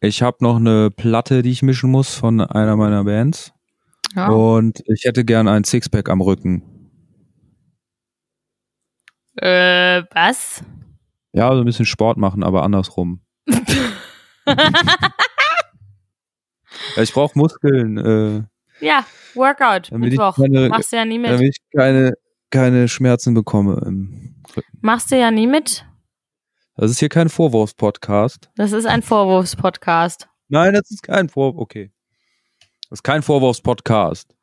ich 0.00 0.22
habe 0.22 0.38
noch 0.40 0.56
eine 0.56 0.90
Platte, 0.90 1.42
die 1.42 1.50
ich 1.50 1.62
mischen 1.62 1.90
muss 1.90 2.14
von 2.14 2.40
einer 2.40 2.76
meiner 2.76 3.04
Bands. 3.04 3.52
Ja. 4.14 4.28
Und 4.28 4.82
ich 4.86 5.04
hätte 5.04 5.24
gern 5.24 5.48
ein 5.48 5.64
Sixpack 5.64 6.08
am 6.08 6.20
Rücken. 6.20 6.62
Äh, 9.36 10.02
was? 10.12 10.62
Ja, 11.32 11.52
so 11.52 11.58
ein 11.60 11.64
bisschen 11.64 11.86
Sport 11.86 12.16
machen, 12.18 12.42
aber 12.44 12.62
andersrum. 12.62 13.20
Ja, 16.96 17.02
ich 17.02 17.12
brauche 17.12 17.38
Muskeln, 17.38 17.98
äh, 17.98 18.42
ja, 18.84 19.04
Workout. 19.34 19.90
Mittwoch. 19.92 20.36
keine- 20.36 20.68
Machst 20.68 20.92
du 20.92 20.96
ja 20.96 21.04
nie 21.04 21.18
mit. 21.18 21.30
damit 21.30 21.48
ich 21.50 21.58
keine, 21.76 22.14
keine 22.50 22.88
Schmerzen 22.88 23.34
bekomme 23.34 23.80
im 23.86 24.34
Rücken. 24.56 24.78
Machst 24.80 25.10
du 25.12 25.18
ja 25.18 25.30
nie 25.30 25.46
mit. 25.46 25.86
Das 26.76 26.90
ist 26.90 26.98
hier 26.98 27.08
kein 27.08 27.28
Vorwurfspodcast. 27.28 28.50
Das 28.56 28.72
ist 28.72 28.86
ein 28.86 29.02
Vorwurfspodcast. 29.02 30.28
Nein, 30.48 30.74
das 30.74 30.90
ist 30.90 31.02
kein 31.02 31.28
Vorwurf. 31.28 31.62
Okay. 31.62 31.92
Das 32.94 33.00
ist 33.00 33.02
kein 33.02 33.22
Vorwurfspodcast. 33.22 34.36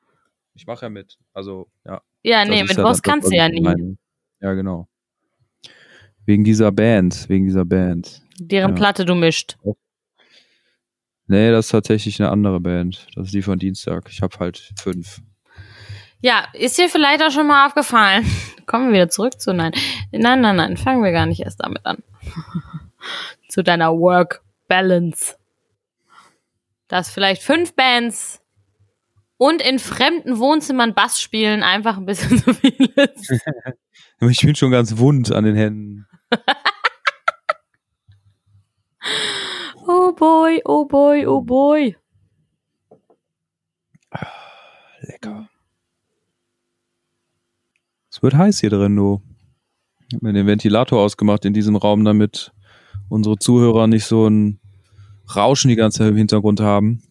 Ich 0.55 0.67
mache 0.67 0.87
ja 0.87 0.89
mit. 0.89 1.17
Also, 1.31 1.69
ja. 1.85 2.01
Ja, 2.21 2.43
nee, 2.43 2.63
mit 2.63 2.75
was 2.75 2.97
das, 2.97 3.01
kannst 3.01 3.31
du 3.31 3.33
ja 3.33 3.47
nie. 3.47 3.61
meine. 3.61 3.95
Ja, 4.41 4.51
genau. 4.55 4.89
Wegen 6.25 6.43
dieser 6.43 6.69
Band, 6.73 7.29
wegen 7.29 7.45
dieser 7.45 7.63
Band. 7.63 8.21
Deren 8.39 8.71
Ja. 8.71 8.75
Platte 8.75 9.05
du 9.05 9.15
mischt. 9.15 9.55
Nee, 11.27 11.49
das 11.49 11.67
ist 11.67 11.71
tatsächlich 11.71 12.21
eine 12.21 12.29
andere 12.29 12.59
Band. 12.59 13.07
Das 13.15 13.27
ist 13.27 13.33
die 13.33 13.41
von 13.41 13.57
Dienstag. 13.57 14.09
Ich 14.09 14.21
habe 14.21 14.37
halt 14.37 14.73
fünf. 14.77 15.21
Ja, 16.19 16.49
ist 16.51 16.77
dir 16.77 16.89
vielleicht 16.89 17.23
auch 17.23 17.31
schon 17.31 17.47
mal 17.47 17.65
aufgefallen. 17.67 18.25
Kommen 18.65 18.87
wir 18.87 18.95
wieder 18.95 19.09
zurück 19.09 19.39
zu 19.39 19.53
nein. 19.53 19.71
Nein, 20.11 20.41
nein, 20.41 20.57
nein, 20.57 20.75
fangen 20.75 21.05
wir 21.05 21.13
gar 21.13 21.25
nicht 21.25 21.39
erst 21.39 21.63
damit 21.63 21.85
an. 21.85 22.03
zu 23.47 23.63
deiner 23.63 23.97
Work 23.97 24.43
Balance. 24.67 25.37
Dass 26.89 27.09
vielleicht 27.09 27.43
fünf 27.43 27.73
Bands 27.77 28.40
und 29.41 29.59
in 29.59 29.79
fremden 29.79 30.37
Wohnzimmern 30.37 30.93
Bass 30.93 31.19
spielen 31.19 31.63
einfach 31.63 31.97
ein 31.97 32.05
bisschen 32.05 32.37
zu 32.43 32.53
viel 32.53 32.93
ist. 32.95 33.41
Ich 34.29 34.41
bin 34.41 34.53
schon 34.53 34.69
ganz 34.69 34.99
wund 34.99 35.31
an 35.31 35.45
den 35.45 35.55
Händen. 35.55 36.05
Oh 39.87 40.13
boy, 40.13 40.61
oh 40.63 40.85
boy, 40.85 41.25
oh 41.25 41.41
boy. 41.41 41.97
Lecker. 44.99 45.49
Es 48.11 48.21
wird 48.21 48.35
heiß 48.35 48.59
hier 48.59 48.69
drin, 48.69 48.95
du. 48.95 49.23
Ich 50.07 50.13
habe 50.13 50.27
mir 50.27 50.33
den 50.33 50.45
Ventilator 50.45 51.01
ausgemacht 51.01 51.45
in 51.45 51.55
diesem 51.55 51.75
Raum, 51.75 52.05
damit 52.05 52.51
unsere 53.09 53.39
Zuhörer 53.39 53.87
nicht 53.87 54.05
so 54.05 54.27
ein 54.27 54.59
Rauschen 55.35 55.69
die 55.69 55.75
ganze 55.75 55.97
Zeit 55.97 56.09
im 56.09 56.17
Hintergrund 56.17 56.59
haben. 56.59 57.10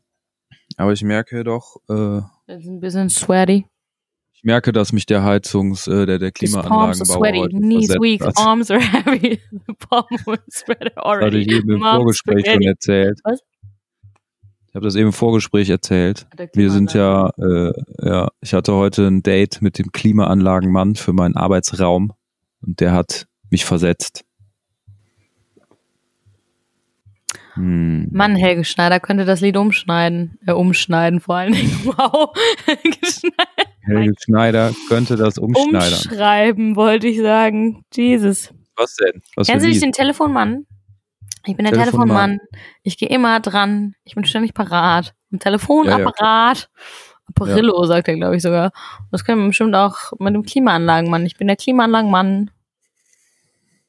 Aber 0.81 0.93
ich 0.93 1.03
merke 1.03 1.45
doch, 1.45 1.77
äh, 1.88 2.23
Das 2.47 2.62
ist 2.62 2.69
ein 2.69 2.81
bisschen 2.81 3.11
sweaty. 3.11 3.66
ich 4.33 4.45
merke, 4.45 4.73
dass 4.73 4.93
mich 4.93 5.05
der 5.07 5.23
Heizungs-, 5.23 5.87
äh, 5.88 6.07
der, 6.07 6.19
der 6.19 6.33
Klimaanlagenbauer 6.33 7.19
heute 7.37 7.57
knees 7.57 7.90
weak, 7.90 8.25
hat. 8.25 8.37
arms 8.38 8.71
are 8.71 8.81
heavy, 8.81 9.38
the 9.51 9.75
palm 9.88 10.05
was 10.25 10.38
sweaty 10.51 10.85
Das 10.85 10.97
hatte 10.97 11.05
already. 11.05 11.38
ich 11.43 11.53
eben 11.53 11.71
im 11.73 11.79
Mom's 11.81 11.97
Vorgespräch 11.97 12.45
schon 12.47 12.55
spaghetti. 12.55 12.66
erzählt. 12.69 13.21
Was? 13.25 13.40
Ich 14.69 14.75
habe 14.77 14.85
das 14.87 14.95
eben 14.95 15.07
im 15.09 15.12
Vorgespräch 15.12 15.69
erzählt. 15.69 16.27
Wir 16.55 16.71
sind 16.71 16.95
ja, 16.95 17.29
äh, 17.38 17.73
ja, 18.03 18.29
ich 18.40 18.55
hatte 18.55 18.73
heute 18.75 19.07
ein 19.09 19.23
Date 19.23 19.61
mit 19.62 19.79
dem 19.79 19.90
Klimaanlagenmann 19.93 20.95
für 20.95 21.12
meinen 21.12 21.37
Arbeitsraum 21.37 22.12
und 22.62 22.79
der 22.81 22.93
hat 22.93 23.27
mich 23.51 23.64
versetzt. 23.64 24.23
Hm. 27.61 28.09
Mann, 28.11 28.37
Helge 28.37 28.64
Schneider 28.64 29.01
könnte 29.01 29.25
das 29.25 29.40
Lied 29.40 29.57
umschneiden. 29.57 30.38
Äh, 30.46 30.53
umschneiden 30.53 31.20
vor 31.20 31.37
allen 31.37 31.53
Dingen. 31.53 31.70
Wow. 31.85 32.31
Geschneit- 33.01 33.68
Helge 33.83 34.14
Schneider 34.18 34.73
könnte 34.88 35.16
das 35.16 35.38
umschneidern. 35.38 35.92
Umschreiben, 35.92 36.77
wollte 36.77 37.07
ich 37.09 37.20
sagen. 37.20 37.85
Jesus. 37.94 38.53
Was 38.77 38.96
denn? 38.96 39.20
Was 39.37 39.46
Kennst 39.49 39.64
du 39.64 39.68
nicht 39.68 39.83
den 39.83 39.92
Telefonmann? 39.92 40.66
Ich 41.46 41.57
bin 41.57 41.64
der 41.64 41.73
Telefonmann. 41.75 42.38
Telefonmann. 42.38 42.40
Ich 42.83 42.96
gehe 42.99 43.09
immer 43.09 43.40
dran. 43.40 43.94
Ich 44.05 44.14
bin 44.14 44.25
ständig 44.25 44.55
parat. 44.55 45.14
Am 45.33 45.38
Telefonapparat. 45.38 46.70
Apparillo, 47.27 47.85
sagt 47.85 48.09
er, 48.09 48.16
glaube 48.16 48.37
ich, 48.37 48.42
sogar. 48.42 48.73
Das 49.11 49.25
können 49.25 49.42
wir 49.42 49.49
bestimmt 49.49 49.75
auch 49.75 50.12
mit 50.18 50.35
dem 50.35 50.42
Klimaanlagenmann. 50.42 51.25
Ich 51.27 51.37
bin 51.37 51.46
der 51.46 51.57
Klimaanlagenmann. 51.57 52.51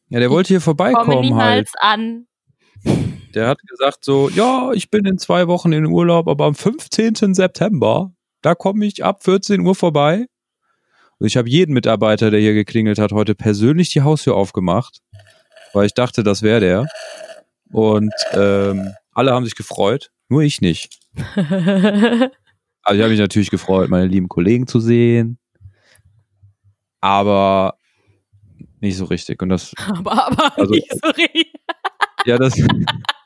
Ja, 0.10 0.20
der 0.20 0.30
wollte 0.30 0.50
hier 0.50 0.58
Komme 0.60 0.64
vorbeikommen 0.64 1.22
niemals 1.22 1.72
halt. 1.80 2.00
an. 2.00 2.28
Der 3.36 3.48
hat 3.48 3.60
gesagt 3.68 4.04
so, 4.04 4.30
ja, 4.30 4.72
ich 4.74 4.90
bin 4.90 5.06
in 5.06 5.18
zwei 5.18 5.48
Wochen 5.48 5.72
in 5.72 5.86
Urlaub, 5.86 6.28
aber 6.28 6.46
am 6.46 6.56
15. 6.56 7.34
September, 7.34 8.12
da 8.42 8.56
komme 8.56 8.86
ich 8.86 9.04
ab 9.04 9.24
14 9.24 9.62
Uhr 9.62 9.76
vorbei. 9.76 10.26
Und 11.20 11.28
ich 11.28 11.38
habe 11.38 11.50
jeden 11.50 11.74
Mitarbeiter, 11.74 12.32
der 12.32 12.40
hier 12.40 12.54
geklingelt 12.54 12.98
hat, 13.00 13.12
heute 13.12 13.36
persönlich 13.36 13.90
die 13.92 14.02
Haustür 14.02 14.36
aufgemacht, 14.36 15.00
weil 15.74 15.86
ich 15.86 15.94
dachte, 15.94 16.24
das 16.24 16.42
wäre 16.42 16.60
der. 16.60 16.88
Und 17.72 18.14
ähm, 18.34 18.92
alle 19.14 19.32
haben 19.34 19.46
sich 19.46 19.56
gefreut, 19.56 20.12
nur 20.30 20.42
ich 20.42 20.62
nicht. 20.62 21.00
Also 22.84 22.98
ich 22.98 23.04
habe 23.04 23.12
mich 23.12 23.20
natürlich 23.20 23.52
gefreut, 23.52 23.92
meine 23.92 24.08
lieben 24.08 24.28
Kollegen 24.28 24.66
zu 24.66 24.80
sehen, 24.80 25.38
aber 27.00 27.76
nicht 28.80 28.98
so 28.98 29.06
richtig. 29.06 29.40
Und 29.42 29.50
das, 29.50 29.72
aber, 29.78 30.26
aber, 30.28 30.58
Also- 30.60 30.74
nicht 30.74 30.92
so 30.92 31.10
richtig. 31.12 31.54
ja, 32.26 32.38
das, 32.40 32.56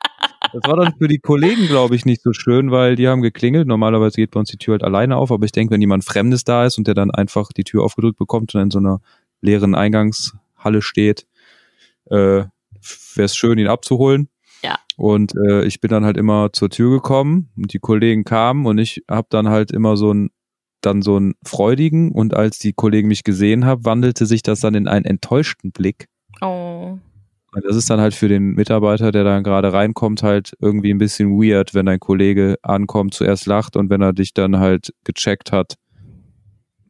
das 0.60 0.70
war 0.70 0.76
dann 0.76 0.94
für 0.96 1.08
die 1.08 1.18
Kollegen, 1.18 1.66
glaube 1.66 1.96
ich, 1.96 2.06
nicht 2.06 2.22
so 2.22 2.32
schön, 2.32 2.70
weil 2.70 2.96
die 2.96 3.08
haben 3.08 3.20
geklingelt. 3.20 3.66
Normalerweise 3.66 4.16
geht 4.16 4.30
bei 4.30 4.40
uns 4.40 4.50
die 4.50 4.56
Tür 4.56 4.72
halt 4.72 4.84
alleine 4.84 5.16
auf, 5.16 5.30
aber 5.30 5.44
ich 5.44 5.52
denke, 5.52 5.74
wenn 5.74 5.82
jemand 5.82 6.04
Fremdes 6.04 6.44
da 6.44 6.64
ist 6.64 6.78
und 6.78 6.86
der 6.86 6.94
dann 6.94 7.10
einfach 7.10 7.52
die 7.52 7.64
Tür 7.64 7.84
aufgedrückt 7.84 8.18
bekommt 8.18 8.54
und 8.54 8.62
in 8.62 8.70
so 8.70 8.78
einer 8.78 9.00
leeren 9.42 9.74
Eingangshalle 9.74 10.80
steht, 10.80 11.26
äh, 12.06 12.44
wäre 12.44 12.50
es 13.16 13.36
schön, 13.36 13.58
ihn 13.58 13.66
abzuholen. 13.66 14.28
Ja. 14.62 14.78
Und 14.96 15.34
äh, 15.46 15.64
ich 15.64 15.80
bin 15.82 15.90
dann 15.90 16.06
halt 16.06 16.16
immer 16.16 16.52
zur 16.54 16.70
Tür 16.70 16.90
gekommen 16.90 17.50
und 17.56 17.74
die 17.74 17.78
Kollegen 17.78 18.24
kamen 18.24 18.64
und 18.64 18.78
ich 18.78 19.04
habe 19.10 19.26
dann 19.28 19.50
halt 19.50 19.72
immer 19.72 19.96
so 19.96 20.12
ein 20.12 20.30
dann 20.80 21.02
so 21.02 21.16
einen 21.16 21.34
freudigen 21.44 22.12
und 22.12 22.34
als 22.34 22.58
die 22.58 22.72
Kollegen 22.72 23.08
mich 23.08 23.24
gesehen 23.24 23.64
haben, 23.64 23.84
wandelte 23.84 24.24
sich 24.24 24.42
das 24.42 24.60
dann 24.60 24.74
in 24.74 24.86
einen 24.86 25.04
enttäuschten 25.04 25.72
Blick. 25.72 26.06
Oh. 26.40 26.98
Und 27.56 27.64
das 27.64 27.74
ist 27.74 27.88
dann 27.88 28.02
halt 28.02 28.14
für 28.14 28.28
den 28.28 28.50
Mitarbeiter, 28.50 29.12
der 29.12 29.24
dann 29.24 29.42
gerade 29.42 29.72
reinkommt, 29.72 30.22
halt 30.22 30.52
irgendwie 30.60 30.92
ein 30.92 30.98
bisschen 30.98 31.40
weird, 31.40 31.72
wenn 31.72 31.86
dein 31.86 31.98
Kollege 31.98 32.56
ankommt, 32.60 33.14
zuerst 33.14 33.46
lacht 33.46 33.76
und 33.76 33.88
wenn 33.88 34.02
er 34.02 34.12
dich 34.12 34.34
dann 34.34 34.58
halt 34.58 34.92
gecheckt 35.04 35.52
hat, 35.52 35.76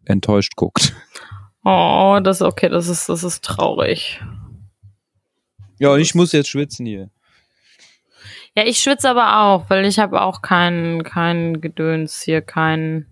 enttäuscht 0.06 0.54
guckt. 0.56 0.92
Oh, 1.62 2.18
das 2.20 2.40
ist 2.40 2.42
okay, 2.42 2.68
das 2.68 2.88
ist, 2.88 3.08
das 3.08 3.22
ist 3.22 3.44
traurig. 3.44 4.20
Ja, 5.78 5.92
und 5.92 6.00
ich 6.00 6.16
muss 6.16 6.32
jetzt 6.32 6.48
schwitzen 6.48 6.84
hier. 6.84 7.10
Ja, 8.56 8.64
ich 8.64 8.80
schwitze 8.80 9.08
aber 9.08 9.42
auch, 9.42 9.70
weil 9.70 9.84
ich 9.84 10.00
habe 10.00 10.20
auch 10.20 10.42
kein, 10.42 11.04
kein 11.04 11.60
Gedöns 11.60 12.22
hier, 12.22 12.42
kein. 12.42 13.06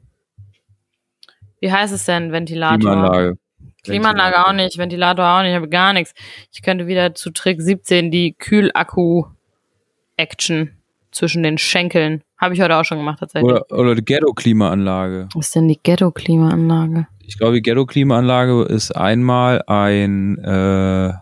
Wie 1.61 1.71
heißt 1.71 1.95
es 1.95 2.05
denn? 2.05 2.33
Ventilator. 2.33 2.79
Klimaanlage. 2.81 3.39
Klimaanlage 3.85 4.47
auch 4.47 4.53
nicht, 4.53 4.79
Ventilator 4.79 5.25
auch 5.25 5.43
nicht, 5.43 5.51
ich 5.51 5.57
habe 5.57 5.69
gar 5.69 5.93
nichts. 5.93 6.13
Ich 6.53 6.63
könnte 6.63 6.87
wieder 6.87 7.15
zu 7.15 7.31
Trick 7.31 7.61
17 7.63 8.11
die 8.11 8.33
Kühlakku-Action 8.33 10.71
zwischen 11.13 11.43
den 11.43 11.59
Schenkeln. 11.59 12.23
Habe 12.39 12.55
ich 12.55 12.61
heute 12.61 12.77
auch 12.77 12.85
schon 12.85 12.99
gemacht 12.99 13.21
tatsächlich. 13.21 13.51
Oder, 13.51 13.65
oder 13.71 13.95
die 13.95 14.05
Ghetto-Klimaanlage. 14.05 15.29
Was 15.35 15.47
ist 15.47 15.55
denn 15.55 15.69
die 15.69 15.79
Ghetto-Klimaanlage? 15.83 17.07
Ich 17.27 17.39
glaube, 17.39 17.55
die 17.55 17.63
Ghetto-Klimaanlage 17.63 18.65
ist 18.65 18.95
einmal 18.95 19.63
ein, 19.67 20.37
äh, 20.39 21.13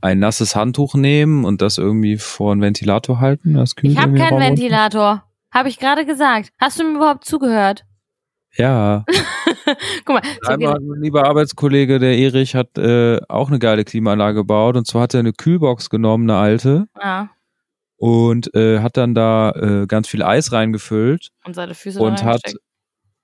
ein 0.00 0.18
nasses 0.18 0.54
Handtuch 0.54 0.94
nehmen 0.94 1.44
und 1.44 1.60
das 1.62 1.78
irgendwie 1.78 2.18
vor 2.18 2.52
einen 2.52 2.60
Ventilator 2.60 3.20
halten. 3.20 3.54
Das 3.54 3.74
kühlt 3.74 3.94
Ich 3.94 3.98
habe 3.98 4.14
keinen. 4.14 4.38
Ventilator. 4.38 5.24
Habe 5.50 5.70
ich 5.70 5.78
gerade 5.78 6.04
gesagt. 6.04 6.50
Hast 6.60 6.78
du 6.78 6.84
mir 6.84 6.96
überhaupt 6.96 7.24
zugehört? 7.24 7.84
Ja. 8.56 9.04
Guck 10.04 10.14
mal. 10.14 10.22
hab 10.44 10.54
Einmal 10.54 10.76
ein 10.76 11.02
lieber 11.02 11.24
Arbeitskollege, 11.24 11.98
der 11.98 12.16
Erich, 12.16 12.54
hat 12.54 12.76
äh, 12.78 13.20
auch 13.28 13.48
eine 13.48 13.58
geile 13.58 13.84
Klimaanlage 13.84 14.36
gebaut. 14.36 14.76
Und 14.76 14.86
zwar 14.86 15.02
hat 15.02 15.14
er 15.14 15.20
eine 15.20 15.32
Kühlbox 15.32 15.90
genommen, 15.90 16.28
eine 16.30 16.38
alte, 16.38 16.88
Ja, 17.00 17.30
und 17.96 18.54
äh, 18.54 18.78
hat 18.80 18.96
dann 18.96 19.14
da 19.14 19.50
äh, 19.50 19.86
ganz 19.86 20.08
viel 20.08 20.22
Eis 20.22 20.52
reingefüllt. 20.52 21.30
und 21.44 21.54
seine 21.54 21.74
Füße 21.74 22.00
und 22.00 22.22
hat, 22.22 22.42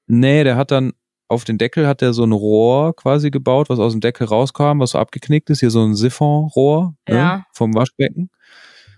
nee, 0.06 0.44
der 0.44 0.56
hat 0.56 0.70
dann 0.70 0.92
auf 1.28 1.44
den 1.44 1.58
Deckel 1.58 1.86
hat 1.86 2.02
er 2.02 2.12
so 2.12 2.22
ein 2.24 2.32
Rohr 2.32 2.94
quasi 2.94 3.30
gebaut, 3.30 3.70
was 3.70 3.78
aus 3.78 3.92
dem 3.92 4.00
Deckel 4.00 4.26
rauskam, 4.26 4.78
was 4.80 4.90
so 4.90 4.98
abgeknickt 4.98 5.48
ist, 5.50 5.60
hier 5.60 5.70
so 5.70 5.82
ein 5.82 5.94
Siphonrohr 5.94 6.94
Ja. 7.08 7.36
ne, 7.38 7.44
vom 7.52 7.74
Waschbecken. 7.74 8.30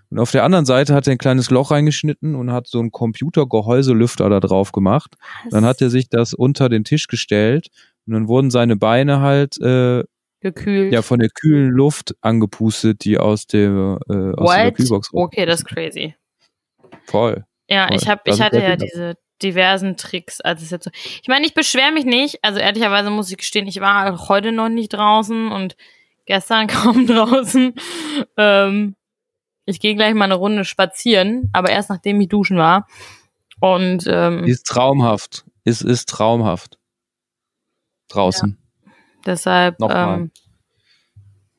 Und 0.09 0.19
auf 0.19 0.31
der 0.31 0.43
anderen 0.43 0.65
Seite 0.65 0.93
hat 0.93 1.07
er 1.07 1.11
ein 1.11 1.17
kleines 1.17 1.49
Loch 1.49 1.71
reingeschnitten 1.71 2.35
und 2.35 2.51
hat 2.51 2.67
so 2.67 2.79
einen 2.79 2.91
Computergehäuselüfter 2.91 4.29
da 4.29 4.39
drauf 4.39 4.71
gemacht. 4.71 5.15
Dann 5.49 5.65
hat 5.65 5.81
er 5.81 5.89
sich 5.89 6.09
das 6.09 6.33
unter 6.33 6.69
den 6.69 6.83
Tisch 6.83 7.07
gestellt 7.07 7.67
und 8.05 8.13
dann 8.13 8.27
wurden 8.27 8.49
seine 8.51 8.75
Beine 8.77 9.19
halt 9.21 9.59
äh, 9.59 10.03
gekühlt. 10.39 10.93
ja 10.93 11.01
von 11.01 11.19
der 11.19 11.29
kühlen 11.29 11.69
Luft 11.71 12.15
angepustet, 12.21 13.03
die 13.03 13.17
aus 13.17 13.47
der 13.47 13.99
äh, 14.09 14.33
aus 14.35 14.53
der? 14.55 14.71
Kühlbox 14.71 15.13
raus- 15.13 15.23
Okay, 15.23 15.45
das 15.45 15.59
ist 15.61 15.65
crazy. 15.65 16.15
Voll. 17.05 17.43
Ja, 17.69 17.87
Voll. 17.87 17.97
ich 17.97 18.07
hab, 18.07 18.21
ich 18.27 18.33
ist 18.35 18.39
hatte 18.41 18.61
ja 18.61 18.75
diese 18.75 19.15
diversen 19.41 19.97
Tricks, 19.97 20.41
als 20.41 20.61
es 20.61 20.69
jetzt 20.71 20.85
so. 20.85 20.91
Ich 20.93 21.27
meine, 21.27 21.45
ich 21.45 21.53
beschwere 21.53 21.91
mich 21.91 22.05
nicht. 22.05 22.39
Also 22.43 22.59
ehrlicherweise 22.59 23.09
muss 23.09 23.29
ich 23.29 23.37
gestehen, 23.37 23.67
ich 23.67 23.81
war 23.81 24.13
auch 24.13 24.29
heute 24.29 24.51
noch 24.51 24.69
nicht 24.69 24.89
draußen 24.93 25.51
und 25.51 25.75
gestern 26.25 26.67
kaum 26.67 27.05
draußen. 27.07 27.73
Ähm, 28.37 28.95
ich 29.67 29.79
gehe 29.81 29.95
gleich 29.95 30.13
mal 30.15 30.25
eine 30.25 30.35
Runde 30.35 30.65
spazieren, 30.65 31.49
aber 31.53 31.69
erst 31.69 31.89
nachdem 31.89 32.19
ich 32.21 32.29
duschen 32.29 32.57
war. 32.57 32.87
Und 33.59 34.05
ähm, 34.07 34.45
Ist 34.45 34.65
traumhaft. 34.65 35.45
Ist 35.65 35.81
ist 35.81 36.07
traumhaft. 36.09 36.79
Draußen. 38.07 38.57
deshalb 39.25 39.79
Nochmal. 39.79 40.19
ähm, 40.19 40.31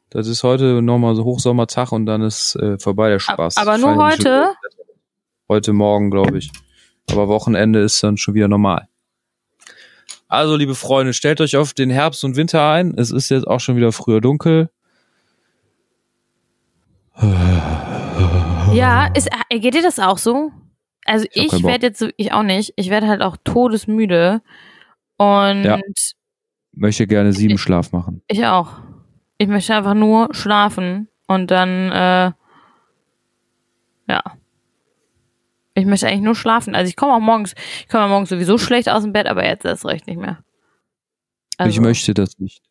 Das 0.09 0.27
ist 0.27 0.43
heute 0.43 0.81
nochmal 0.81 1.15
so 1.15 1.25
Hochsommertag 1.25 1.93
und 1.93 2.07
dann 2.07 2.23
ist 2.23 2.57
äh, 2.57 2.79
vorbei 2.79 3.11
der 3.11 3.19
Spaß. 3.19 3.59
aber 3.59 3.77
nur 3.77 3.97
heute. 3.97 4.55
Heute 5.49 5.73
Morgen, 5.75 6.11
glaube 6.11 6.39
ich. 6.39 6.51
Aber 7.11 7.29
Wochenende 7.29 7.81
ist 7.81 8.03
dann 8.03 8.17
schon 8.17 8.35
wieder 8.35 8.49
normal. 8.49 8.89
Also, 10.29 10.57
liebe 10.57 10.75
Freunde, 10.75 11.13
stellt 11.15 11.41
euch 11.41 11.57
auf 11.57 11.73
den 11.75 11.89
Herbst 11.91 12.23
und 12.25 12.37
Winter 12.37 12.71
ein. 12.71 12.95
Es 12.97 13.11
ist 13.11 13.31
jetzt 13.31 13.47
auch 13.47 13.61
schon 13.61 13.77
wieder 13.77 13.93
früher 13.93 14.21
dunkel. 14.21 14.71
Ja, 18.73 19.07
ist, 19.15 19.29
äh, 19.49 19.59
geht 19.59 19.75
dir 19.75 19.83
das 19.83 19.99
auch 19.99 20.19
so? 20.19 20.53
Also 21.05 21.27
Ich 21.33 21.53
ich, 21.53 21.63
werde 21.63 21.87
jetzt 21.87 21.99
so, 21.99 22.09
ich 22.17 22.33
auch 22.33 22.43
nicht. 22.43 22.73
Ich 22.77 22.91
werde 22.91 23.09
halt 23.09 23.23
auch 23.23 23.37
todesmüde. 23.43 24.43
Und 25.17 25.65
Ja. 25.65 25.81
Möchte 26.73 27.07
gerne 27.07 27.33
sieben 27.33 27.59
Schlaf 27.59 27.93
machen. 27.93 28.23
Ich 28.29 28.47
auch. 28.47 28.73
Ich 29.39 29.49
möchte 29.49 29.75
einfach 29.75 29.95
nur 29.95 30.35
schlafen 30.35 31.09
und 31.27 31.51
dann, 31.51 31.91
äh, 31.91 32.33
ja. 34.09 34.23
Ich 35.75 35.87
möchte 35.87 36.07
eigentlich 36.07 36.23
nur 36.23 36.35
schlafen. 36.35 36.75
Also 36.75 36.89
ich 36.89 36.97
komme 36.97 37.15
auch 37.15 37.21
morgens, 37.21 37.55
ich 37.81 37.89
komme 37.89 38.09
morgens 38.09 38.29
sowieso 38.29 38.59
schlecht 38.59 38.89
aus 38.89 39.03
dem 39.03 39.13
Bett, 39.13 39.27
aber 39.27 39.45
jetzt 39.45 39.65
erst 39.65 39.87
recht 39.87 40.07
nicht 40.07 40.19
mehr. 40.19 40.39
Also, 41.57 41.71
ich 41.71 41.81
möchte 41.81 42.15
das 42.15 42.39
nicht. 42.39 42.63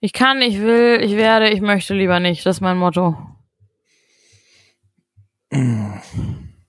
Ich 0.00 0.12
kann, 0.12 0.40
ich 0.40 0.60
will, 0.60 1.00
ich 1.02 1.14
werde, 1.16 1.50
ich 1.50 1.60
möchte 1.60 1.94
lieber 1.94 2.18
nicht. 2.20 2.46
Das 2.46 2.56
ist 2.56 2.60
mein 2.60 2.78
Motto. 2.78 3.16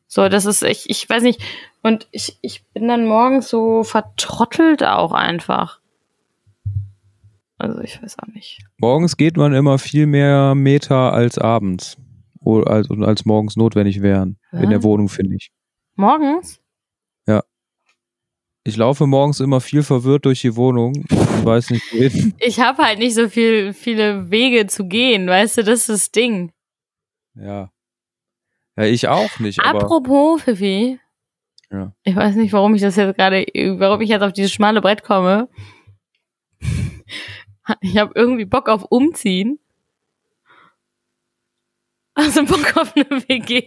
So, 0.07 0.27
das 0.27 0.45
ist, 0.45 0.63
ich, 0.63 0.89
ich 0.89 1.09
weiß 1.09 1.23
nicht. 1.23 1.41
Und 1.83 2.07
ich, 2.11 2.37
ich 2.41 2.65
bin 2.73 2.87
dann 2.87 3.05
morgens 3.05 3.49
so 3.49 3.83
vertrottelt 3.83 4.83
auch 4.83 5.11
einfach. 5.13 5.79
Also 7.57 7.79
ich 7.81 8.01
weiß 8.01 8.17
auch 8.19 8.27
nicht. 8.27 8.59
Morgens 8.77 9.17
geht 9.17 9.37
man 9.37 9.53
immer 9.53 9.77
viel 9.77 10.07
mehr 10.07 10.55
Meter 10.55 11.13
als 11.13 11.37
abends. 11.37 11.97
Oder 12.39 12.71
als, 12.71 12.89
und 12.89 13.03
als 13.03 13.25
morgens 13.25 13.55
notwendig 13.55 14.01
wären. 14.01 14.37
In 14.51 14.71
der? 14.71 14.83
Wohnung, 14.83 15.09
finde 15.09 15.35
ich. 15.35 15.51
Morgens? 15.95 16.61
Ich 18.63 18.77
laufe 18.77 19.07
morgens 19.07 19.39
immer 19.39 19.59
viel 19.59 19.81
verwirrt 19.81 20.25
durch 20.25 20.41
die 20.41 20.55
Wohnung 20.55 20.93
und 20.95 21.45
weiß 21.45 21.71
nicht 21.71 21.93
wohin. 21.93 22.33
Ich 22.39 22.59
habe 22.59 22.83
halt 22.83 22.99
nicht 22.99 23.15
so 23.15 23.27
viel, 23.27 23.73
viele 23.73 24.29
Wege 24.29 24.67
zu 24.67 24.85
gehen, 24.85 25.27
weißt 25.27 25.57
du, 25.57 25.63
das 25.63 25.79
ist 25.79 25.89
das 25.89 26.11
Ding. 26.11 26.51
Ja. 27.33 27.71
Ja, 28.77 28.83
ich 28.85 29.07
auch 29.07 29.39
nicht, 29.39 29.59
Apropos, 29.59 30.43
Fifi. 30.43 30.99
Ja. 31.71 31.93
Ich 32.03 32.15
weiß 32.15 32.35
nicht, 32.35 32.53
warum 32.53 32.75
ich 32.75 32.81
das 32.81 32.95
jetzt 32.95 33.17
gerade, 33.17 33.45
warum 33.79 34.01
ich 34.01 34.09
jetzt 34.09 34.21
auf 34.21 34.33
dieses 34.33 34.51
schmale 34.51 34.81
Brett 34.81 35.03
komme. 35.03 35.49
Ich 37.79 37.95
habe 37.97 38.11
irgendwie 38.15 38.45
Bock 38.45 38.67
auf 38.67 38.83
Umziehen. 38.85 39.59
Also 42.15 42.43
Bock 42.43 42.75
auf 42.75 42.95
eine 42.95 43.05
WG. 43.09 43.65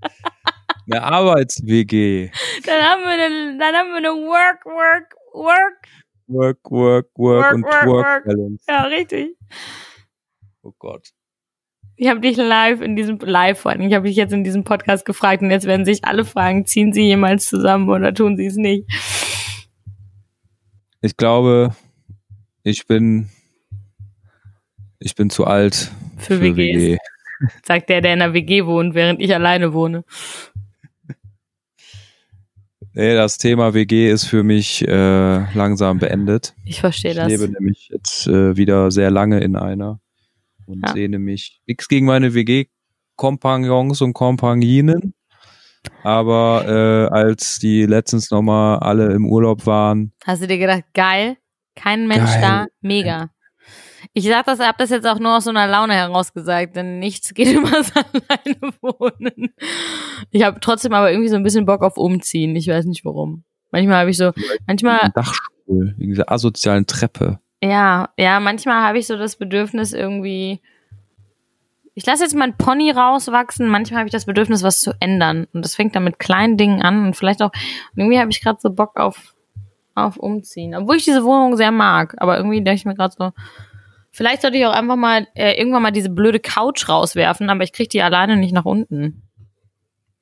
eine 0.90 1.02
Arbeits-WG. 1.02 2.30
Dann 2.64 2.82
haben 2.82 3.02
wir 3.02 3.10
eine, 3.10 3.58
dann 3.58 3.74
haben 3.74 3.88
wir 3.90 3.96
eine 3.96 4.08
Work, 4.08 4.64
Work, 4.64 5.14
Work. 5.34 5.88
Work, 6.28 6.70
work, 6.70 7.08
work, 7.16 7.44
Work, 7.44 7.54
und 7.54 7.62
work, 7.64 7.86
work, 7.86 8.06
work. 8.06 8.24
Balance. 8.24 8.64
Ja, 8.68 8.82
richtig. 8.84 9.36
Oh 10.62 10.72
Gott. 10.78 11.12
Ich 12.02 12.08
habe 12.08 12.18
dich 12.18 12.36
live 12.36 12.80
in 12.80 12.96
diesem, 12.96 13.20
live 13.20 13.60
vor 13.60 13.70
allem, 13.70 13.82
ich 13.82 13.94
habe 13.94 14.08
dich 14.08 14.16
jetzt 14.16 14.32
in 14.32 14.42
diesem 14.42 14.64
Podcast 14.64 15.04
gefragt 15.04 15.40
und 15.40 15.52
jetzt 15.52 15.66
werden 15.66 15.84
sich 15.84 16.04
alle 16.04 16.24
fragen, 16.24 16.66
ziehen 16.66 16.92
sie 16.92 17.02
jemals 17.02 17.46
zusammen 17.46 17.88
oder 17.88 18.12
tun 18.12 18.36
sie 18.36 18.46
es 18.46 18.56
nicht? 18.56 18.90
Ich 21.00 21.16
glaube, 21.16 21.76
ich 22.64 22.88
bin, 22.88 23.28
ich 24.98 25.14
bin 25.14 25.30
zu 25.30 25.44
alt 25.44 25.92
Für, 26.16 26.38
für 26.38 26.42
WGs. 26.42 26.56
WG. 26.56 26.96
Sagt 27.64 27.88
der, 27.88 28.00
der 28.00 28.14
in 28.14 28.22
einer 28.22 28.34
WG 28.34 28.66
wohnt, 28.66 28.96
während 28.96 29.20
ich 29.22 29.32
alleine 29.32 29.72
wohne. 29.72 30.02
Nee, 32.94 33.14
das 33.14 33.38
Thema 33.38 33.74
WG 33.74 34.10
ist 34.10 34.24
für 34.24 34.42
mich 34.42 34.82
äh, 34.88 35.54
langsam 35.54 36.00
beendet. 36.00 36.52
Ich 36.64 36.80
verstehe 36.80 37.12
Ich 37.12 37.16
das. 37.16 37.28
lebe 37.28 37.48
nämlich 37.48 37.90
jetzt 37.92 38.26
äh, 38.26 38.56
wieder 38.56 38.90
sehr 38.90 39.12
lange 39.12 39.38
in 39.38 39.54
einer 39.54 40.01
und 40.72 40.82
Ja. 40.86 40.92
sehne 40.92 41.18
mich 41.18 41.60
nichts 41.66 41.88
gegen 41.88 42.06
meine 42.06 42.34
WG-Kompagnons 42.34 44.00
und 44.02 44.12
Kompagninen. 44.14 45.14
Aber 46.04 46.64
äh, 46.66 47.12
als 47.14 47.58
die 47.58 47.86
letztens 47.86 48.30
nochmal 48.30 48.78
alle 48.78 49.12
im 49.12 49.26
Urlaub 49.26 49.66
waren, 49.66 50.12
Hast 50.24 50.42
du 50.42 50.46
dir 50.46 50.58
gedacht, 50.58 50.84
geil, 50.94 51.36
kein 51.74 52.06
Mensch 52.06 52.30
Geil. 52.30 52.40
da, 52.40 52.66
mega. 52.80 53.30
Ich 54.14 54.24
sag 54.28 54.44
das, 54.46 54.60
hab 54.60 54.78
das 54.78 54.90
jetzt 54.90 55.06
auch 55.06 55.18
nur 55.18 55.36
aus 55.36 55.44
so 55.44 55.50
einer 55.50 55.66
Laune 55.66 55.94
heraus 55.94 56.32
gesagt, 56.32 56.76
denn 56.76 56.98
nichts 56.98 57.34
geht 57.34 57.48
über 57.56 57.70
das 57.70 57.92
alleine 57.96 58.74
wohnen. 58.80 59.54
Ich 60.30 60.42
habe 60.44 60.60
trotzdem 60.60 60.92
aber 60.92 61.10
irgendwie 61.10 61.28
so 61.30 61.36
ein 61.36 61.42
bisschen 61.42 61.66
Bock 61.66 61.82
auf 61.82 61.96
Umziehen. 61.96 62.54
Ich 62.56 62.68
weiß 62.68 62.84
nicht 62.84 63.04
warum. 63.04 63.44
Manchmal 63.70 63.96
habe 64.00 64.10
ich 64.10 64.16
so, 64.18 64.32
manchmal, 64.66 65.10
Dachstuhl, 65.14 65.94
in 65.98 66.10
dieser 66.10 66.30
asozialen 66.30 66.86
Treppe. 66.86 67.40
Ja, 67.62 68.08
ja, 68.18 68.40
manchmal 68.40 68.82
habe 68.82 68.98
ich 68.98 69.06
so 69.06 69.16
das 69.16 69.36
Bedürfnis 69.36 69.92
irgendwie. 69.92 70.60
Ich 71.94 72.04
lasse 72.06 72.24
jetzt 72.24 72.34
mein 72.34 72.56
Pony 72.56 72.90
rauswachsen. 72.90 73.68
Manchmal 73.68 74.00
habe 74.00 74.08
ich 74.08 74.12
das 74.12 74.24
Bedürfnis, 74.24 74.62
was 74.62 74.80
zu 74.80 74.92
ändern. 74.98 75.46
Und 75.52 75.64
das 75.64 75.76
fängt 75.76 75.94
dann 75.94 76.04
mit 76.04 76.18
kleinen 76.18 76.56
Dingen 76.56 76.82
an 76.82 77.06
und 77.06 77.16
vielleicht 77.16 77.42
auch. 77.42 77.52
Irgendwie 77.94 78.18
habe 78.18 78.30
ich 78.30 78.42
gerade 78.42 78.58
so 78.60 78.70
Bock 78.70 78.98
auf 78.98 79.34
auf 79.94 80.16
umziehen, 80.16 80.74
obwohl 80.74 80.96
ich 80.96 81.04
diese 81.04 81.22
Wohnung 81.22 81.56
sehr 81.56 81.70
mag. 81.70 82.14
Aber 82.16 82.38
irgendwie 82.38 82.64
denke 82.64 82.76
ich 82.76 82.84
mir 82.86 82.94
gerade 82.94 83.14
so, 83.16 83.32
vielleicht 84.10 84.42
sollte 84.42 84.56
ich 84.56 84.66
auch 84.66 84.72
einfach 84.72 84.96
mal 84.96 85.28
äh, 85.34 85.52
irgendwann 85.58 85.82
mal 85.82 85.90
diese 85.90 86.10
blöde 86.10 86.40
Couch 86.40 86.88
rauswerfen. 86.88 87.50
Aber 87.50 87.62
ich 87.62 87.72
kriege 87.72 87.90
die 87.90 88.02
alleine 88.02 88.36
nicht 88.36 88.54
nach 88.54 88.64
unten. 88.64 89.22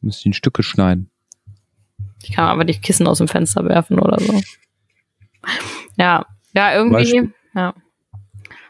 Müsste 0.00 0.28
in 0.28 0.32
Stücke 0.32 0.62
schneiden. 0.62 1.10
Ich 2.22 2.32
kann 2.32 2.48
aber 2.48 2.64
die 2.64 2.78
Kissen 2.78 3.06
aus 3.06 3.18
dem 3.18 3.28
Fenster 3.28 3.64
werfen 3.64 3.98
oder 3.98 4.18
so. 4.20 4.40
Ja, 5.96 6.26
ja, 6.54 6.74
irgendwie. 6.74 6.94
Beispiel. 6.94 7.32
Ja. 7.54 7.74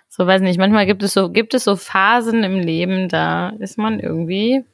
So 0.08 0.26
weiß 0.26 0.42
nicht. 0.42 0.58
Manchmal 0.58 0.86
gibt 0.86 1.02
es 1.02 1.14
so, 1.14 1.30
gibt 1.30 1.54
es 1.54 1.64
so 1.64 1.76
Phasen 1.76 2.42
im 2.42 2.58
Leben, 2.58 3.08
da 3.08 3.50
ist 3.58 3.78
man 3.78 4.00
irgendwie. 4.00 4.64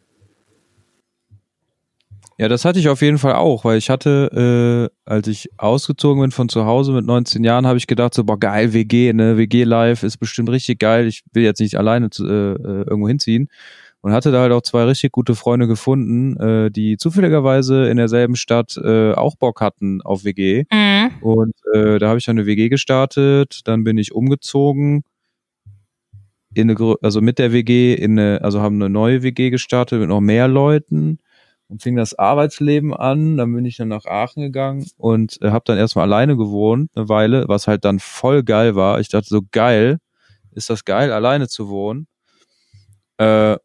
Ja, 2.38 2.48
das 2.48 2.66
hatte 2.66 2.78
ich 2.78 2.88
auf 2.88 3.00
jeden 3.00 3.16
Fall 3.16 3.34
auch, 3.34 3.64
weil 3.64 3.78
ich 3.78 3.88
hatte, 3.88 4.90
äh, 5.06 5.10
als 5.10 5.26
ich 5.26 5.48
ausgezogen 5.56 6.20
bin 6.20 6.30
von 6.32 6.50
zu 6.50 6.66
Hause 6.66 6.92
mit 6.92 7.06
19 7.06 7.44
Jahren, 7.44 7.66
habe 7.66 7.78
ich 7.78 7.86
gedacht, 7.86 8.12
so, 8.12 8.24
boah, 8.24 8.38
geil, 8.38 8.74
WG, 8.74 9.12
ne, 9.14 9.38
WG-Live 9.38 10.02
ist 10.02 10.18
bestimmt 10.18 10.50
richtig 10.50 10.78
geil. 10.78 11.06
Ich 11.06 11.22
will 11.32 11.44
jetzt 11.44 11.60
nicht 11.60 11.78
alleine 11.78 12.10
zu, 12.10 12.26
äh, 12.26 12.52
äh, 12.52 12.84
irgendwo 12.88 13.08
hinziehen. 13.08 13.48
Und 14.06 14.12
hatte 14.12 14.30
da 14.30 14.42
halt 14.42 14.52
auch 14.52 14.62
zwei 14.62 14.84
richtig 14.84 15.10
gute 15.10 15.34
Freunde 15.34 15.66
gefunden, 15.66 16.36
äh, 16.36 16.70
die 16.70 16.96
zufälligerweise 16.96 17.88
in 17.88 17.96
derselben 17.96 18.36
Stadt 18.36 18.76
äh, 18.76 19.10
auch 19.10 19.34
Bock 19.34 19.60
hatten 19.60 20.00
auf 20.00 20.22
WG. 20.22 20.62
Mhm. 20.72 21.10
Und 21.22 21.54
äh, 21.74 21.98
da 21.98 22.06
habe 22.06 22.18
ich 22.20 22.24
dann 22.24 22.38
eine 22.38 22.46
WG 22.46 22.68
gestartet, 22.68 23.62
dann 23.64 23.82
bin 23.82 23.98
ich 23.98 24.14
umgezogen 24.14 25.02
in 26.54 26.70
eine, 26.70 26.94
also 27.02 27.20
mit 27.20 27.40
der 27.40 27.50
WG 27.50 27.94
in 27.94 28.16
eine, 28.16 28.42
also 28.42 28.60
haben 28.60 28.76
eine 28.76 28.88
neue 28.88 29.24
WG 29.24 29.50
gestartet 29.50 29.98
mit 29.98 30.08
noch 30.08 30.20
mehr 30.20 30.46
Leuten 30.46 31.18
und 31.66 31.82
fing 31.82 31.96
das 31.96 32.16
Arbeitsleben 32.16 32.94
an. 32.94 33.36
Dann 33.36 33.52
bin 33.52 33.64
ich 33.64 33.76
dann 33.76 33.88
nach 33.88 34.04
Aachen 34.04 34.40
gegangen 34.40 34.86
und 34.98 35.42
äh, 35.42 35.50
habe 35.50 35.64
dann 35.66 35.78
erstmal 35.78 36.04
alleine 36.04 36.36
gewohnt, 36.36 36.92
eine 36.94 37.08
Weile, 37.08 37.48
was 37.48 37.66
halt 37.66 37.84
dann 37.84 37.98
voll 37.98 38.44
geil 38.44 38.76
war. 38.76 39.00
Ich 39.00 39.08
dachte 39.08 39.26
so, 39.26 39.40
geil, 39.50 39.98
ist 40.52 40.70
das 40.70 40.84
geil, 40.84 41.10
alleine 41.10 41.48
zu 41.48 41.68
wohnen. 41.68 42.06
Äh, 43.18 43.56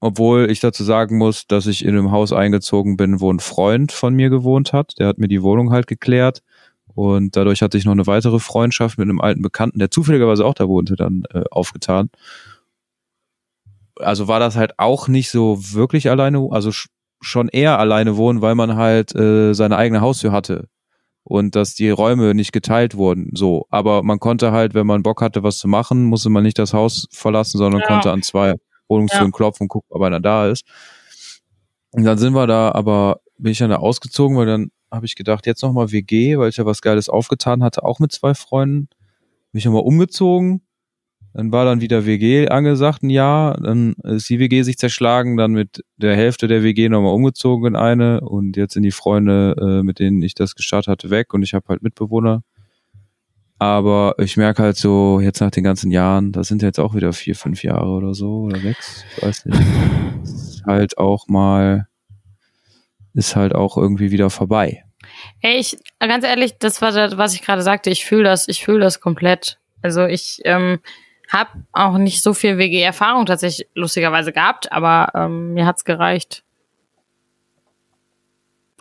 obwohl 0.00 0.50
ich 0.50 0.60
dazu 0.60 0.84
sagen 0.84 1.18
muss, 1.18 1.46
dass 1.46 1.66
ich 1.66 1.84
in 1.84 1.90
einem 1.90 2.10
Haus 2.10 2.32
eingezogen 2.32 2.96
bin, 2.96 3.20
wo 3.20 3.32
ein 3.32 3.40
Freund 3.40 3.92
von 3.92 4.14
mir 4.14 4.30
gewohnt 4.30 4.72
hat. 4.72 4.94
Der 4.98 5.08
hat 5.08 5.18
mir 5.18 5.28
die 5.28 5.42
Wohnung 5.42 5.72
halt 5.72 5.86
geklärt. 5.86 6.42
Und 6.94 7.36
dadurch 7.36 7.62
hatte 7.62 7.78
ich 7.78 7.84
noch 7.84 7.92
eine 7.92 8.06
weitere 8.06 8.38
Freundschaft 8.38 8.98
mit 8.98 9.08
einem 9.08 9.20
alten 9.20 9.42
Bekannten, 9.42 9.78
der 9.78 9.90
zufälligerweise 9.90 10.44
auch 10.44 10.54
da 10.54 10.68
wohnte, 10.68 10.96
dann 10.96 11.24
äh, 11.32 11.44
aufgetan. 11.50 12.10
Also 13.96 14.28
war 14.28 14.40
das 14.40 14.56
halt 14.56 14.78
auch 14.78 15.08
nicht 15.08 15.30
so 15.30 15.58
wirklich 15.72 16.08
alleine, 16.10 16.48
also 16.50 16.70
schon 17.20 17.48
eher 17.48 17.78
alleine 17.78 18.16
wohnen, 18.16 18.42
weil 18.42 18.54
man 18.54 18.76
halt 18.76 19.14
äh, 19.14 19.52
seine 19.54 19.76
eigene 19.76 20.00
Haustür 20.00 20.32
hatte 20.32 20.68
und 21.24 21.56
dass 21.56 21.74
die 21.74 21.90
Räume 21.90 22.34
nicht 22.34 22.52
geteilt 22.52 22.96
wurden. 22.96 23.30
So, 23.34 23.66
aber 23.70 24.02
man 24.02 24.18
konnte 24.18 24.52
halt, 24.52 24.74
wenn 24.74 24.86
man 24.86 25.02
Bock 25.02 25.20
hatte, 25.20 25.42
was 25.42 25.58
zu 25.58 25.68
machen, 25.68 26.04
musste 26.04 26.30
man 26.30 26.44
nicht 26.44 26.58
das 26.58 26.72
Haus 26.72 27.06
verlassen, 27.12 27.58
sondern 27.58 27.82
ja. 27.82 27.86
konnte 27.86 28.12
an 28.12 28.22
zwei 28.22 28.54
Wohnungstüren 28.88 29.26
ja. 29.26 29.32
klopfen 29.32 29.64
und 29.64 29.68
gucken, 29.68 29.88
ob 29.90 30.02
einer 30.02 30.20
da 30.20 30.48
ist. 30.48 30.64
Und 31.92 32.04
dann 32.04 32.18
sind 32.18 32.34
wir 32.34 32.46
da, 32.46 32.72
aber 32.72 33.20
bin 33.38 33.52
ich 33.52 33.58
dann 33.58 33.70
da 33.70 33.76
ausgezogen, 33.76 34.36
weil 34.36 34.46
dann 34.46 34.70
habe 34.90 35.06
ich 35.06 35.14
gedacht, 35.14 35.46
jetzt 35.46 35.62
nochmal 35.62 35.92
WG, 35.92 36.38
weil 36.38 36.48
ich 36.48 36.56
ja 36.56 36.66
was 36.66 36.82
Geiles 36.82 37.08
aufgetan 37.08 37.62
hatte, 37.62 37.84
auch 37.84 37.98
mit 37.98 38.12
zwei 38.12 38.34
Freunden. 38.34 38.88
Bin 39.52 39.58
ich 39.58 39.64
nochmal 39.64 39.82
umgezogen. 39.82 40.62
Dann 41.34 41.52
war 41.52 41.64
dann 41.64 41.80
wieder 41.80 42.06
WG 42.06 42.48
angesagt, 42.48 43.02
ein 43.02 43.10
Jahr. 43.10 43.60
Dann 43.60 43.94
ist 44.02 44.28
die 44.28 44.38
WG 44.38 44.62
sich 44.62 44.78
zerschlagen, 44.78 45.36
dann 45.36 45.52
mit 45.52 45.84
der 45.96 46.16
Hälfte 46.16 46.48
der 46.48 46.62
WG 46.62 46.88
nochmal 46.88 47.14
umgezogen 47.14 47.66
in 47.66 47.76
eine. 47.76 48.22
Und 48.22 48.56
jetzt 48.56 48.74
sind 48.74 48.82
die 48.82 48.90
Freunde, 48.90 49.54
äh, 49.60 49.82
mit 49.82 49.98
denen 49.98 50.22
ich 50.22 50.34
das 50.34 50.54
gestartet 50.54 50.90
hatte, 50.90 51.10
weg. 51.10 51.34
Und 51.34 51.42
ich 51.42 51.54
habe 51.54 51.66
halt 51.68 51.82
Mitbewohner. 51.82 52.42
Aber 53.58 54.14
ich 54.18 54.36
merke 54.36 54.62
halt 54.62 54.76
so, 54.76 55.20
jetzt 55.20 55.40
nach 55.40 55.50
den 55.50 55.64
ganzen 55.64 55.90
Jahren, 55.90 56.30
das 56.30 56.48
sind 56.48 56.62
jetzt 56.62 56.78
auch 56.78 56.94
wieder 56.94 57.12
vier, 57.12 57.34
fünf 57.34 57.64
Jahre 57.64 57.88
oder 57.88 58.14
so, 58.14 58.42
oder 58.42 58.60
sechs, 58.60 59.04
ich 59.16 59.22
weiß 59.22 59.46
nicht. 59.46 59.60
Ist 60.22 60.64
halt 60.64 60.98
auch 60.98 61.26
mal, 61.26 61.88
ist 63.14 63.34
halt 63.34 63.54
auch 63.54 63.76
irgendwie 63.76 64.12
wieder 64.12 64.30
vorbei. 64.30 64.84
Ey, 65.40 65.58
ich, 65.58 65.76
ganz 65.98 66.24
ehrlich, 66.24 66.58
das 66.58 66.80
war 66.82 66.92
das, 66.92 67.16
was 67.16 67.34
ich 67.34 67.42
gerade 67.42 67.62
sagte, 67.62 67.90
ich 67.90 68.04
fühle 68.04 68.24
das, 68.24 68.46
ich 68.46 68.64
fühle 68.64 68.80
das 68.80 69.00
komplett. 69.00 69.58
Also 69.82 70.04
ich 70.06 70.40
ähm, 70.44 70.78
habe 71.28 71.50
auch 71.72 71.98
nicht 71.98 72.22
so 72.22 72.34
viel 72.34 72.58
WG-Erfahrung 72.58 73.26
tatsächlich 73.26 73.68
lustigerweise 73.74 74.32
gehabt, 74.32 74.70
aber 74.70 75.10
ähm, 75.14 75.54
mir 75.54 75.66
hat's 75.66 75.84
gereicht. 75.84 76.44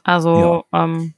Also, 0.03 0.63
ja. 0.71 0.84
ähm, 0.84 1.13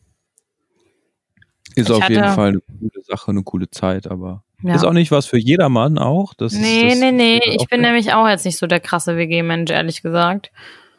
ist 1.80 1.92
auf 1.92 2.02
hatte, 2.02 2.14
jeden 2.14 2.30
Fall 2.30 2.50
eine 2.50 2.62
coole 2.62 3.04
Sache, 3.04 3.32
eine 3.32 3.44
coole 3.44 3.70
Zeit, 3.70 4.08
aber 4.08 4.44
ja. 4.62 4.76
ist 4.76 4.86
auch 4.86 4.94
nicht 4.94 5.12
was 5.12 5.26
für 5.26 5.38
jedermann 5.38 5.98
auch. 5.98 6.34
Das 6.34 6.54
nee, 6.54 6.90
das 6.90 7.00
nee, 7.00 7.12
nee. 7.12 7.42
Ich 7.44 7.68
bin 7.68 7.82
nämlich 7.82 8.14
auch 8.14 8.28
jetzt 8.28 8.46
nicht 8.46 8.58
so 8.58 8.68
der 8.68 8.80
krasse 8.80 9.18
WG-Mensch, 9.18 9.72
ehrlich 9.72 10.02
gesagt. 10.02 10.52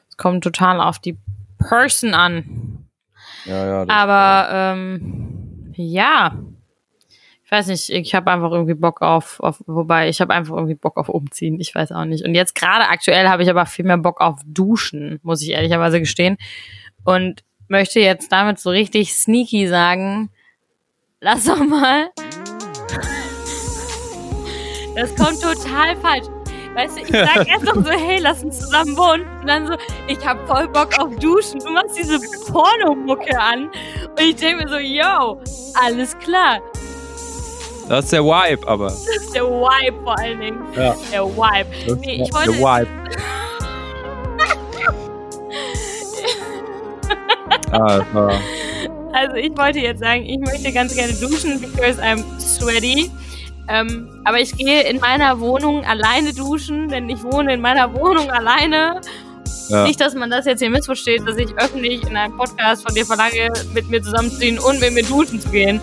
Es 0.08 0.16
kommt 0.16 0.44
total 0.44 0.80
auf 0.80 0.98
die 0.98 1.18
Person 1.58 2.14
an. 2.14 2.86
Ja, 3.46 3.66
ja. 3.66 3.88
Aber 3.88 4.48
ähm, 4.52 5.72
ja, 5.74 6.38
ich 7.50 7.50
weiß 7.50 7.66
nicht, 7.66 7.90
ich 7.90 8.14
habe 8.14 8.30
einfach 8.30 8.52
irgendwie 8.52 8.74
Bock 8.74 9.02
auf, 9.02 9.40
auf 9.40 9.60
wobei 9.66 10.08
ich 10.08 10.20
habe 10.20 10.32
einfach 10.32 10.54
irgendwie 10.54 10.76
Bock 10.76 10.96
auf 10.96 11.08
Umziehen, 11.08 11.58
ich 11.58 11.74
weiß 11.74 11.90
auch 11.90 12.04
nicht. 12.04 12.24
Und 12.24 12.36
jetzt 12.36 12.54
gerade 12.54 12.86
aktuell 12.88 13.28
habe 13.28 13.42
ich 13.42 13.50
aber 13.50 13.66
viel 13.66 13.84
mehr 13.84 13.98
Bock 13.98 14.20
auf 14.20 14.40
Duschen, 14.46 15.18
muss 15.22 15.42
ich 15.42 15.50
ehrlicherweise 15.50 15.98
gestehen. 15.98 16.36
Und 17.02 17.42
möchte 17.66 17.98
jetzt 17.98 18.30
damit 18.30 18.60
so 18.60 18.70
richtig 18.70 19.14
sneaky 19.14 19.66
sagen, 19.66 20.30
lass 21.20 21.44
doch 21.44 21.58
mal. 21.58 22.10
Das 24.96 25.14
kommt 25.14 25.40
total 25.40 25.96
falsch. 26.02 26.26
Weißt 26.74 26.96
du, 26.96 27.02
ich 27.02 27.08
sag 27.08 27.48
erst 27.48 27.64
noch 27.64 27.76
so, 27.76 27.90
hey, 27.90 28.18
lass 28.20 28.42
uns 28.42 28.58
zusammen 28.58 28.96
wohnen. 28.96 29.24
Und 29.40 29.46
dann 29.46 29.66
so, 29.68 29.74
ich 30.08 30.18
hab 30.26 30.46
voll 30.48 30.66
Bock 30.68 30.98
auf 30.98 31.14
Duschen. 31.16 31.60
Du 31.60 31.70
machst 31.70 31.96
diese 31.96 32.18
Pornomucke 32.50 33.38
an. 33.38 33.68
Und 33.68 34.20
ich 34.20 34.34
denke 34.36 34.64
mir 34.64 34.68
so, 34.68 34.78
yo, 34.78 35.40
alles 35.80 36.18
klar. 36.18 36.60
Das 37.88 38.04
ist 38.06 38.12
der 38.12 38.24
Vibe, 38.24 38.66
aber. 38.68 38.86
Das 38.86 39.06
ist 39.06 39.34
der 39.34 39.44
Vibe 39.44 40.02
vor 40.02 40.18
allen 40.18 40.40
Dingen. 40.40 40.60
Ja. 40.74 40.96
Der 41.12 41.24
Vibe. 41.24 41.96
Nee, 42.00 42.22
ich 42.22 42.34
wollte. 42.34 42.52
Der 42.52 42.60
Vibe. 42.60 42.88
ah, 47.72 48.00
also 49.12 49.36
ich 49.36 49.56
wollte 49.56 49.80
jetzt 49.80 50.00
sagen, 50.00 50.24
ich 50.24 50.38
möchte 50.38 50.72
ganz 50.72 50.94
gerne 50.94 51.12
duschen, 51.14 51.60
because 51.60 52.00
I'm 52.00 52.24
sweaty. 52.38 53.10
Ähm, 53.68 54.08
aber 54.24 54.40
ich 54.40 54.56
gehe 54.56 54.82
in 54.82 54.98
meiner 54.98 55.38
Wohnung 55.38 55.84
alleine 55.84 56.32
duschen, 56.32 56.88
denn 56.88 57.08
ich 57.08 57.22
wohne 57.22 57.54
in 57.54 57.60
meiner 57.60 57.92
Wohnung 57.94 58.30
alleine. 58.30 59.00
Ja. 59.68 59.84
Nicht, 59.84 60.00
dass 60.00 60.14
man 60.14 60.30
das 60.30 60.46
jetzt 60.46 60.58
hier 60.58 60.70
missversteht, 60.70 61.22
dass 61.26 61.36
ich 61.36 61.52
öffentlich 61.56 62.02
in 62.02 62.16
einem 62.16 62.36
Podcast 62.36 62.82
von 62.82 62.94
dir 62.94 63.06
verlange, 63.06 63.52
mit 63.72 63.88
mir 63.88 64.02
zusammenzuziehen 64.02 64.58
und 64.58 64.80
mit 64.80 64.92
mir 64.92 65.04
duschen 65.04 65.40
zu 65.40 65.48
gehen. 65.50 65.80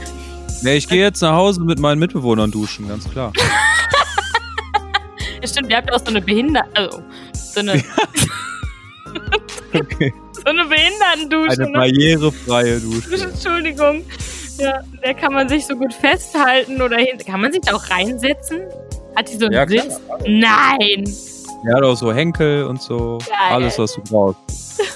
Nee, 0.62 0.76
ich 0.76 0.88
gehe 0.88 1.02
jetzt 1.02 1.22
nach 1.22 1.34
Hause 1.34 1.62
mit 1.62 1.80
meinen 1.80 2.00
Mitbewohnern 2.00 2.52
duschen, 2.52 2.90
ganz 2.90 3.10
klar. 3.10 3.32
ja, 5.42 5.48
stimmt, 5.48 5.70
ihr 5.70 5.78
habt 5.78 5.90
ja 5.90 5.96
auch 5.96 6.00
so 6.00 6.08
eine 6.08 6.22
Behinderte. 6.22 6.70
Also, 6.74 7.04
so 7.32 7.60
eine. 7.62 7.82
So 10.48 10.52
eine 10.52 10.64
Behindertendusche. 10.64 11.62
Eine 11.62 11.72
ne? 11.72 11.78
barrierefreie 11.78 12.80
Dusche. 12.80 13.26
Entschuldigung. 13.34 14.06
Ja, 14.58 14.82
der 15.04 15.14
kann 15.14 15.34
man 15.34 15.50
sich 15.50 15.66
so 15.66 15.76
gut 15.76 15.94
festhalten 15.94 16.82
oder 16.82 16.96
hin. 16.96 17.18
Kann 17.18 17.42
man 17.42 17.52
sich 17.52 17.64
da 17.64 17.76
auch 17.76 17.90
reinsetzen? 17.90 18.62
Hat 19.18 19.30
die 19.30 19.36
so 19.36 19.48
einen 19.48 19.54
ja, 19.54 19.68
Sitz? 19.68 20.00
Nein! 20.26 21.04
Ja, 21.66 21.82
doch 21.82 21.98
so 21.98 22.14
Henkel 22.14 22.64
und 22.64 22.82
so. 22.82 23.18
Geil. 23.18 23.36
Alles, 23.50 23.78
was 23.78 23.96
du 23.96 24.02
brauchst. 24.10 24.40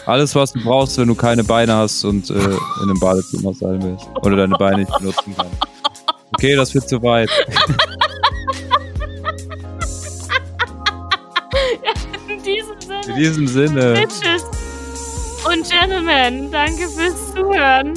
Alles, 0.06 0.34
was 0.36 0.54
du 0.54 0.64
brauchst, 0.64 0.98
wenn 0.98 1.10
du 1.10 1.16
keine 1.16 1.44
Beine 1.44 1.76
hast 1.76 2.06
und 2.06 2.30
äh, 2.30 2.34
in 2.34 2.58
einem 2.84 2.98
Badezimmer 3.02 3.54
sein 3.54 3.84
willst. 3.84 4.08
Oder 4.22 4.38
deine 4.38 4.56
Beine 4.56 4.78
nicht 4.78 4.98
benutzen 5.00 5.36
kannst. 5.36 5.58
Okay, 6.32 6.56
das 6.56 6.74
wird 6.74 6.88
zu 6.88 7.04
weit. 7.04 7.30
in 12.30 12.42
diesem 12.42 12.80
Sinne. 12.80 13.02
In 13.06 13.16
diesem 13.18 13.48
Sinne. 13.48 13.96
Bitches 13.96 14.46
und 15.52 15.70
Gentlemen, 15.70 16.50
danke 16.52 16.88
fürs 16.88 17.34
Zuhören. 17.34 17.94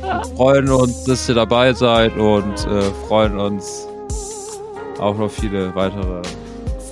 Wir 0.00 0.22
freuen 0.36 0.70
uns, 0.70 1.04
dass 1.04 1.28
ihr 1.28 1.34
dabei 1.34 1.74
seid 1.74 2.16
und 2.16 2.66
äh, 2.66 2.82
freuen 3.06 3.38
uns 3.38 3.86
auf 4.98 5.18
noch 5.18 5.30
viele 5.30 5.74
weitere 5.74 6.22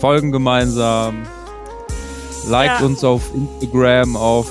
Folgen 0.00 0.32
gemeinsam. 0.32 1.26
Liked 2.46 2.80
ja. 2.80 2.86
uns 2.86 3.02
auf 3.04 3.22
Instagram, 3.34 4.16
auf. 4.16 4.48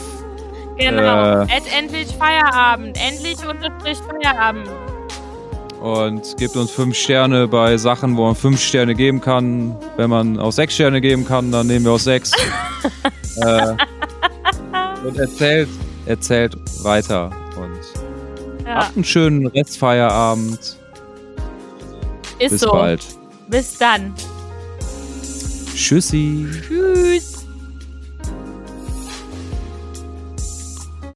Genau. 0.77 1.41
Äh, 1.41 1.47
endlich 1.77 2.07
Feierabend. 2.15 2.97
Endlich 2.99 3.37
unterstrich 3.47 3.99
Feierabend. 3.99 4.67
Und 5.79 6.37
gebt 6.37 6.55
uns 6.55 6.71
fünf 6.71 6.95
Sterne 6.95 7.47
bei 7.47 7.77
Sachen, 7.77 8.17
wo 8.17 8.25
man 8.25 8.35
fünf 8.35 8.59
Sterne 8.61 8.95
geben 8.95 9.21
kann. 9.21 9.75
Wenn 9.95 10.09
man 10.09 10.39
auch 10.39 10.51
sechs 10.51 10.73
Sterne 10.73 10.99
geben 11.01 11.25
kann, 11.25 11.51
dann 11.51 11.67
nehmen 11.67 11.85
wir 11.85 11.91
auch 11.91 11.99
sechs. 11.99 12.31
äh, 13.37 13.75
und 15.05 15.17
erzählt, 15.17 15.69
erzählt 16.05 16.55
weiter. 16.83 17.31
Und 17.57 18.65
ja. 18.65 18.75
habt 18.75 18.95
einen 18.95 19.05
schönen 19.05 19.47
Restfeierabend. 19.47 20.77
Ist 22.39 22.51
Bis 22.51 22.61
so. 22.61 22.71
bald. 22.71 23.05
Bis 23.47 23.77
dann. 23.77 24.13
Tschüssi. 25.75 26.47
Tschüss. 26.67 27.34